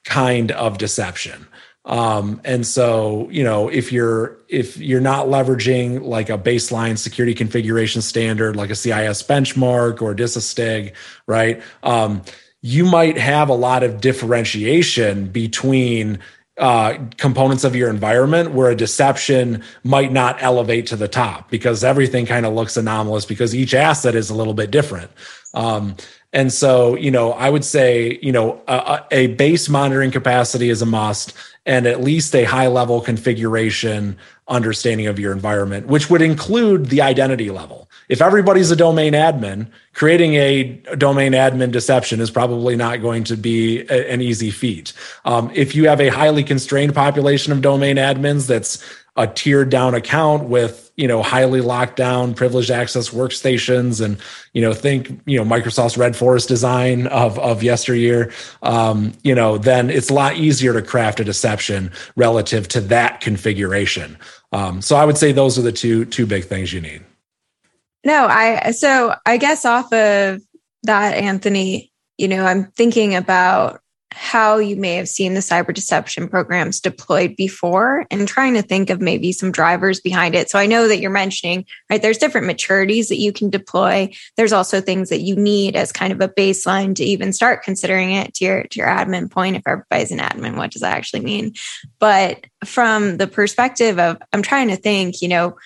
kind 0.04 0.50
of 0.52 0.78
deception. 0.78 1.46
Um, 1.84 2.42
and 2.44 2.66
so 2.66 3.28
you 3.30 3.42
know 3.42 3.68
if 3.68 3.92
you're 3.92 4.36
if 4.48 4.76
you're 4.76 5.00
not 5.00 5.26
leveraging 5.26 6.02
like 6.02 6.28
a 6.28 6.36
baseline 6.36 6.98
security 6.98 7.34
configuration 7.34 8.02
standard 8.02 8.56
like 8.56 8.70
a 8.70 8.74
cis 8.74 9.22
benchmark 9.22 10.02
or 10.02 10.14
DISA 10.14 10.92
right? 11.26 11.62
Um, 11.82 12.22
you 12.60 12.84
might 12.84 13.16
have 13.16 13.48
a 13.48 13.54
lot 13.54 13.82
of 13.84 14.00
differentiation 14.00 15.28
between 15.28 16.18
uh, 16.58 16.98
components 17.16 17.64
of 17.64 17.76
your 17.76 17.88
environment 17.88 18.52
where 18.52 18.70
a 18.70 18.74
deception 18.74 19.62
might 19.84 20.12
not 20.12 20.42
elevate 20.42 20.86
to 20.86 20.96
the 20.96 21.08
top 21.08 21.50
because 21.50 21.84
everything 21.84 22.26
kind 22.26 22.44
of 22.44 22.52
looks 22.52 22.76
anomalous 22.76 23.24
because 23.24 23.54
each 23.54 23.74
asset 23.74 24.14
is 24.14 24.28
a 24.30 24.34
little 24.34 24.54
bit 24.54 24.70
different. 24.70 25.10
Um, 25.54 25.96
and 26.32 26.52
so, 26.52 26.94
you 26.96 27.10
know, 27.10 27.32
I 27.32 27.48
would 27.48 27.64
say, 27.64 28.18
you 28.20 28.32
know, 28.32 28.60
a, 28.68 29.04
a 29.10 29.26
base 29.28 29.68
monitoring 29.68 30.10
capacity 30.10 30.68
is 30.68 30.82
a 30.82 30.86
must 30.86 31.32
and 31.68 31.86
at 31.86 32.00
least 32.00 32.34
a 32.34 32.44
high 32.44 32.66
level 32.66 33.00
configuration 33.00 34.16
understanding 34.48 35.06
of 35.06 35.18
your 35.18 35.32
environment, 35.32 35.86
which 35.86 36.08
would 36.08 36.22
include 36.22 36.86
the 36.86 37.02
identity 37.02 37.50
level. 37.50 37.90
If 38.08 38.22
everybody's 38.22 38.70
a 38.70 38.76
domain 38.76 39.12
admin, 39.12 39.68
creating 39.92 40.34
a 40.36 40.62
domain 40.96 41.32
admin 41.32 41.70
deception 41.70 42.20
is 42.20 42.30
probably 42.30 42.74
not 42.74 43.02
going 43.02 43.22
to 43.24 43.36
be 43.36 43.80
a, 43.90 44.10
an 44.10 44.22
easy 44.22 44.50
feat. 44.50 44.94
Um, 45.26 45.50
if 45.54 45.74
you 45.74 45.86
have 45.88 46.00
a 46.00 46.08
highly 46.08 46.42
constrained 46.42 46.94
population 46.94 47.52
of 47.52 47.60
domain 47.60 47.96
admins 47.96 48.46
that's 48.46 48.82
a 49.18 49.26
tiered 49.26 49.68
down 49.68 49.94
account 49.94 50.44
with 50.44 50.90
you 50.96 51.06
know 51.06 51.22
highly 51.22 51.60
locked 51.60 51.96
down 51.96 52.32
privileged 52.32 52.70
access 52.70 53.10
workstations 53.10 54.02
and 54.02 54.16
you 54.54 54.62
know 54.62 54.72
think 54.72 55.20
you 55.26 55.36
know 55.36 55.44
microsoft's 55.44 55.98
red 55.98 56.16
forest 56.16 56.48
design 56.48 57.08
of 57.08 57.38
of 57.40 57.62
yesteryear 57.62 58.32
um, 58.62 59.12
you 59.24 59.34
know 59.34 59.58
then 59.58 59.90
it's 59.90 60.08
a 60.08 60.14
lot 60.14 60.36
easier 60.36 60.72
to 60.72 60.80
craft 60.80 61.20
a 61.20 61.24
deception 61.24 61.90
relative 62.16 62.68
to 62.68 62.80
that 62.80 63.20
configuration. 63.20 64.16
Um, 64.52 64.80
so 64.80 64.96
i 64.96 65.04
would 65.04 65.18
say 65.18 65.32
those 65.32 65.58
are 65.58 65.62
the 65.62 65.72
two 65.72 66.06
two 66.06 66.24
big 66.24 66.44
things 66.44 66.72
you 66.72 66.80
need. 66.80 67.04
No, 68.04 68.26
I 68.26 68.70
so 68.70 69.14
I 69.26 69.36
guess 69.36 69.64
off 69.64 69.92
of 69.92 70.40
that, 70.84 71.14
Anthony, 71.14 71.92
you 72.16 72.28
know, 72.28 72.44
I'm 72.44 72.66
thinking 72.72 73.16
about 73.16 73.80
how 74.10 74.56
you 74.56 74.74
may 74.76 74.94
have 74.94 75.08
seen 75.08 75.34
the 75.34 75.40
cyber 75.40 75.74
deception 75.74 76.28
programs 76.28 76.80
deployed 76.80 77.36
before 77.36 78.06
and 78.10 78.26
trying 78.26 78.54
to 78.54 78.62
think 78.62 78.88
of 78.88 79.02
maybe 79.02 79.32
some 79.32 79.52
drivers 79.52 80.00
behind 80.00 80.34
it. 80.34 80.50
So 80.50 80.58
I 80.58 80.66
know 80.66 80.88
that 80.88 80.98
you're 80.98 81.10
mentioning, 81.10 81.66
right, 81.90 82.00
there's 82.00 82.18
different 82.18 82.46
maturities 82.46 83.08
that 83.08 83.18
you 83.18 83.32
can 83.32 83.50
deploy. 83.50 84.10
There's 84.36 84.52
also 84.52 84.80
things 84.80 85.10
that 85.10 85.20
you 85.20 85.36
need 85.36 85.76
as 85.76 85.92
kind 85.92 86.12
of 86.12 86.20
a 86.20 86.28
baseline 86.28 86.94
to 86.96 87.04
even 87.04 87.32
start 87.32 87.62
considering 87.62 88.12
it 88.12 88.34
to 88.34 88.44
your 88.44 88.62
to 88.64 88.78
your 88.78 88.88
admin 88.88 89.30
point. 89.30 89.56
If 89.56 89.66
everybody's 89.66 90.10
an 90.10 90.18
admin, 90.18 90.56
what 90.56 90.70
does 90.70 90.82
that 90.82 90.96
actually 90.96 91.20
mean? 91.20 91.54
But 91.98 92.46
from 92.64 93.18
the 93.18 93.26
perspective 93.26 93.98
of 93.98 94.18
I'm 94.32 94.42
trying 94.42 94.68
to 94.68 94.76
think, 94.76 95.20
you 95.20 95.28
know, 95.28 95.58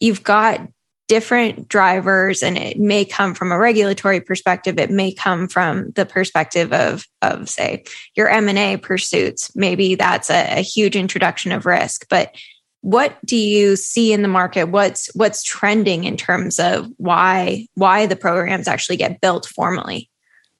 you've 0.00 0.24
got 0.24 0.68
different 1.06 1.68
drivers 1.68 2.42
and 2.42 2.56
it 2.56 2.78
may 2.78 3.04
come 3.04 3.34
from 3.34 3.52
a 3.52 3.58
regulatory 3.58 4.20
perspective. 4.20 4.78
It 4.78 4.90
may 4.90 5.12
come 5.12 5.48
from 5.48 5.90
the 5.90 6.06
perspective 6.06 6.72
of 6.72 7.06
of 7.22 7.48
say 7.48 7.84
your 8.16 8.28
m&a 8.28 8.76
pursuits. 8.78 9.54
Maybe 9.54 9.94
that's 9.94 10.30
a, 10.30 10.58
a, 10.58 10.62
huge 10.62 10.96
introduction 10.96 11.52
of 11.52 11.66
risk. 11.66 12.06
But 12.08 12.34
what 12.80 13.16
do 13.24 13.36
you 13.36 13.76
see 13.76 14.12
in 14.12 14.22
the 14.22 14.28
market? 14.28 14.64
What's 14.64 15.14
what's 15.14 15.42
trending 15.42 16.04
in 16.04 16.16
terms 16.16 16.58
of 16.58 16.86
why 16.96 17.66
why 17.74 18.06
the 18.06 18.16
programs 18.16 18.68
actually 18.68 18.96
get 18.96 19.20
built 19.20 19.46
formally? 19.46 20.10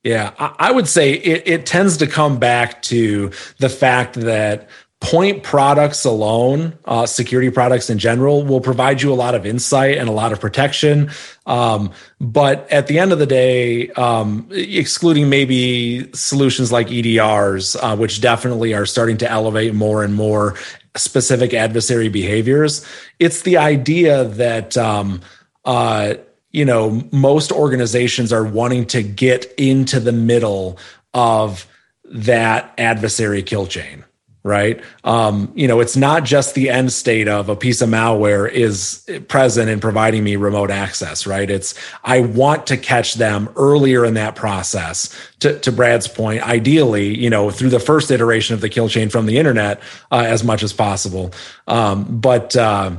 Yeah, 0.05 0.33
I 0.39 0.71
would 0.71 0.87
say 0.87 1.15
it, 1.15 1.43
it, 1.47 1.65
tends 1.65 1.97
to 1.97 2.07
come 2.07 2.39
back 2.39 2.83
to 2.83 3.31
the 3.59 3.71
fact 3.71 4.17
that 4.17 4.69
point 5.01 5.43
products 5.43 6.05
alone, 6.05 6.79
uh, 6.87 7.05
security 7.05 7.51
products 7.51 7.91
in 7.91 7.99
general, 7.99 8.43
will 8.45 8.61
provide 8.61 9.03
you 9.03 9.13
a 9.13 9.15
lot 9.15 9.35
of 9.35 9.45
insight 9.45 9.99
and 9.99 10.09
a 10.09 10.13
lot 10.13 10.33
of 10.33 10.41
protection. 10.41 11.11
Um, 11.47 11.93
but 12.21 12.71
at 12.73 12.87
the 12.87 12.99
end 12.99 13.13
of 13.13 13.19
the 13.19 13.27
day, 13.27 13.91
um, 13.91 14.49
excluding 14.51 15.29
maybe 15.29 16.11
solutions 16.15 16.73
like 16.73 16.89
EDRs, 16.89 17.77
uh, 17.81 17.97
which 17.97 18.21
definitely 18.21 18.73
are 18.73 18.87
starting 18.87 19.19
to 19.19 19.31
elevate 19.31 19.75
more 19.75 20.03
and 20.03 20.15
more 20.15 20.55
specific 20.97 21.53
adversary 21.53 22.09
behaviors, 22.09 22.87
it's 23.19 23.43
the 23.43 23.57
idea 23.59 24.25
that. 24.25 24.77
Um, 24.77 25.21
uh, 25.65 26.15
you 26.51 26.65
know, 26.65 27.03
most 27.11 27.51
organizations 27.51 28.33
are 28.33 28.45
wanting 28.45 28.87
to 28.87 29.03
get 29.03 29.53
into 29.59 29.99
the 29.99 30.13
middle 30.13 30.79
of 31.13 31.67
that 32.05 32.73
adversary 32.79 33.43
kill 33.43 33.67
chain 33.67 34.05
right? 34.45 34.81
Um, 35.03 35.51
you 35.55 35.67
know 35.67 35.81
it's 35.81 35.97
not 35.97 36.25
just 36.25 36.55
the 36.55 36.71
end 36.71 36.93
state 36.93 37.27
of 37.27 37.49
a 37.49 37.57
piece 37.57 37.81
of 37.81 37.89
malware 37.89 38.49
is 38.49 39.05
present 39.29 39.71
in 39.71 39.81
providing 39.81 40.23
me 40.23 40.37
remote 40.37 40.71
access 40.71 41.27
right? 41.27 41.51
It's 41.51 41.75
i 42.05 42.21
want 42.21 42.67
to 42.69 42.77
catch 42.77 43.15
them 43.15 43.49
earlier 43.57 44.05
in 44.05 44.15
that 44.15 44.37
process. 44.37 45.13
To, 45.41 45.59
to 45.59 45.73
brad's 45.73 46.09
point 46.09 46.43
ideally 46.43 47.19
you 47.19 47.29
know 47.29 47.51
through 47.51 47.71
the 47.71 47.81
first 47.81 48.11
iteration 48.11 48.55
of 48.55 48.61
the 48.61 48.69
kill 48.69 48.89
chain 48.89 49.09
from 49.11 49.27
the 49.27 49.39
internet 49.39 49.81
uh, 50.13 50.25
as 50.27 50.45
much 50.45 50.63
as 50.63 50.73
possible. 50.73 51.33
Um, 51.67 52.21
but 52.21 52.55
uh, 52.57 52.99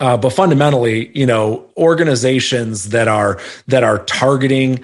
uh, 0.00 0.16
but 0.16 0.30
fundamentally, 0.30 1.16
you 1.16 1.26
know, 1.26 1.70
organizations 1.76 2.90
that 2.90 3.08
are 3.08 3.40
that 3.68 3.84
are 3.84 3.98
targeting 4.04 4.82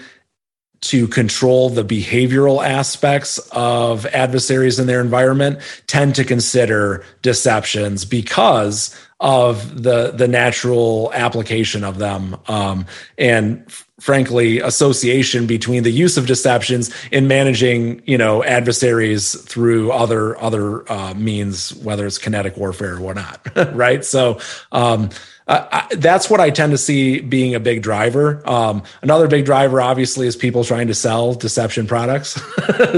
to 0.83 1.07
control 1.09 1.69
the 1.69 1.85
behavioral 1.85 2.67
aspects 2.67 3.39
of 3.53 4.07
adversaries 4.07 4.79
in 4.79 4.87
their 4.87 5.01
environment 5.01 5.59
tend 5.87 6.15
to 6.15 6.25
consider 6.25 7.05
deceptions 7.23 8.05
because 8.05 8.97
of 9.21 9.83
the 9.83 10.13
the 10.13 10.27
natural 10.27 11.11
application 11.13 11.85
of 11.85 11.99
them. 11.99 12.37
Um, 12.49 12.87
and 13.19 13.71
frankly 14.01 14.59
association 14.61 15.47
between 15.47 15.83
the 15.83 15.91
use 15.91 16.17
of 16.17 16.27
deceptions 16.27 16.91
in 17.13 17.29
managing 17.29 18.03
you 18.07 18.19
know 18.19 18.43
adversaries 18.45 19.41
through 19.43 19.93
other 19.93 20.41
other 20.41 20.91
uh, 20.91 21.15
means 21.15 21.75
whether 21.77 22.07
it's 22.07 22.19
kinetic 22.19 22.57
warfare 22.57 22.95
or 22.95 23.01
whatnot 23.01 23.41
right 23.75 24.05
so 24.05 24.39
um, 24.73 25.11
I, 25.51 25.89
that's 25.97 26.31
what 26.31 26.39
I 26.39 26.51
tend 26.51 26.71
to 26.73 26.79
see 26.79 27.21
being 27.21 27.57
a 27.57 27.61
big 27.61 27.83
driver. 27.83 28.41
Um, 28.49 28.85
another 29.03 29.27
big 29.27 29.45
driver, 29.45 29.81
obviously, 29.81 30.29
is 30.29 30.37
people 30.37 30.63
trying 30.63 30.87
to 30.87 30.95
sell 30.95 31.35
deception 31.35 31.89
products. 31.89 32.41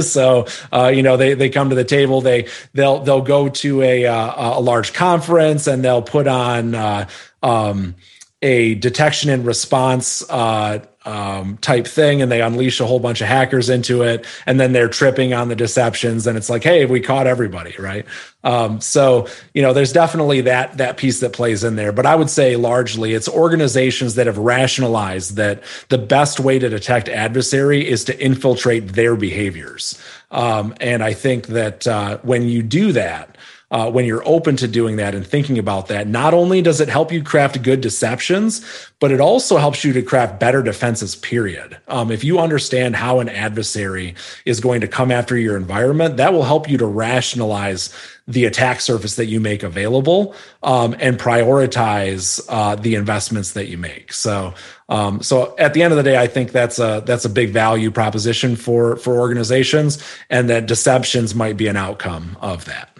so 0.06 0.46
uh, 0.70 0.92
you 0.94 1.02
know 1.02 1.16
they 1.16 1.32
they 1.32 1.48
come 1.48 1.70
to 1.70 1.74
the 1.74 1.84
table. 1.84 2.20
They 2.20 2.48
they'll 2.74 2.98
they'll 3.00 3.22
go 3.22 3.48
to 3.48 3.80
a 3.80 4.04
uh, 4.04 4.58
a 4.58 4.60
large 4.60 4.92
conference 4.92 5.66
and 5.66 5.82
they'll 5.82 6.02
put 6.02 6.26
on. 6.26 6.74
Uh, 6.74 7.08
um, 7.42 7.96
a 8.42 8.74
detection 8.74 9.30
and 9.30 9.46
response 9.46 10.28
uh, 10.28 10.84
um, 11.04 11.56
type 11.58 11.86
thing 11.86 12.22
and 12.22 12.30
they 12.30 12.40
unleash 12.40 12.80
a 12.80 12.86
whole 12.86 13.00
bunch 13.00 13.20
of 13.20 13.26
hackers 13.26 13.68
into 13.68 14.02
it 14.02 14.26
and 14.46 14.60
then 14.60 14.72
they're 14.72 14.88
tripping 14.88 15.32
on 15.32 15.48
the 15.48 15.56
deceptions 15.56 16.26
and 16.26 16.36
it's 16.36 16.48
like 16.48 16.62
hey 16.62 16.84
we 16.84 17.00
caught 17.00 17.26
everybody 17.26 17.74
right? 17.78 18.06
Um, 18.44 18.80
so 18.80 19.28
you 19.54 19.62
know 19.62 19.72
there's 19.72 19.92
definitely 19.92 20.42
that 20.42 20.78
that 20.78 20.96
piece 20.96 21.20
that 21.20 21.32
plays 21.32 21.64
in 21.64 21.76
there. 21.76 21.92
But 21.92 22.06
i 22.06 22.14
would 22.14 22.30
say 22.30 22.56
largely 22.56 23.14
it's 23.14 23.28
organizations 23.28 24.14
that 24.14 24.26
have 24.26 24.38
rationalized 24.38 25.36
that 25.36 25.62
the 25.88 25.98
best 25.98 26.40
way 26.40 26.58
to 26.58 26.68
detect 26.68 27.08
adversary 27.08 27.88
is 27.88 28.04
to 28.04 28.18
infiltrate 28.20 28.88
their 28.88 29.16
behaviors. 29.16 30.00
Um, 30.30 30.74
and 30.80 31.02
i 31.02 31.12
think 31.12 31.48
that 31.48 31.86
uh, 31.86 32.18
when 32.22 32.42
you 32.48 32.62
do 32.62 32.92
that 32.92 33.36
uh, 33.72 33.90
when 33.90 34.04
you're 34.04 34.22
open 34.28 34.54
to 34.54 34.68
doing 34.68 34.96
that 34.96 35.14
and 35.14 35.26
thinking 35.26 35.58
about 35.58 35.88
that, 35.88 36.06
not 36.06 36.34
only 36.34 36.60
does 36.60 36.80
it 36.80 36.90
help 36.90 37.10
you 37.10 37.22
craft 37.22 37.62
good 37.62 37.80
deceptions, 37.80 38.60
but 39.00 39.10
it 39.10 39.18
also 39.18 39.56
helps 39.56 39.82
you 39.82 39.94
to 39.94 40.02
craft 40.02 40.38
better 40.38 40.62
defenses, 40.62 41.16
period. 41.16 41.78
Um, 41.88 42.12
if 42.12 42.22
you 42.22 42.38
understand 42.38 42.94
how 42.94 43.20
an 43.20 43.30
adversary 43.30 44.14
is 44.44 44.60
going 44.60 44.82
to 44.82 44.88
come 44.88 45.10
after 45.10 45.38
your 45.38 45.56
environment, 45.56 46.18
that 46.18 46.34
will 46.34 46.44
help 46.44 46.68
you 46.68 46.76
to 46.78 46.86
rationalize 46.86 47.92
the 48.28 48.44
attack 48.44 48.80
surface 48.80 49.16
that 49.16 49.26
you 49.26 49.40
make 49.40 49.62
available 49.62 50.34
um, 50.62 50.94
and 51.00 51.18
prioritize 51.18 52.44
uh, 52.50 52.76
the 52.76 52.94
investments 52.94 53.52
that 53.52 53.68
you 53.68 53.78
make. 53.78 54.12
So, 54.12 54.52
um, 54.90 55.22
so 55.22 55.56
at 55.58 55.72
the 55.72 55.82
end 55.82 55.92
of 55.92 55.96
the 55.96 56.02
day, 56.02 56.18
I 56.18 56.26
think 56.26 56.52
that's 56.52 56.78
a 56.78 57.02
that's 57.06 57.24
a 57.24 57.30
big 57.30 57.50
value 57.50 57.90
proposition 57.90 58.54
for 58.54 58.96
for 58.96 59.18
organizations, 59.18 60.04
and 60.28 60.50
that 60.50 60.66
deceptions 60.66 61.34
might 61.34 61.56
be 61.56 61.66
an 61.66 61.76
outcome 61.76 62.36
of 62.40 62.66
that 62.66 62.91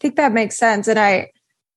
think 0.00 0.16
that 0.16 0.32
makes 0.32 0.56
sense. 0.56 0.88
And 0.88 0.98
I, 0.98 1.30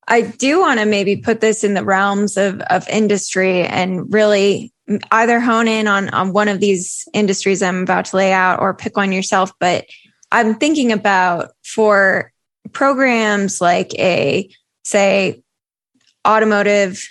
I 0.07 0.21
do 0.21 0.59
want 0.59 0.80
to 0.80 0.86
maybe 0.86 1.17
put 1.17 1.41
this 1.41 1.63
in 1.63 1.74
the 1.74 1.84
realms 1.84 2.38
of, 2.38 2.59
of 2.61 2.88
industry 2.89 3.63
and 3.63 4.11
really 4.11 4.74
either 5.11 5.39
hone 5.39 5.67
in 5.67 5.88
on, 5.88 6.09
on 6.09 6.34
one 6.34 6.47
of 6.47 6.59
these 6.59 7.07
industries 7.13 7.61
I'm 7.61 7.84
about 7.84 8.05
to 8.05 8.17
lay 8.17 8.34
out 8.34 8.59
or 8.59 8.74
pick 8.74 8.97
one 8.97 9.11
yourself. 9.11 9.51
But 9.59 9.86
I'm 10.32 10.55
thinking 10.55 10.91
about 10.91 11.51
for 11.63 12.32
programs 12.71 13.61
like 13.61 13.93
a, 13.99 14.49
say, 14.84 15.41
automotive 16.28 17.05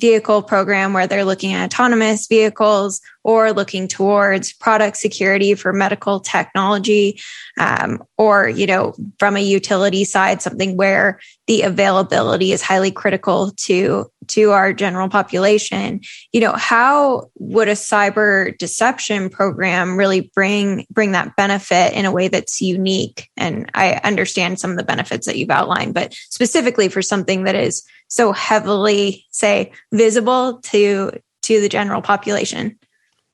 vehicle 0.00 0.42
program 0.42 0.92
where 0.92 1.06
they're 1.06 1.24
looking 1.24 1.52
at 1.52 1.66
autonomous 1.66 2.26
vehicles 2.26 3.00
or 3.22 3.52
looking 3.52 3.86
towards 3.86 4.52
product 4.52 4.96
security 4.96 5.54
for 5.54 5.72
medical 5.72 6.20
technology 6.20 7.20
um, 7.58 8.02
or 8.16 8.48
you 8.48 8.66
know 8.66 8.94
from 9.18 9.36
a 9.36 9.40
utility 9.40 10.04
side 10.04 10.40
something 10.40 10.76
where 10.76 11.20
the 11.46 11.62
availability 11.62 12.52
is 12.52 12.62
highly 12.62 12.90
critical 12.90 13.52
to 13.56 14.10
to 14.28 14.52
our 14.52 14.72
general 14.72 15.08
population. 15.08 16.00
You 16.32 16.40
know 16.40 16.52
how 16.52 17.30
would 17.38 17.68
a 17.68 17.72
cyber 17.72 18.56
deception 18.58 19.28
program 19.28 19.96
really 19.96 20.30
bring 20.34 20.86
bring 20.90 21.12
that 21.12 21.36
benefit 21.36 21.92
in 21.92 22.04
a 22.04 22.12
way 22.12 22.28
that's 22.28 22.60
unique? 22.60 23.28
And 23.36 23.70
i 23.74 24.00
understand 24.04 24.58
some 24.58 24.70
of 24.70 24.76
the 24.76 24.84
benefits 24.84 25.26
that 25.26 25.36
you've 25.36 25.50
outlined 25.50 25.94
but 25.94 26.14
specifically 26.30 26.88
for 26.88 27.02
something 27.02 27.44
that 27.44 27.54
is 27.54 27.82
so 28.08 28.32
heavily 28.32 29.24
say 29.30 29.72
visible 29.92 30.60
to 30.62 31.12
to 31.42 31.60
the 31.60 31.68
general 31.68 32.02
population 32.02 32.78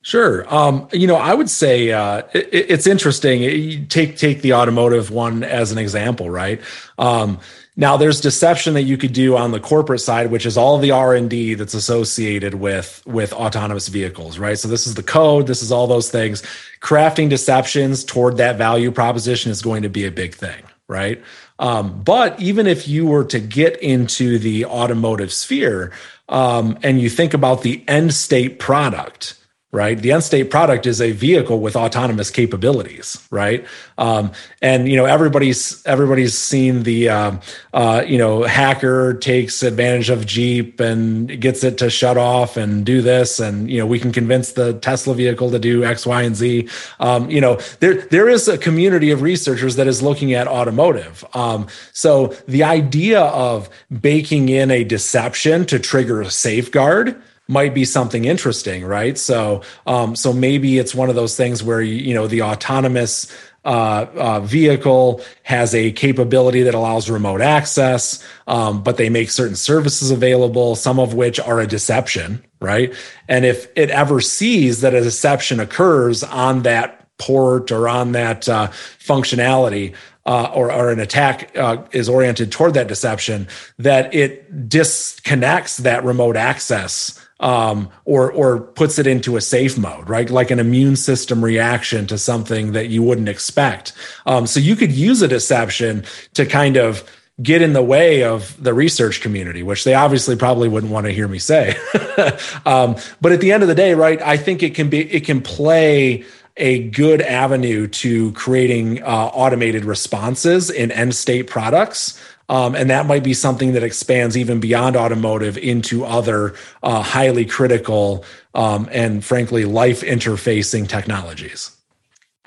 Sure. 0.07 0.47
Um, 0.55 0.87
you 0.93 1.09
know, 1.09 1.17
I 1.17 1.35
would 1.35 1.51
say 1.51 1.91
uh, 1.91 2.23
it, 2.33 2.49
it's 2.53 2.87
interesting. 2.87 3.89
Take 3.89 4.17
take 4.17 4.41
the 4.41 4.53
automotive 4.53 5.11
one 5.11 5.43
as 5.43 5.73
an 5.73 5.79
example, 5.79 6.31
right? 6.31 6.61
Um, 6.97 7.41
now, 7.75 7.97
there's 7.97 8.21
deception 8.21 8.75
that 8.75 8.85
you 8.85 8.99
could 8.99 9.13
do 9.13 9.37
on 9.37 9.51
the 9.51 9.59
corporate 9.59 10.01
side, 10.01 10.31
which 10.31 10.47
is 10.47 10.57
all 10.57 10.79
the 10.79 10.93
R 10.93 11.17
and 11.17 11.29
D 11.29 11.55
that's 11.55 11.75
associated 11.75 12.55
with 12.55 13.05
with 13.05 13.33
autonomous 13.33 13.89
vehicles, 13.89 14.39
right? 14.39 14.57
So 14.57 14.69
this 14.69 14.87
is 14.87 14.95
the 14.95 15.03
code. 15.03 15.49
This 15.49 15.61
is 15.61 15.73
all 15.73 15.89
those 15.89 16.09
things. 16.09 16.41
Crafting 16.81 17.29
deceptions 17.29 18.05
toward 18.05 18.37
that 18.37 18.59
value 18.59 18.93
proposition 18.93 19.51
is 19.51 19.61
going 19.61 19.83
to 19.83 19.89
be 19.89 20.05
a 20.05 20.13
big 20.13 20.37
thing, 20.37 20.63
right? 20.87 21.21
Um, 21.59 22.01
but 22.05 22.39
even 22.41 22.69
if 22.69 22.87
you 22.87 23.07
were 23.07 23.25
to 23.25 23.41
get 23.41 23.83
into 23.83 24.39
the 24.39 24.67
automotive 24.67 25.33
sphere 25.33 25.91
um, 26.29 26.79
and 26.85 27.01
you 27.01 27.11
think 27.11 27.35
about 27.35 27.63
the 27.63 27.83
end 27.89 28.15
state 28.15 28.61
product, 28.61 29.35
right? 29.77 29.99
The 29.99 30.13
end 30.13 30.25
state 30.25 30.51
product 30.51 30.87
is 30.87 31.03
a 31.03 31.13
vehicle 31.13 31.61
with 31.61 31.77
autonomous 31.77 32.31
capabilities, 32.31 33.23
right? 33.31 33.67
Um, 33.99 34.33
and 34.63 34.89
you 34.89 34.97
know 34.97 35.05
everybody's 35.05 35.87
everybody's 35.87 36.37
seen 36.37 36.83
the 36.85 37.11
uh, 37.11 37.33
uh, 37.75 38.03
you 38.07 38.17
know 38.17 38.43
hacker 38.45 39.13
takes 39.15 39.63
advantage 39.63 40.09
of 40.09 40.25
Jeep 40.25 40.81
and 40.81 41.39
gets 41.41 41.63
it 41.63 41.77
to 41.79 41.91
shut 41.91 42.17
off 42.17 42.57
and 42.57 42.87
do 42.87 43.03
this, 43.03 43.39
and 43.39 43.71
you 43.71 43.79
know 43.79 43.87
we 43.87 43.99
can 43.99 44.13
convince 44.13 44.53
the 44.53 44.73
Tesla 44.79 45.15
vehicle 45.15 45.51
to 45.51 45.59
do 45.59 45.85
X, 45.85 46.07
Y, 46.07 46.23
and 46.23 46.35
Z. 46.35 46.69
Um, 46.99 47.31
you 47.31 47.43
know 47.43 47.57
there 47.81 48.01
there 48.07 48.31
is 48.31 48.49
a 48.49 48.57
community 48.57 49.11
of 49.11 49.21
researchers 49.21 49.77
that 49.77 49.87
is 49.87 50.03
looking 50.03 50.33
at 50.33 50.49
automotive. 50.49 51.23
Um, 51.35 51.67
so 51.93 52.29
the 52.49 52.65
idea 52.65 53.21
of 53.21 53.69
baking 54.01 54.49
in 54.49 54.71
a 54.71 54.85
deception 54.85 55.67
to 55.67 55.79
trigger 55.79 56.23
a 56.23 56.31
safeguard 56.31 57.23
might 57.49 57.75
be 57.75 57.85
something 57.85 58.25
interesting, 58.25 58.85
right? 58.85 59.17
So, 59.17 59.63
um, 59.87 60.17
so 60.17 60.33
maybe 60.33 60.79
it's 60.79 60.95
one 60.95 61.09
of 61.09 61.15
those 61.15 61.37
things 61.37 61.63
where 61.63 61.81
you, 61.81 62.15
know 62.15 62.27
the 62.27 62.43
autonomous 62.43 63.33
uh, 63.65 64.07
uh, 64.15 64.41
vehicle 64.41 65.21
has 65.43 65.75
a 65.75 65.93
capability 65.93 66.63
that 66.63 66.75
allows 66.75 67.11
remote 67.11 67.41
access, 67.41 68.25
um, 68.47 68.83
but 68.83 68.97
they 68.97 69.09
make 69.09 69.31
certain 69.31 69.57
services 69.57 70.11
available, 70.11 70.77
some 70.77 70.99
of 70.99 71.15
which 71.15 71.41
are 71.41 71.61
a 71.61 71.67
deception, 71.67 72.45
right? 72.61 72.95
And 73.29 73.45
if 73.45 73.69
it 73.77 73.91
ever 73.91 74.21
sees 74.21 74.83
that 74.83 74.95
a 74.95 75.01
deception 75.01 75.59
occurs 75.59 76.23
on 76.23 76.63
that 76.63 77.09
port 77.19 77.73
or 77.73 77.89
on 77.89 78.13
that 78.13 78.49
uh, 78.49 78.69
functionality, 78.69 79.95
uh, 80.27 80.51
or, 80.55 80.73
or, 80.73 80.91
an 80.91 80.99
attack 80.99 81.57
uh, 81.57 81.77
is 81.93 82.09
oriented 82.09 82.51
toward 82.51 82.75
that 82.75 82.89
deception, 82.89 83.47
that 83.79 84.13
it 84.13 84.69
disconnects 84.69 85.77
that 85.77 86.03
remote 86.03 86.37
access 86.37 87.26
um, 87.41 87.91
or 88.05 88.33
or 88.33 88.61
puts 88.61 88.99
it 88.99 89.07
into 89.07 89.37
a 89.37 89.41
safe 89.41 89.77
mode, 89.77 90.09
right? 90.09 90.31
Like 90.31 90.51
an 90.51 90.59
immune 90.59 90.97
system 90.97 91.45
reaction 91.45 92.07
to 92.07 92.19
something 92.19 92.73
that 92.73 92.89
you 92.89 93.03
wouldn't 93.03 93.29
expect. 93.29 93.93
Um, 94.25 94.47
so 94.47 94.61
you 94.61 94.77
could 94.77 94.93
use 94.93 95.23
a 95.23 95.29
deception 95.29 96.05
to 96.35 96.47
kind 96.47 96.77
of 96.77 97.05
get 97.43 97.61
in 97.61 97.75
the 97.75 97.83
way 97.83 98.23
of 98.23 98.63
the 98.63 98.73
research 98.73 99.21
community, 99.21 99.63
which 99.63 99.85
they 99.85 99.93
obviously 99.93 100.37
probably 100.37 100.69
wouldn't 100.69 100.91
want 100.91 101.05
to 101.05 101.13
hear 101.13 101.29
me 101.29 101.39
say. 101.39 101.77
um, 102.67 102.97
but 103.21 103.33
at 103.33 103.41
the 103.41 103.53
end 103.53 103.63
of 103.63 103.69
the 103.69 103.75
day, 103.75 103.93
right, 103.93 104.21
I 104.23 104.39
think 104.39 104.63
it 104.63 104.75
can 104.75 104.89
be 104.89 105.01
it 105.13 105.25
can 105.25 105.43
play 105.43 106.25
a 106.57 106.89
good 106.89 107.21
avenue 107.21 107.87
to 107.87 108.33
creating 108.33 109.03
uh, 109.03 109.07
automated 109.07 109.85
responses 109.85 110.71
in 110.71 110.91
end 110.91 111.15
state 111.15 111.49
products. 111.49 112.19
Um, 112.49 112.75
and 112.75 112.91
that 112.91 113.07
might 113.07 113.25
be 113.25 113.35
something 113.35 113.73
that 113.73 113.83
expands 113.83 114.37
even 114.37 114.61
beyond 114.61 114.97
automotive 114.97 115.59
into 115.59 116.05
other 116.05 116.55
uh, 116.83 117.03
highly 117.03 117.45
critical 117.45 118.25
um, 118.55 118.89
and 118.93 119.25
frankly 119.25 119.65
life 119.65 120.03
interfacing 120.03 120.89
technologies. 120.89 121.77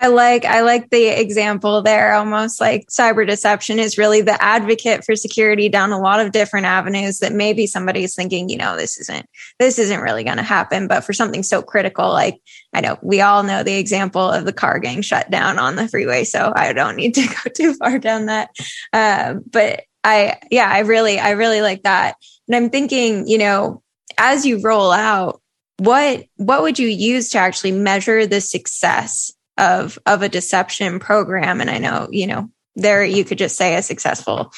I 0.02 0.08
like 0.08 0.46
I 0.46 0.62
like 0.62 0.92
the 0.92 1.08
example 1.08 1.82
there 1.82 2.14
almost 2.14 2.62
like 2.62 2.88
cyber 2.88 3.28
deception 3.28 3.80
is 3.80 3.98
really 3.98 4.22
the 4.22 4.42
advocate 4.42 5.04
for 5.04 5.16
security 5.16 5.68
down 5.68 5.92
a 5.92 6.00
lot 6.00 6.22
of 6.22 6.32
different 6.32 6.68
avenues 6.68 7.20
that 7.20 7.34
maybe 7.34 7.68
somebody's 7.68 8.16
thinking, 8.16 8.48
you 8.48 8.58
know, 8.58 8.78
this 8.78 8.98
isn't 8.98 9.28
this 9.60 9.78
isn't 9.78 10.00
really 10.00 10.24
going 10.24 10.38
to 10.38 10.44
happen, 10.44 10.88
but 10.88 11.04
for 11.04 11.12
something 11.12 11.44
so 11.44 11.62
critical 11.62 12.10
like 12.10 12.40
I 12.74 12.80
know 12.80 12.98
we 13.02 13.20
all 13.20 13.44
know 13.44 13.62
the 13.62 13.78
example 13.78 14.22
of 14.22 14.46
the 14.46 14.54
car 14.54 14.80
gang 14.80 15.02
shut 15.02 15.30
down 15.30 15.60
on 15.60 15.76
the 15.76 15.90
freeway, 15.90 16.24
so 16.24 16.54
I 16.56 16.72
don't 16.72 16.96
need 16.96 17.16
to 17.16 17.28
go 17.44 17.50
too 17.54 17.74
far 17.74 18.00
down 18.00 18.28
that. 18.28 18.52
Uh, 18.94 19.36
but 19.52 19.84
I 20.04 20.40
yeah, 20.50 20.70
I 20.70 20.80
really 20.80 21.20
I 21.20 21.32
really 21.32 21.62
like 21.62 21.84
that. 21.84 22.16
And 22.48 22.56
I'm 22.56 22.70
thinking, 22.70 23.28
you 23.28 23.38
know, 23.38 23.84
as 24.18 24.46
you 24.46 24.62
roll 24.62 24.92
out 24.92 25.42
what 25.80 26.26
what 26.36 26.62
would 26.62 26.78
you 26.78 26.88
use 26.88 27.30
to 27.30 27.38
actually 27.38 27.72
measure 27.72 28.28
the 28.28 28.42
success 28.42 29.32
of 29.58 29.98
of 30.06 30.22
a 30.22 30.30
deception 30.30 31.00
program 31.00 31.62
and 31.62 31.70
i 31.70 31.78
know 31.78 32.08
you 32.12 32.28
know 32.28 32.50
there 32.76 33.04
you 33.04 33.24
could 33.24 33.38
just 33.38 33.56
say 33.56 33.76
a 33.76 33.82
successful 33.82 34.52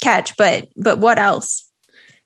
catch 0.00 0.36
but 0.36 0.68
but 0.76 0.98
what 0.98 1.18
else 1.18 1.67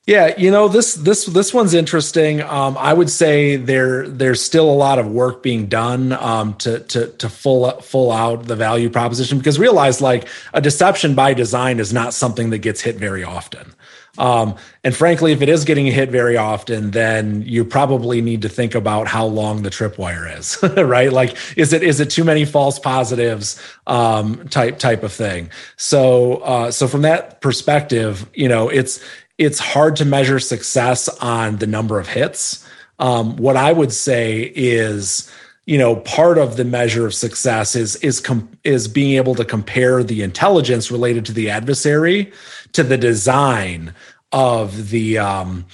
yeah, 0.07 0.35
you 0.37 0.51
know 0.51 0.67
this 0.67 0.95
this 0.95 1.27
this 1.27 1.55
one's 1.55 1.75
interesting. 1.75 2.43
Um, 2.43 2.77
I 2.77 2.93
would 2.93 3.09
say 3.09 3.55
there 3.55 4.09
there's 4.09 4.43
still 4.43 4.69
a 4.69 4.75
lot 4.75 4.99
of 4.99 5.07
work 5.07 5.45
being 5.45 5.67
done 5.67 6.13
um, 6.13 6.55
to 6.55 6.81
to 6.81 7.07
to 7.07 7.29
full 7.29 7.71
full 7.81 8.11
out 8.11 8.47
the 8.47 8.57
value 8.57 8.91
proposition 8.91 9.39
because 9.39 9.61
realize 9.61 10.01
like 10.01 10.27
a 10.55 10.61
deception 10.61 11.15
by 11.15 11.35
design 11.35 11.79
is 11.79 11.93
not 11.93 12.15
something 12.15 12.51
that 12.51 12.59
gets 12.59 12.81
hit 12.81 12.97
very 12.97 13.23
often. 13.23 13.75
Um, 14.19 14.57
and 14.85 14.95
frankly, 14.95 15.33
if 15.33 15.41
it 15.41 15.49
is 15.49 15.65
getting 15.65 15.87
hit 15.87 16.11
very 16.11 16.37
often, 16.37 16.91
then 16.91 17.43
you 17.47 17.65
probably 17.65 18.21
need 18.21 18.43
to 18.43 18.49
think 18.49 18.75
about 18.75 19.07
how 19.09 19.25
long 19.25 19.63
the 19.63 19.71
tripwire 19.71 20.39
is, 20.39 20.59
right? 20.77 21.11
Like, 21.11 21.37
is 21.57 21.73
it 21.73 21.83
is 21.83 21.99
it 21.99 22.11
too 22.11 22.25
many 22.25 22.45
false 22.45 22.79
positives 22.79 23.61
um, 23.87 24.49
type 24.49 24.79
type 24.79 25.03
of 25.03 25.13
thing? 25.13 25.49
So, 25.77 26.39
uh, 26.39 26.71
so 26.71 26.89
from 26.89 27.03
that 27.03 27.41
perspective, 27.41 28.29
you 28.35 28.49
know, 28.49 28.69
it's 28.69 29.01
it's 29.39 29.59
hard 29.59 29.97
to 29.97 30.05
measure 30.05 30.39
success 30.39 31.09
on 31.21 31.57
the 31.57 31.67
number 31.67 31.99
of 31.99 32.09
hits. 32.09 32.67
Um, 32.99 33.37
what 33.37 33.57
I 33.57 33.73
would 33.73 33.93
say 33.93 34.53
is 34.55 35.31
you 35.67 35.79
know 35.79 35.97
part 35.97 36.39
of 36.39 36.57
the 36.57 36.65
measure 36.65 37.07
of 37.07 37.15
success 37.15 37.75
is 37.75 37.97
is 37.97 38.21
com- 38.21 38.49
is 38.65 38.89
being 38.89 39.17
able 39.17 39.35
to 39.37 39.45
compare 39.45 40.03
the 40.03 40.23
intelligence 40.23 40.91
related 40.91 41.25
to 41.27 41.33
the 41.33 41.51
adversary 41.51 42.33
to 42.73 42.83
the 42.83 42.99
design 42.99 43.95
of 44.33 44.91
the 44.91 45.19
um, 45.19 45.67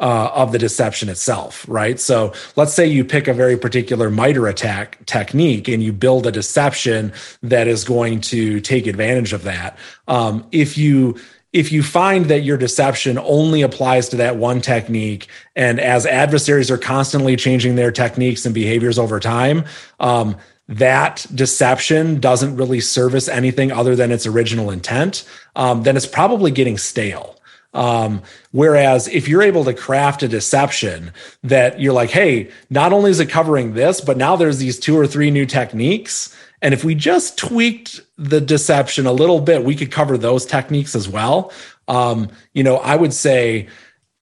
uh, 0.00 0.30
of 0.34 0.52
the 0.52 0.58
deception 0.58 1.08
itself, 1.08 1.66
right? 1.68 2.00
So 2.00 2.32
let's 2.56 2.72
say 2.72 2.86
you 2.86 3.04
pick 3.04 3.28
a 3.28 3.34
very 3.34 3.56
particular 3.56 4.10
MITRE 4.10 4.48
ATT&CK 4.48 5.04
technique 5.04 5.68
and 5.68 5.82
you 5.82 5.92
build 5.92 6.26
a 6.26 6.32
deception 6.32 7.12
that 7.42 7.68
is 7.68 7.84
going 7.84 8.22
to 8.22 8.60
take 8.60 8.86
advantage 8.86 9.34
of 9.34 9.42
that. 9.42 9.78
Um, 10.08 10.46
if 10.52 10.78
you 10.78 11.20
if 11.52 11.72
you 11.72 11.82
find 11.82 12.26
that 12.26 12.40
your 12.40 12.56
deception 12.56 13.18
only 13.18 13.62
applies 13.62 14.08
to 14.10 14.16
that 14.16 14.36
one 14.36 14.60
technique, 14.60 15.26
and 15.56 15.80
as 15.80 16.06
adversaries 16.06 16.70
are 16.70 16.78
constantly 16.78 17.36
changing 17.36 17.74
their 17.74 17.90
techniques 17.90 18.46
and 18.46 18.54
behaviors 18.54 18.98
over 18.98 19.18
time, 19.18 19.64
um, 19.98 20.36
that 20.68 21.26
deception 21.34 22.20
doesn't 22.20 22.56
really 22.56 22.80
service 22.80 23.26
anything 23.26 23.72
other 23.72 23.96
than 23.96 24.12
its 24.12 24.26
original 24.26 24.70
intent, 24.70 25.28
um, 25.56 25.82
then 25.82 25.96
it's 25.96 26.06
probably 26.06 26.52
getting 26.52 26.78
stale. 26.78 27.36
Um, 27.74 28.22
whereas 28.52 29.06
if 29.08 29.28
you're 29.28 29.42
able 29.42 29.64
to 29.64 29.74
craft 29.74 30.22
a 30.22 30.28
deception 30.28 31.12
that 31.42 31.80
you're 31.80 31.92
like, 31.92 32.10
hey, 32.10 32.50
not 32.68 32.92
only 32.92 33.10
is 33.10 33.20
it 33.20 33.28
covering 33.28 33.74
this, 33.74 34.00
but 34.00 34.16
now 34.16 34.36
there's 34.36 34.58
these 34.58 34.78
two 34.78 34.96
or 34.98 35.06
three 35.06 35.30
new 35.30 35.46
techniques 35.46 36.36
and 36.62 36.74
if 36.74 36.84
we 36.84 36.94
just 36.94 37.38
tweaked 37.38 38.00
the 38.16 38.40
deception 38.40 39.06
a 39.06 39.12
little 39.12 39.40
bit, 39.40 39.64
we 39.64 39.74
could 39.74 39.90
cover 39.90 40.18
those 40.18 40.44
techniques 40.44 40.94
as 40.94 41.08
well. 41.08 41.52
Um, 41.88 42.28
you 42.52 42.62
know, 42.62 42.76
I 42.76 42.96
would 42.96 43.14
say 43.14 43.68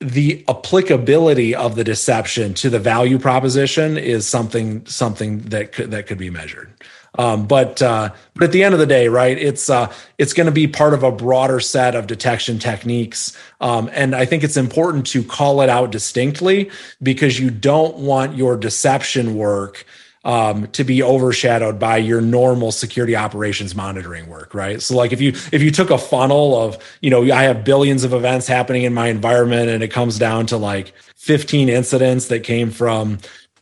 the 0.00 0.44
applicability 0.48 1.54
of 1.54 1.74
the 1.74 1.82
deception 1.82 2.54
to 2.54 2.70
the 2.70 2.78
value 2.78 3.18
proposition 3.18 3.98
is 3.98 4.26
something 4.26 4.86
something 4.86 5.40
that 5.40 5.72
could 5.72 5.90
that 5.90 6.06
could 6.06 6.18
be 6.18 6.30
measured. 6.30 6.72
Um, 7.18 7.46
but 7.46 7.82
uh, 7.82 8.10
but 8.34 8.44
at 8.44 8.52
the 8.52 8.62
end 8.62 8.74
of 8.74 8.80
the 8.80 8.86
day, 8.86 9.08
right? 9.08 9.36
It's 9.36 9.68
uh, 9.68 9.92
it's 10.18 10.32
going 10.32 10.46
to 10.46 10.52
be 10.52 10.68
part 10.68 10.94
of 10.94 11.02
a 11.02 11.10
broader 11.10 11.58
set 11.58 11.96
of 11.96 12.06
detection 12.06 12.60
techniques, 12.60 13.36
um, 13.60 13.90
and 13.92 14.14
I 14.14 14.24
think 14.24 14.44
it's 14.44 14.56
important 14.56 15.06
to 15.08 15.24
call 15.24 15.60
it 15.62 15.68
out 15.68 15.90
distinctly 15.90 16.70
because 17.02 17.40
you 17.40 17.50
don't 17.50 17.96
want 17.96 18.36
your 18.36 18.56
deception 18.56 19.34
work 19.34 19.84
um, 20.28 20.66
to 20.72 20.84
be 20.84 21.02
overshadowed 21.02 21.78
by 21.78 21.96
your 21.96 22.20
normal 22.20 22.70
security 22.70 23.16
operations 23.16 23.74
monitoring 23.74 24.26
work, 24.26 24.52
right? 24.52 24.82
So 24.82 24.94
like 24.94 25.10
if 25.10 25.22
you 25.22 25.30
if 25.52 25.62
you 25.62 25.70
took 25.70 25.88
a 25.88 25.96
funnel 25.96 26.54
of, 26.60 26.76
you 27.00 27.08
know, 27.08 27.22
I 27.32 27.44
have 27.44 27.64
billions 27.64 28.04
of 28.04 28.12
events 28.12 28.46
happening 28.46 28.82
in 28.82 28.92
my 28.92 29.08
environment 29.08 29.70
and 29.70 29.82
it 29.82 29.88
comes 29.88 30.18
down 30.18 30.44
to 30.48 30.58
like 30.58 30.92
15 31.16 31.70
incidents 31.70 32.26
that 32.26 32.40
came 32.40 32.70
from, 32.70 33.20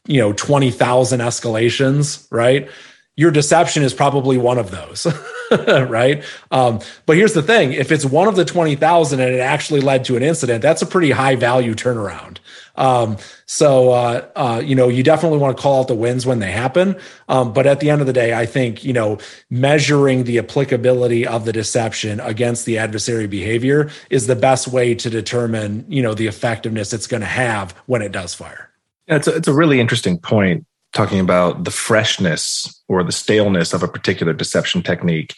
you 0.08 0.20
know, 0.20 0.32
20,000 0.32 1.20
escalations, 1.20 2.26
right? 2.32 2.68
Your 3.14 3.30
deception 3.30 3.84
is 3.84 3.94
probably 3.94 4.36
one 4.36 4.58
of 4.58 4.72
those. 4.72 5.06
right? 5.66 6.24
Um, 6.50 6.80
but 7.06 7.16
here's 7.16 7.32
the 7.32 7.42
thing: 7.42 7.72
if 7.72 7.92
it's 7.92 8.04
one 8.04 8.26
of 8.26 8.34
the 8.34 8.44
twenty 8.44 8.74
thousand 8.74 9.20
and 9.20 9.32
it 9.32 9.38
actually 9.38 9.80
led 9.80 10.04
to 10.06 10.16
an 10.16 10.22
incident, 10.22 10.60
that's 10.60 10.82
a 10.82 10.86
pretty 10.86 11.12
high 11.12 11.36
value 11.36 11.74
turnaround. 11.74 12.38
Um, 12.76 13.16
so, 13.46 13.90
uh, 13.90 14.28
uh, 14.36 14.62
you 14.64 14.74
know, 14.74 14.88
you 14.88 15.02
definitely 15.02 15.38
want 15.38 15.56
to 15.56 15.62
call 15.62 15.80
out 15.80 15.88
the 15.88 15.94
wins 15.94 16.26
when 16.26 16.38
they 16.38 16.50
happen. 16.50 16.96
Um, 17.28 17.52
but 17.52 17.66
at 17.66 17.80
the 17.80 17.90
end 17.90 18.00
of 18.00 18.06
the 18.06 18.12
day, 18.12 18.34
I 18.34 18.46
think, 18.46 18.84
you 18.84 18.92
know, 18.92 19.18
measuring 19.50 20.24
the 20.24 20.38
applicability 20.38 21.26
of 21.26 21.44
the 21.44 21.52
deception 21.52 22.20
against 22.20 22.66
the 22.66 22.78
adversary 22.78 23.26
behavior 23.26 23.90
is 24.10 24.26
the 24.26 24.36
best 24.36 24.68
way 24.68 24.94
to 24.94 25.10
determine, 25.10 25.84
you 25.88 26.02
know, 26.02 26.14
the 26.14 26.26
effectiveness 26.26 26.92
it's 26.92 27.06
going 27.06 27.22
to 27.22 27.26
have 27.26 27.72
when 27.86 28.02
it 28.02 28.12
does 28.12 28.34
fire. 28.34 28.70
Yeah, 29.06 29.16
it's 29.16 29.28
a, 29.28 29.36
it's 29.36 29.48
a 29.48 29.54
really 29.54 29.80
interesting 29.80 30.18
point 30.18 30.66
talking 30.92 31.20
about 31.20 31.64
the 31.64 31.70
freshness 31.70 32.82
or 32.88 33.04
the 33.04 33.12
staleness 33.12 33.74
of 33.74 33.82
a 33.82 33.88
particular 33.88 34.32
deception 34.32 34.82
technique 34.82 35.34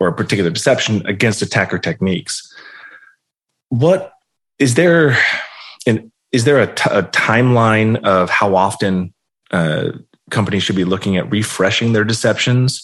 or 0.00 0.08
a 0.08 0.12
particular 0.12 0.50
deception 0.50 1.04
against 1.06 1.40
attacker 1.40 1.78
techniques. 1.78 2.54
What 3.70 4.12
is 4.58 4.74
there 4.74 5.16
in 5.86 6.12
is 6.32 6.44
there 6.44 6.60
a, 6.60 6.66
t- 6.66 6.90
a 6.90 7.02
timeline 7.04 8.02
of 8.04 8.30
how 8.30 8.54
often 8.54 9.14
uh, 9.50 9.90
companies 10.30 10.62
should 10.62 10.76
be 10.76 10.84
looking 10.84 11.16
at 11.16 11.30
refreshing 11.30 11.92
their 11.92 12.04
deceptions 12.04 12.82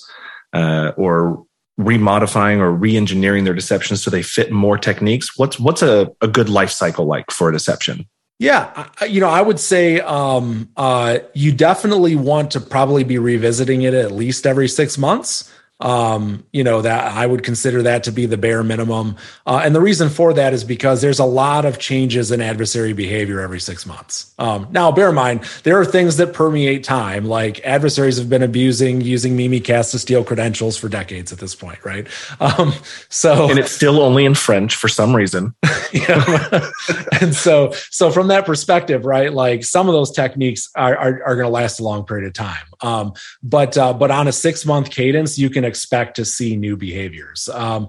uh, 0.52 0.92
or 0.96 1.44
remodifying 1.78 2.58
or 2.58 2.70
re-engineering 2.70 3.44
their 3.44 3.54
deceptions 3.54 4.02
so 4.02 4.10
they 4.10 4.22
fit 4.22 4.50
more 4.50 4.78
techniques? 4.78 5.36
What's 5.36 5.58
what's 5.58 5.82
a, 5.82 6.10
a 6.20 6.28
good 6.28 6.48
life 6.48 6.70
cycle 6.70 7.06
like 7.06 7.30
for 7.30 7.48
a 7.48 7.52
deception? 7.52 8.08
Yeah, 8.40 8.88
you 9.08 9.20
know, 9.20 9.28
I 9.28 9.40
would 9.40 9.60
say 9.60 10.00
um, 10.00 10.68
uh, 10.76 11.18
you 11.34 11.52
definitely 11.52 12.16
want 12.16 12.50
to 12.52 12.60
probably 12.60 13.04
be 13.04 13.16
revisiting 13.16 13.82
it 13.82 13.94
at 13.94 14.10
least 14.10 14.44
every 14.44 14.68
six 14.68 14.98
months 14.98 15.53
um, 15.84 16.44
you 16.50 16.64
know 16.64 16.80
that 16.80 17.12
I 17.12 17.26
would 17.26 17.44
consider 17.44 17.82
that 17.82 18.04
to 18.04 18.10
be 18.10 18.24
the 18.24 18.38
bare 18.38 18.62
minimum. 18.64 19.16
Uh, 19.46 19.60
and 19.62 19.74
the 19.74 19.82
reason 19.82 20.08
for 20.08 20.32
that 20.32 20.54
is 20.54 20.64
because 20.64 21.02
there's 21.02 21.18
a 21.18 21.26
lot 21.26 21.66
of 21.66 21.78
changes 21.78 22.32
in 22.32 22.40
adversary 22.40 22.94
behavior 22.94 23.40
every 23.40 23.60
six 23.60 23.84
months. 23.84 24.32
Um, 24.38 24.66
now, 24.70 24.90
bear 24.90 25.10
in 25.10 25.14
mind 25.14 25.42
there 25.62 25.78
are 25.78 25.84
things 25.84 26.16
that 26.16 26.32
permeate 26.32 26.84
time, 26.84 27.26
like 27.26 27.60
adversaries 27.66 28.16
have 28.16 28.30
been 28.30 28.42
abusing 28.42 29.02
using 29.02 29.36
Mimikatz 29.36 29.90
to 29.90 29.98
steal 29.98 30.24
credentials 30.24 30.78
for 30.78 30.88
decades 30.88 31.32
at 31.32 31.38
this 31.38 31.54
point, 31.54 31.84
right? 31.84 32.08
Um, 32.40 32.72
so 33.10 33.48
and 33.50 33.58
it's 33.58 33.72
still 33.72 34.00
only 34.00 34.24
in 34.24 34.34
French 34.34 34.76
for 34.76 34.88
some 34.88 35.14
reason. 35.14 35.54
yeah. 35.92 36.70
and 37.20 37.34
so 37.34 37.72
so 37.90 38.10
from 38.10 38.28
that 38.28 38.46
perspective, 38.46 39.04
right, 39.04 39.34
like 39.34 39.64
some 39.64 39.86
of 39.86 39.92
those 39.92 40.10
techniques 40.10 40.70
are 40.74 40.96
are, 40.96 41.22
are 41.26 41.36
going 41.36 41.46
to 41.46 41.52
last 41.52 41.78
a 41.78 41.82
long 41.82 42.06
period 42.06 42.26
of 42.26 42.32
time. 42.32 42.64
Um, 42.84 43.14
but 43.42 43.76
uh, 43.78 43.94
but 43.94 44.10
on 44.10 44.28
a 44.28 44.32
six 44.32 44.66
month 44.66 44.90
cadence, 44.90 45.38
you 45.38 45.50
can 45.50 45.64
expect 45.64 46.16
to 46.16 46.24
see 46.24 46.56
new 46.56 46.76
behaviors. 46.76 47.48
Um, 47.52 47.88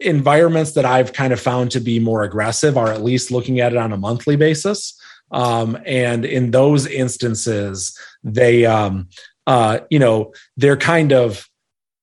environments 0.00 0.72
that 0.72 0.84
I've 0.84 1.12
kind 1.12 1.32
of 1.32 1.40
found 1.40 1.70
to 1.72 1.80
be 1.80 2.00
more 2.00 2.24
aggressive 2.24 2.76
are 2.76 2.92
at 2.92 3.02
least 3.02 3.30
looking 3.30 3.60
at 3.60 3.72
it 3.72 3.78
on 3.78 3.92
a 3.92 3.96
monthly 3.96 4.36
basis. 4.36 5.00
Um, 5.30 5.78
and 5.86 6.24
in 6.24 6.50
those 6.50 6.86
instances, 6.86 7.96
they, 8.22 8.66
um, 8.66 9.08
uh, 9.46 9.80
you 9.88 9.98
know, 9.98 10.34
they're 10.56 10.76
kind 10.76 11.12
of 11.12 11.48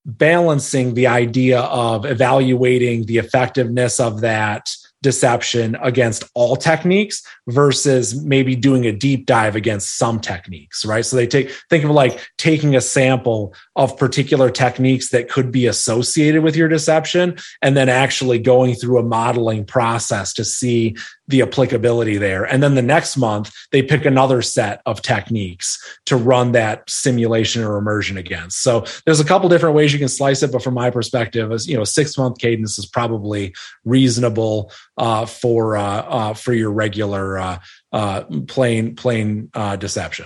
balancing 0.06 0.94
the 0.94 1.08
idea 1.08 1.60
of 1.60 2.06
evaluating 2.06 3.06
the 3.06 3.18
effectiveness 3.18 4.00
of 4.00 4.22
that 4.22 4.70
deception 5.02 5.78
against 5.82 6.24
all 6.34 6.56
techniques 6.56 7.24
versus 7.48 8.22
maybe 8.24 8.56
doing 8.56 8.86
a 8.86 8.92
deep 8.92 9.26
dive 9.26 9.56
against 9.56 9.98
some 9.98 10.20
techniques 10.20 10.86
right? 10.86 11.06
So 11.06 11.16
they 11.16 11.28
take 11.28 11.52
think 11.70 11.84
of 11.84 11.92
like 11.92 12.30
taking 12.38 12.76
a 12.76 12.82
sample 12.82 13.54
of 13.76 13.98
particular 13.98 14.50
techniques 14.50 15.10
that 15.10 15.30
could 15.30 15.52
be 15.52 15.68
associated 15.68 16.44
with 16.44 16.56
your 16.56 16.68
deception 16.68 17.38
and 17.62 17.78
then 17.78 17.90
actually 17.90 18.40
going 18.40 18.76
through 18.76 19.00
a 19.00 19.04
modeling 19.04 19.66
process 19.66 20.34
to 20.34 20.46
see 20.46 20.96
the 21.30 21.44
applicability 21.44 22.18
there. 22.18 22.44
And 22.44 22.62
then 22.62 22.74
the 22.74 22.82
next 22.82 23.16
month, 23.16 23.54
they 23.72 23.84
pick 23.84 24.04
another 24.04 24.42
set 24.42 24.82
of 24.88 25.02
techniques 25.04 25.78
to 26.06 26.18
run 26.18 26.54
that 26.54 26.90
simulation 26.90 27.64
or 27.64 27.78
immersion 27.78 28.18
against. 28.18 28.64
So 28.64 28.84
there's 29.06 29.20
a 29.20 29.26
couple 29.26 29.48
different 29.48 29.76
ways 29.76 29.94
you 29.94 30.00
can 30.00 30.10
slice 30.10 30.42
it, 30.42 30.52
but 30.52 30.64
from 30.64 30.74
my 30.74 30.90
perspective, 30.90 31.52
as 31.52 31.68
you 31.68 31.78
know, 31.78 31.84
six 31.84 32.18
month 32.18 32.40
cadence 32.40 32.80
is 32.80 32.88
probably 32.88 33.54
reasonable 33.86 34.72
uh, 34.98 35.28
for 35.28 35.78
uh, 35.78 35.84
uh, 35.84 36.34
for 36.34 36.52
your 36.52 36.72
regular 36.72 37.38
uh, 37.38 37.60
uh, 37.94 38.24
plain 38.48 38.96
plain 38.96 39.52
uh, 39.54 39.76
deception. 39.76 40.26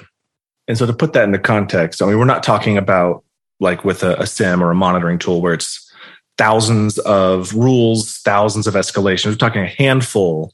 And 0.69 0.77
so 0.77 0.85
to 0.85 0.93
put 0.93 1.11
that 1.13 1.25
into 1.25 1.39
context, 1.39 2.01
I 2.01 2.05
mean, 2.05 2.17
we're 2.17 2.23
not 2.23 2.43
talking 2.43 2.77
about 2.77 3.25
like 3.59 3.83
with 3.83 4.03
a, 4.03 4.17
a 4.21 4.25
SIEM 4.25 4.63
or 4.63 4.71
a 4.71 4.75
monitoring 4.75 5.19
tool 5.19 5.41
where 5.41 5.53
it's 5.53 5.91
thousands 6.37 6.97
of 6.99 7.53
rules, 7.53 8.19
thousands 8.19 8.67
of 8.67 8.75
escalations. 8.75 9.31
We're 9.31 9.35
talking 9.35 9.63
a 9.63 9.67
handful 9.67 10.53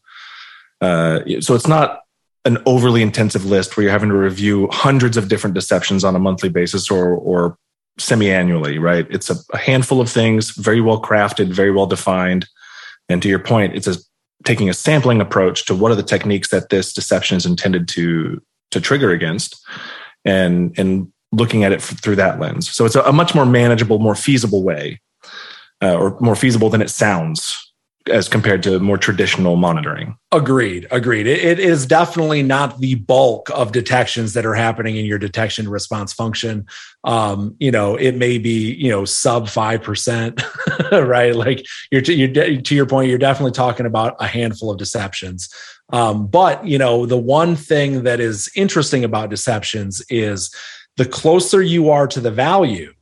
uh, 0.81 1.19
so 1.41 1.55
it's 1.55 1.67
not 1.67 2.01
an 2.45 2.57
overly 2.65 3.01
intensive 3.01 3.45
list 3.45 3.75
where 3.75 3.83
you're 3.83 3.91
having 3.91 4.09
to 4.09 4.15
review 4.15 4.67
hundreds 4.71 5.17
of 5.17 5.27
different 5.27 5.53
deceptions 5.53 6.03
on 6.03 6.15
a 6.15 6.19
monthly 6.19 6.49
basis 6.49 6.89
or 6.89 7.15
or 7.15 7.57
semi-annually, 7.97 8.79
right? 8.79 9.05
It's 9.09 9.29
a, 9.29 9.35
a 9.53 9.57
handful 9.57 9.99
of 9.99 10.09
things, 10.09 10.51
very 10.51 10.79
well 10.79 11.01
crafted, 11.01 11.47
very 11.47 11.71
well 11.71 11.85
defined. 11.85 12.47
And 13.09 13.21
to 13.21 13.27
your 13.27 13.39
point, 13.39 13.75
it's 13.75 13.87
a, 13.87 13.95
taking 14.45 14.69
a 14.69 14.73
sampling 14.73 15.19
approach 15.19 15.65
to 15.65 15.75
what 15.75 15.91
are 15.91 15.95
the 15.95 16.03
techniques 16.03 16.49
that 16.49 16.69
this 16.69 16.93
deception 16.93 17.35
is 17.37 17.45
intended 17.45 17.87
to 17.89 18.41
to 18.71 18.79
trigger 18.79 19.11
against, 19.11 19.59
and 20.23 20.77
and 20.77 21.11
looking 21.31 21.63
at 21.63 21.71
it 21.71 21.81
through 21.81 22.15
that 22.15 22.39
lens. 22.39 22.69
So 22.71 22.85
it's 22.85 22.95
a, 22.95 23.01
a 23.01 23.11
much 23.11 23.35
more 23.35 23.45
manageable, 23.45 23.99
more 23.99 24.15
feasible 24.15 24.63
way, 24.63 25.01
uh, 25.83 25.95
or 25.95 26.17
more 26.19 26.35
feasible 26.35 26.69
than 26.69 26.81
it 26.81 26.89
sounds 26.89 27.68
as 28.09 28.27
compared 28.27 28.63
to 28.63 28.79
more 28.79 28.97
traditional 28.97 29.55
monitoring. 29.55 30.17
Agreed. 30.31 30.87
Agreed. 30.91 31.27
It, 31.27 31.43
it 31.43 31.59
is 31.59 31.85
definitely 31.85 32.43
not 32.43 32.79
the 32.79 32.95
bulk 32.95 33.49
of 33.51 33.71
detections 33.71 34.33
that 34.33 34.45
are 34.45 34.53
happening 34.53 34.97
in 34.97 35.05
your 35.05 35.17
detection 35.17 35.69
response 35.69 36.13
function. 36.13 36.65
Um, 37.03 37.55
you 37.59 37.71
know, 37.71 37.95
it 37.95 38.15
may 38.15 38.37
be 38.37 38.73
you 38.73 38.89
know 38.89 39.05
sub 39.05 39.49
five 39.49 39.81
percent, 39.81 40.41
right? 40.91 41.35
Like 41.35 41.65
you're, 41.91 42.01
to, 42.01 42.13
you're 42.13 42.61
to 42.61 42.75
your 42.75 42.85
point, 42.85 43.09
you're 43.09 43.17
definitely 43.17 43.51
talking 43.51 43.85
about 43.85 44.15
a 44.19 44.27
handful 44.27 44.71
of 44.71 44.77
deceptions. 44.77 45.49
Um, 45.91 46.27
but 46.27 46.65
you 46.65 46.77
know, 46.77 47.05
the 47.05 47.17
one 47.17 47.55
thing 47.55 48.03
that 48.03 48.19
is 48.19 48.49
interesting 48.55 49.03
about 49.03 49.29
deceptions 49.29 50.01
is 50.09 50.53
the 50.97 51.05
closer 51.05 51.61
you 51.61 51.89
are 51.89 52.07
to 52.07 52.19
the 52.19 52.31
value 52.31 52.93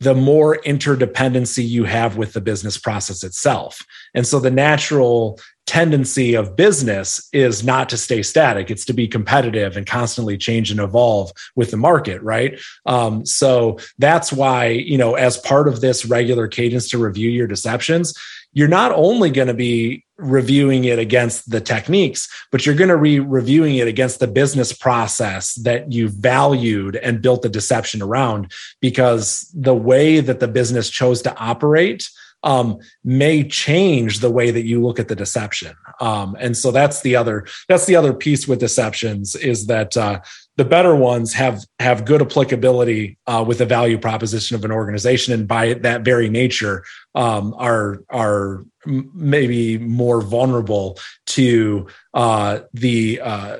the 0.00 0.14
more 0.14 0.58
interdependency 0.64 1.66
you 1.66 1.84
have 1.84 2.16
with 2.16 2.32
the 2.32 2.40
business 2.40 2.78
process 2.78 3.22
itself. 3.22 3.84
And 4.14 4.26
so 4.26 4.40
the 4.40 4.50
natural 4.50 5.38
tendency 5.66 6.34
of 6.34 6.56
business 6.56 7.28
is 7.32 7.62
not 7.62 7.88
to 7.88 7.96
stay 7.96 8.24
static 8.24 8.72
it's 8.72 8.84
to 8.84 8.92
be 8.92 9.06
competitive 9.06 9.76
and 9.76 9.86
constantly 9.86 10.36
change 10.36 10.72
and 10.72 10.80
evolve 10.80 11.30
with 11.54 11.70
the 11.70 11.76
market 11.76 12.20
right 12.22 12.58
um, 12.86 13.24
so 13.24 13.78
that's 13.96 14.32
why 14.32 14.66
you 14.66 14.98
know 14.98 15.14
as 15.14 15.36
part 15.36 15.68
of 15.68 15.80
this 15.80 16.04
regular 16.04 16.48
cadence 16.48 16.88
to 16.88 16.98
review 16.98 17.30
your 17.30 17.46
deceptions 17.46 18.12
you're 18.52 18.66
not 18.66 18.90
only 18.90 19.30
going 19.30 19.46
to 19.46 19.54
be 19.54 20.04
reviewing 20.20 20.84
it 20.84 20.98
against 20.98 21.50
the 21.50 21.60
techniques, 21.60 22.28
but 22.52 22.64
you're 22.64 22.74
going 22.74 22.90
to 22.90 22.98
be 22.98 23.20
reviewing 23.20 23.76
it 23.76 23.88
against 23.88 24.20
the 24.20 24.26
business 24.26 24.72
process 24.72 25.54
that 25.56 25.92
you 25.92 26.08
valued 26.08 26.96
and 26.96 27.22
built 27.22 27.42
the 27.42 27.48
deception 27.48 28.02
around 28.02 28.52
because 28.80 29.50
the 29.54 29.74
way 29.74 30.20
that 30.20 30.40
the 30.40 30.48
business 30.48 30.90
chose 30.90 31.22
to 31.22 31.36
operate 31.38 32.08
um, 32.42 32.78
may 33.04 33.46
change 33.46 34.20
the 34.20 34.30
way 34.30 34.50
that 34.50 34.64
you 34.64 34.82
look 34.82 34.98
at 34.98 35.08
the 35.08 35.16
deception. 35.16 35.74
Um, 36.00 36.36
and 36.38 36.56
so 36.56 36.70
that's 36.70 37.02
the 37.02 37.16
other 37.16 37.46
that's 37.68 37.86
the 37.86 37.96
other 37.96 38.12
piece 38.12 38.48
with 38.48 38.60
deceptions 38.60 39.36
is 39.36 39.66
that 39.66 39.96
uh, 39.96 40.20
the 40.56 40.64
better 40.64 40.94
ones 40.94 41.32
have 41.34 41.64
have 41.78 42.04
good 42.04 42.22
applicability 42.22 43.18
uh, 43.26 43.44
with 43.46 43.58
the 43.58 43.66
value 43.66 43.98
proposition 43.98 44.56
of 44.56 44.64
an 44.64 44.72
organization, 44.72 45.34
and 45.34 45.48
by 45.48 45.74
that 45.74 46.02
very 46.02 46.28
nature, 46.28 46.84
um, 47.14 47.54
are 47.58 48.02
are 48.10 48.64
maybe 48.86 49.78
more 49.78 50.20
vulnerable 50.20 50.98
to 51.26 51.86
uh, 52.14 52.60
the 52.72 53.20
uh, 53.22 53.58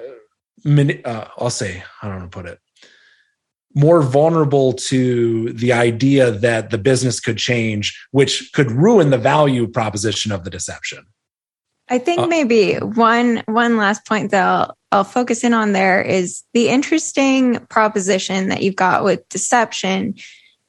mini, 0.65 1.05
uh, 1.05 1.27
I'll 1.39 1.51
say 1.51 1.83
I 2.03 2.09
don't 2.09 2.19
know 2.19 2.25
to 2.25 2.31
put 2.31 2.47
it 2.47 2.59
more 3.75 4.03
vulnerable 4.03 4.73
to 4.73 5.53
the 5.53 5.73
idea 5.73 6.31
that 6.31 6.71
the 6.71 6.79
business 6.79 7.21
could 7.21 7.39
change, 7.39 7.99
which 8.11 8.51
could 8.53 8.71
ruin 8.71 9.11
the 9.11 9.19
value 9.19 9.67
proposition 9.67 10.33
of 10.33 10.45
the 10.45 10.51
deception. 10.51 11.07
I 11.89 11.99
think 11.99 12.21
uh, 12.21 12.27
maybe 12.27 12.77
one 12.77 13.43
one 13.47 13.77
last 13.77 14.07
point 14.07 14.31
that 14.31 14.45
I'll, 14.45 14.77
I'll 14.93 15.05
focus 15.05 15.43
in 15.43 15.53
on 15.55 15.73
there 15.73 16.01
is 16.01 16.43
the 16.55 16.69
interesting 16.69 17.59
proposition 17.69 18.49
that 18.49 18.63
you've 18.63 18.77
got 18.77 19.03
with 19.05 19.29
deception 19.29 20.15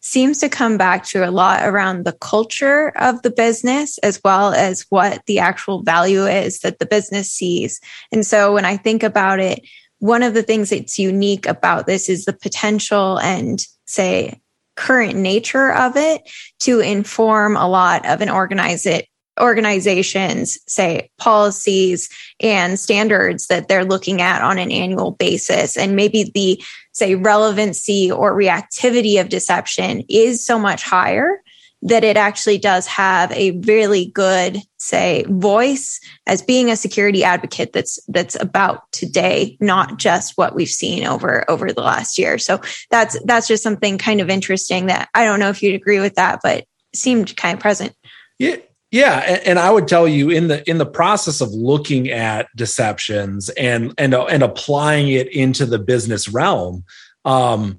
seems 0.04 0.40
to 0.40 0.50
come 0.50 0.78
back 0.78 1.06
to 1.06 1.28
a 1.28 1.30
lot 1.30 1.64
around 1.64 2.06
the 2.06 2.14
culture 2.14 2.90
of 2.98 3.22
the 3.22 3.30
business 3.30 4.00
as 4.00 4.20
well 4.24 4.52
as 4.52 4.86
what 4.90 5.24
the 5.28 5.38
actual 5.38 5.84
value 5.84 6.26
is 6.26 6.60
that 6.62 6.80
the 6.80 6.88
business 6.88 7.32
sees. 7.32 7.80
And 8.12 8.26
so 8.26 8.52
when 8.52 8.66
I 8.66 8.78
think 8.78 9.04
about 9.04 9.40
it, 9.40 9.62
one 10.02 10.24
of 10.24 10.34
the 10.34 10.42
things 10.42 10.72
that's 10.72 10.98
unique 10.98 11.46
about 11.46 11.86
this 11.86 12.10
is 12.10 12.26
the 12.26 12.34
potential 12.34 13.20
and 13.20 13.64
say 13.86 14.42
current 14.76 15.16
nature 15.16 15.72
of 15.72 15.96
it 15.96 16.28
to 16.60 16.80
inform 16.80 17.56
a 17.56 17.68
lot 17.68 18.04
of 18.08 18.20
an 18.20 18.30
organize 18.30 18.88
it 18.88 19.06
organizations 19.40 20.58
say 20.68 21.10
policies 21.20 22.10
and 22.40 22.80
standards 22.80 23.46
that 23.48 23.68
they're 23.68 23.86
looking 23.86 24.22
at 24.22 24.42
on 24.42 24.58
an 24.58 24.72
annual 24.72 25.12
basis. 25.12 25.78
And 25.78 25.96
maybe 25.96 26.32
the 26.34 26.62
say 26.94 27.14
relevancy 27.14 28.12
or 28.12 28.36
reactivity 28.36 29.22
of 29.22 29.30
deception 29.30 30.02
is 30.10 30.44
so 30.44 30.58
much 30.58 30.82
higher 30.82 31.44
that 31.84 32.04
it 32.04 32.18
actually 32.18 32.58
does 32.58 32.88
have 32.88 33.32
a 33.34 33.52
really 33.52 34.08
good 34.08 34.58
say 34.82 35.24
voice 35.30 36.00
as 36.26 36.42
being 36.42 36.72
a 36.72 36.76
security 36.76 37.24
advocate 37.24 37.72
that's 37.72 38.00
that's 38.08 38.36
about 38.42 38.92
today 38.92 39.58
not 39.60 39.98
just 39.98 40.38
what 40.38 40.56
we've 40.56 40.68
seen 40.68 41.06
over 41.06 41.50
over 41.50 41.72
the 41.72 41.82
last 41.82 42.18
year. 42.18 42.38
So 42.38 42.60
that's 42.90 43.18
that's 43.26 43.48
just 43.48 43.64
something 43.64 43.98
kind 43.98 44.22
of 44.22 44.30
interesting 44.30 44.88
that 44.88 45.10
i 45.14 45.24
don't 45.24 45.40
know 45.40 45.50
if 45.50 45.62
you'd 45.62 45.76
agree 45.76 46.00
with 46.00 46.16
that 46.16 46.40
but 46.44 46.66
seemed 46.94 47.36
kind 47.38 47.56
of 47.56 47.62
present. 47.62 47.96
Yeah 48.40 48.58
yeah, 48.92 49.40
and, 49.46 49.58
I 49.58 49.72
would 49.72 49.88
tell 49.88 50.06
you 50.06 50.30
in 50.30 50.50
the 50.50 50.70
in 50.70 50.78
the 50.78 50.86
process 50.86 51.40
of 51.40 51.50
looking 51.52 52.10
at 52.10 52.48
deceptions 52.58 53.48
and 53.52 53.94
and 53.98 54.14
and 54.14 54.44
applying 54.44 55.08
it 55.08 55.34
into 55.34 55.66
the 55.66 55.80
business 55.80 56.28
realm, 56.28 56.84
um, 57.24 57.78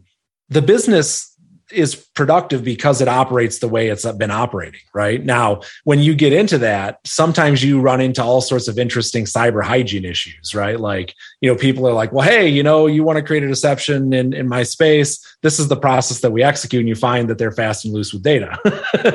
the 0.48 0.62
business 0.62 1.31
is 1.72 1.94
productive 1.94 2.62
because 2.62 3.00
it 3.00 3.08
operates 3.08 3.58
the 3.58 3.68
way 3.68 3.88
it's 3.88 4.10
been 4.12 4.30
operating 4.30 4.80
right? 4.94 5.24
Now 5.24 5.62
when 5.84 6.00
you 6.00 6.14
get 6.14 6.32
into 6.32 6.58
that 6.58 7.00
sometimes 7.04 7.62
you 7.62 7.80
run 7.80 8.00
into 8.00 8.22
all 8.22 8.40
sorts 8.40 8.68
of 8.68 8.78
interesting 8.78 9.24
cyber 9.24 9.62
hygiene 9.62 10.04
issues 10.04 10.54
right? 10.54 10.78
Like 10.78 11.14
you 11.40 11.50
know 11.50 11.56
people 11.56 11.86
are 11.88 11.92
like 11.92 12.12
well 12.12 12.28
hey 12.28 12.48
you 12.48 12.62
know 12.62 12.86
you 12.86 13.04
want 13.04 13.16
to 13.16 13.22
create 13.22 13.42
a 13.42 13.48
deception 13.48 14.12
in, 14.12 14.32
in 14.32 14.48
my 14.48 14.62
space? 14.62 15.24
This 15.42 15.58
is 15.58 15.68
the 15.68 15.76
process 15.76 16.20
that 16.20 16.32
we 16.32 16.42
execute 16.42 16.80
and 16.80 16.88
you 16.88 16.94
find 16.94 17.28
that 17.28 17.38
they're 17.38 17.52
fast 17.52 17.84
and 17.84 17.94
loose 17.94 18.12
with 18.12 18.22
data 18.22 18.58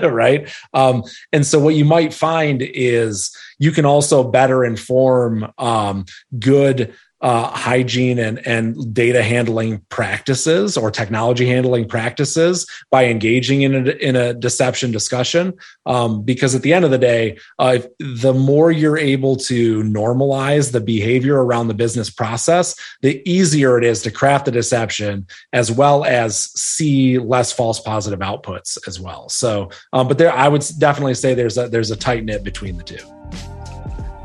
right? 0.12 0.50
Um, 0.74 1.04
and 1.32 1.46
so 1.46 1.60
what 1.60 1.76
you 1.76 1.86
might 1.86 2.14
find 2.14 2.62
is 2.62 3.36
you 3.60 3.72
can 3.72 3.86
also 3.86 4.24
better 4.24 4.64
inform 4.64 5.52
um, 5.58 6.06
good 6.40 6.94
uh, 7.22 7.48
hygiene 7.48 8.20
and, 8.20 8.46
and 8.46 8.94
data 8.94 9.24
handling 9.24 9.82
practices 9.90 10.78
or 10.78 10.92
technology 10.92 11.48
handling 11.48 11.88
practices 11.88 12.68
by 12.92 13.06
engaging 13.06 13.64
in 13.64 13.88
a, 13.88 13.92
in 13.92 14.16
a 14.16 14.34
deception 14.34 14.92
discussion. 14.92 15.54
Um, 15.86 16.24
because 16.24 16.54
at 16.54 16.62
the 16.62 16.74
end 16.74 16.86
of 16.86 16.92
the 16.92 16.98
day, 16.98 17.40
uh, 17.60 17.80
the 18.00 18.34
more 18.34 18.72
you're 18.72 18.98
able 18.98 19.36
to 19.38 19.82
normalize 19.84 20.72
the 20.72 20.82
behavior 20.82 21.44
around 21.44 21.68
the 21.68 21.74
business 21.74 22.10
process, 22.10 22.76
the 23.02 23.22
easier 23.30 23.78
it 23.78 23.84
is 23.84 24.02
to 24.04 24.12
craft 24.12 24.46
the 24.46 24.52
deception 24.52 25.26
as 25.54 25.72
well 25.72 26.06
as 26.06 26.52
see 26.60 27.18
less 27.18 27.52
false 27.52 27.80
positive 27.80 28.20
outputs 28.20 28.78
as 28.88 29.00
well. 29.00 29.30
So, 29.30 29.70
um, 29.94 30.08
but 30.08 30.18
there, 30.18 30.34
I 30.34 30.48
would 30.48 30.64
definitely 30.78 31.16
say 31.16 31.34
there's 31.34 31.58
a 31.58 31.68
there's 31.68 31.92
a 31.92 31.96
tight 31.96 32.24
knit 32.24 32.44
between 32.44 32.78
the 32.78 32.84
two. 32.84 33.57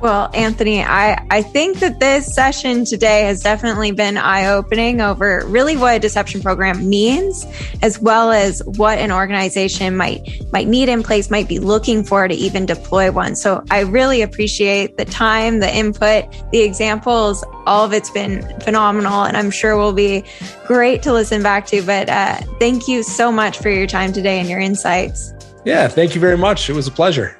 Well, 0.02 0.30
Anthony, 0.34 0.82
I, 0.82 1.24
I 1.30 1.42
think 1.42 1.78
that 1.78 2.00
this 2.00 2.34
session 2.34 2.84
today 2.84 3.22
has 3.26 3.40
definitely 3.40 3.92
been 3.92 4.16
eye 4.16 4.48
opening 4.48 5.00
over 5.00 5.44
really 5.46 5.76
what 5.76 5.94
a 5.94 6.00
deception 6.00 6.42
program 6.42 6.90
means, 6.90 7.46
as 7.82 8.00
well 8.00 8.32
as 8.32 8.60
what 8.64 8.98
an 8.98 9.12
organization 9.12 9.96
might 9.96 10.42
might 10.52 10.66
need 10.66 10.88
in 10.88 11.04
place, 11.04 11.30
might 11.30 11.46
be 11.46 11.60
looking 11.60 12.02
for 12.02 12.26
to 12.26 12.34
even 12.34 12.66
deploy 12.66 13.12
one. 13.12 13.36
So 13.36 13.62
I 13.70 13.82
really 13.82 14.22
appreciate 14.22 14.96
the 14.96 15.04
time, 15.04 15.60
the 15.60 15.72
input, 15.72 16.24
the 16.50 16.62
examples. 16.62 17.44
All 17.64 17.84
of 17.84 17.92
it's 17.92 18.10
been 18.10 18.42
phenomenal, 18.62 19.22
and 19.22 19.36
I'm 19.36 19.52
sure 19.52 19.76
will 19.76 19.92
be 19.92 20.24
great 20.66 21.04
to 21.04 21.12
listen 21.12 21.44
back 21.44 21.64
to. 21.66 21.80
But 21.80 22.08
uh, 22.08 22.38
thank 22.58 22.88
you 22.88 23.04
so 23.04 23.30
much 23.30 23.58
for 23.58 23.70
your 23.70 23.86
time 23.86 24.12
today 24.12 24.40
and 24.40 24.48
your 24.48 24.58
insights. 24.58 25.32
Yeah, 25.64 25.86
thank 25.86 26.16
you 26.16 26.20
very 26.20 26.36
much. 26.36 26.68
It 26.68 26.72
was 26.72 26.88
a 26.88 26.90
pleasure. 26.90 27.38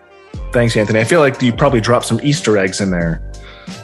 Thanks, 0.53 0.77
Anthony. 0.77 1.01
I 1.01 1.05
feel 1.05 1.21
like 1.21 1.41
you 1.41 1.53
probably 1.53 1.81
dropped 1.81 2.07
some 2.07 2.21
Easter 2.23 2.59
eggs 2.59 2.81
in 2.81 2.91
there. 2.91 3.23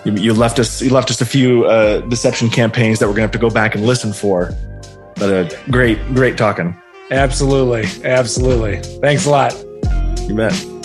You, 0.04 0.12
you 0.12 0.34
left 0.34 0.58
us 0.58 0.82
you 0.82 0.90
left 0.90 1.10
us 1.10 1.20
a 1.20 1.26
few 1.26 1.64
uh, 1.64 2.00
deception 2.00 2.50
campaigns 2.50 2.98
that 2.98 3.06
we're 3.06 3.14
gonna 3.14 3.22
have 3.22 3.30
to 3.32 3.38
go 3.38 3.50
back 3.50 3.74
and 3.74 3.86
listen 3.86 4.12
for. 4.12 4.52
But 5.16 5.52
uh, 5.52 5.56
great, 5.70 5.98
great 6.14 6.36
talking. 6.36 6.80
Absolutely, 7.10 7.86
absolutely. 8.04 8.76
Thanks 9.00 9.26
a 9.26 9.30
lot. 9.30 9.54
You 10.28 10.34
bet. 10.36 10.77